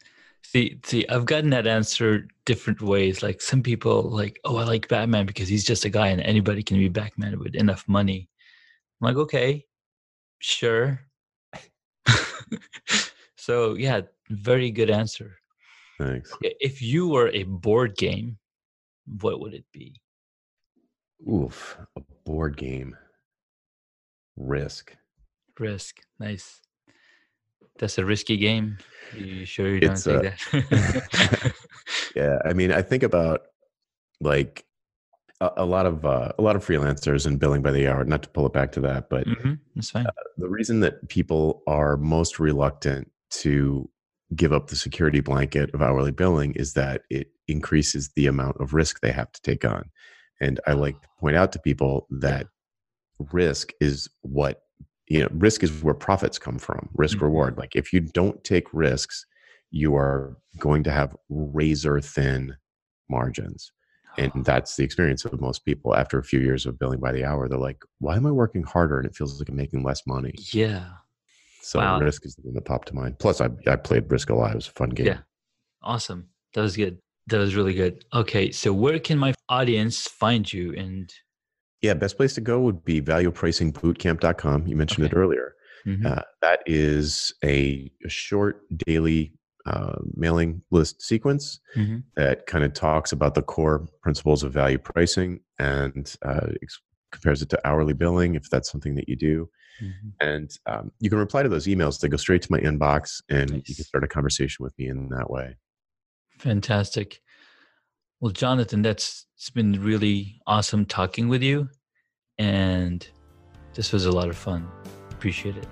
See, 0.51 0.79
see, 0.85 1.07
I've 1.09 1.27
gotten 1.27 1.51
that 1.51 1.67
answer 1.67 2.29
different 2.45 2.81
ways. 2.81 3.23
Like 3.23 3.41
some 3.41 3.63
people, 3.63 4.03
like, 4.03 4.39
oh, 4.45 4.57
I 4.57 4.65
like 4.65 4.89
Batman 4.89 5.27
because 5.27 5.49
he's 5.49 5.65
just 5.65 5.85
a 5.85 5.91
guy, 5.91 6.09
and 6.09 6.21
anybody 6.21 6.63
can 6.63 6.79
be 6.79 6.89
Batman 6.89 7.39
with 7.41 7.57
enough 7.57 7.85
money. 7.89 8.29
I'm 9.01 9.07
like, 9.07 9.17
okay, 9.17 9.67
sure. 10.39 11.01
so 13.37 13.75
yeah, 13.75 14.03
very 14.31 14.71
good 14.71 14.89
answer. 14.89 15.37
Thanks. 15.99 16.33
Okay, 16.35 16.55
if 16.61 16.81
you 16.81 17.09
were 17.09 17.29
a 17.31 17.43
board 17.43 17.97
game, 17.97 18.39
what 19.21 19.41
would 19.41 19.53
it 19.53 19.65
be? 19.73 20.01
Oof, 21.29 21.77
a 21.97 22.01
board 22.25 22.57
game. 22.57 22.97
Risk. 24.37 24.97
Risk. 25.59 26.03
Nice. 26.21 26.61
That's 27.79 27.99
a 27.99 28.05
risky 28.05 28.37
game. 28.37 28.79
Are 29.13 29.19
you 29.19 29.45
sure 29.45 29.69
you 29.69 29.81
don't 29.81 29.97
take 29.97 30.17
uh, 30.17 30.23
that? 30.23 31.55
yeah, 32.17 32.39
I 32.45 32.53
mean, 32.53 32.73
I 32.73 32.83
think 32.83 33.03
about 33.03 33.43
like 34.21 34.65
a, 35.41 35.51
a 35.59 35.65
lot 35.65 35.87
of 35.87 36.05
uh, 36.05 36.33
a 36.39 36.43
lot 36.43 36.57
of 36.57 36.65
freelancers 36.65 37.27
and 37.27 37.39
billing 37.39 37.63
by 37.63 37.73
the 37.73 37.87
hour. 37.87 38.05
Not 38.05 38.23
to 38.25 38.29
pull 38.29 38.47
it 38.47 38.53
back 38.53 38.73
to 38.73 38.81
that, 38.81 39.09
but 39.09 39.27
mm-hmm, 39.27 39.55
that's 39.75 39.91
fine. 39.91 40.07
Uh, 40.07 40.13
the 40.39 40.49
reason 40.49 40.81
that 40.81 41.09
people 41.09 41.63
are 41.67 41.97
most 41.97 42.39
reluctant 42.39 43.11
to 43.31 43.89
give 44.35 44.53
up 44.53 44.69
the 44.69 44.77
security 44.77 45.21
blanket 45.21 45.73
of 45.73 45.83
hourly 45.83 46.11
billing 46.11 46.53
is 46.55 46.73
that 46.73 47.03
it 47.11 47.29
increases 47.47 48.11
the 48.17 48.27
amount 48.27 48.57
of 48.61 48.75
risk 48.75 49.01
they 49.01 49.13
have 49.13 49.31
to 49.33 49.43
take 49.43 49.65
on. 49.65 49.91
And 50.41 50.61
I 50.67 50.73
like 50.73 51.01
to 51.01 51.09
point 51.21 51.37
out 51.37 51.53
to 51.53 51.59
people 51.59 52.07
that 52.11 52.49
risk 53.33 53.73
is 53.81 54.09
what 54.23 54.63
you 55.09 55.21
know 55.21 55.29
risk 55.33 55.63
is 55.63 55.83
where 55.83 55.95
profits 55.95 56.39
come 56.39 56.59
from 56.59 56.89
risk 56.95 57.17
mm-hmm. 57.17 57.27
reward 57.27 57.57
like 57.59 57.75
if 57.77 57.93
you 57.93 58.01
don't 58.01 58.43
take 58.45 58.67
risks 58.73 59.27
you 59.71 59.95
are 59.95 60.37
going 60.59 60.83
to 60.85 60.91
have 60.91 61.17
razor 61.29 62.01
thin 62.01 62.57
margins. 63.09 63.73
And 64.19 64.33
that's 64.47 64.77
the 64.77 64.83
experience 64.83 65.27
of 65.27 65.39
most 65.41 65.67
people. 65.67 65.95
After 65.95 66.19
a 66.19 66.25
few 66.25 66.41
years 66.41 66.65
of 66.65 66.79
billing 66.79 67.01
by 67.01 67.13
the 67.13 67.25
hour 67.25 67.49
they're 67.49 67.59
like 67.59 67.83
why 67.99 68.17
am 68.17 68.27
i 68.27 68.31
working 68.31 68.63
harder? 68.63 68.99
And 68.99 69.07
it 69.07 69.15
feels 69.15 69.39
like 69.39 69.49
i'm 69.49 69.57
making 69.57 69.83
less 69.83 70.07
money. 70.07 70.35
Yeah. 70.53 70.87
So 71.61 71.81
wow. 71.81 71.99
risk 72.01 72.25
is 72.25 72.35
the 72.37 72.43
thing 72.43 72.55
that 72.55 72.65
popped 72.65 72.89
to 72.89 72.95
mind. 72.95 73.19
Plus 73.19 73.41
I, 73.41 73.49
I 73.67 73.77
played 73.77 74.11
risk 74.11 74.31
a 74.31 74.35
lot. 74.35 74.53
It 74.53 74.57
was 74.57 74.69
a 74.69 74.73
fun 74.73 74.91
game. 74.91 75.07
Yeah 75.07 75.19
awesome. 75.83 76.29
That 76.55 76.63
was 76.63 76.77
good. 76.77 76.99
That 77.29 77.39
was 77.39 77.55
really 77.55 77.75
good. 77.75 78.05
Okay 78.13 78.51
so 78.51 78.73
where 78.73 78.99
can 78.99 79.19
my 79.19 79.35
audience 79.49 80.07
find 80.07 80.51
you 80.51 80.75
and 80.75 81.13
yeah, 81.83 81.95
best 81.95 82.17
place 82.17 82.35
to 82.35 82.41
go 82.41 82.61
would 82.61 82.85
be 82.85 83.01
valuepricingbootcamp.com. 83.01 84.67
You 84.67 84.77
mentioned 84.77 85.07
okay. 85.07 85.15
it 85.15 85.19
earlier. 85.19 85.55
Mm-hmm. 85.87 86.07
Uh, 86.07 86.23
that 86.43 86.61
is 86.67 87.33
a, 87.45 87.91
a 88.05 88.09
short 88.09 88.63
daily 88.87 89.33
uh, 89.67 89.97
mailing 90.15 90.63
list 90.71 91.03
sequence 91.03 91.61
mm-hmm. 91.77 91.99
that 92.17 92.47
kind 92.47 92.65
of 92.65 92.73
talks 92.73 93.13
about 93.13 93.35
the 93.35 93.43
core 93.43 93.87
principles 94.03 94.43
of 94.43 94.53
value 94.53 94.79
pricing 94.79 95.41
and 95.59 96.17
uh, 96.25 96.49
ex- 96.63 96.81
compares 97.13 97.43
it 97.43 97.49
to 97.51 97.67
hourly 97.67 97.93
billing 97.93 98.35
if 98.35 98.49
that's 98.51 98.71
something 98.71 98.95
that 98.95 99.09
you 99.09 99.17
do. 99.17 99.49
Mm-hmm. 99.83 100.09
And 100.21 100.51
um, 100.67 100.93
you 101.01 101.11
can 101.11 101.19
reply 101.19 101.43
to 101.43 101.49
those 101.49 101.67
emails. 101.67 102.01
They 102.01 102.09
go 102.09 102.17
straight 102.17 102.43
to 102.43 102.53
my 102.53 102.59
inbox, 102.61 103.21
and 103.29 103.53
nice. 103.53 103.69
you 103.69 103.75
can 103.75 103.85
start 103.85 104.05
a 104.05 104.09
conversation 104.09 104.65
with 104.65 104.73
me 104.79 104.89
in 104.89 105.09
that 105.11 105.31
way. 105.31 105.57
Fantastic. 106.39 107.21
Well, 108.21 108.33
Jonathan, 108.33 108.83
that's 108.83 109.27
it's 109.37 109.51
been 109.51 109.83
really 109.83 110.41
awesome 110.47 110.87
talking 110.87 111.29
with 111.29 111.43
you, 111.43 111.69
and 112.39 113.07
this 113.75 113.93
was 113.93 114.07
a 114.07 114.13
lot 114.13 114.29
of 114.29 114.37
fun. 114.37 114.67
Appreciate 115.11 115.57
it. 115.57 115.67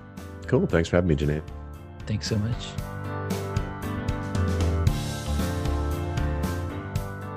Cool. 0.47 0.67
Thanks 0.67 0.89
for 0.91 0.97
having 0.97 1.09
me, 1.09 1.17
Janae. 1.17 1.43
Thanks 2.07 2.29
so 2.29 2.37
much. 2.37 2.94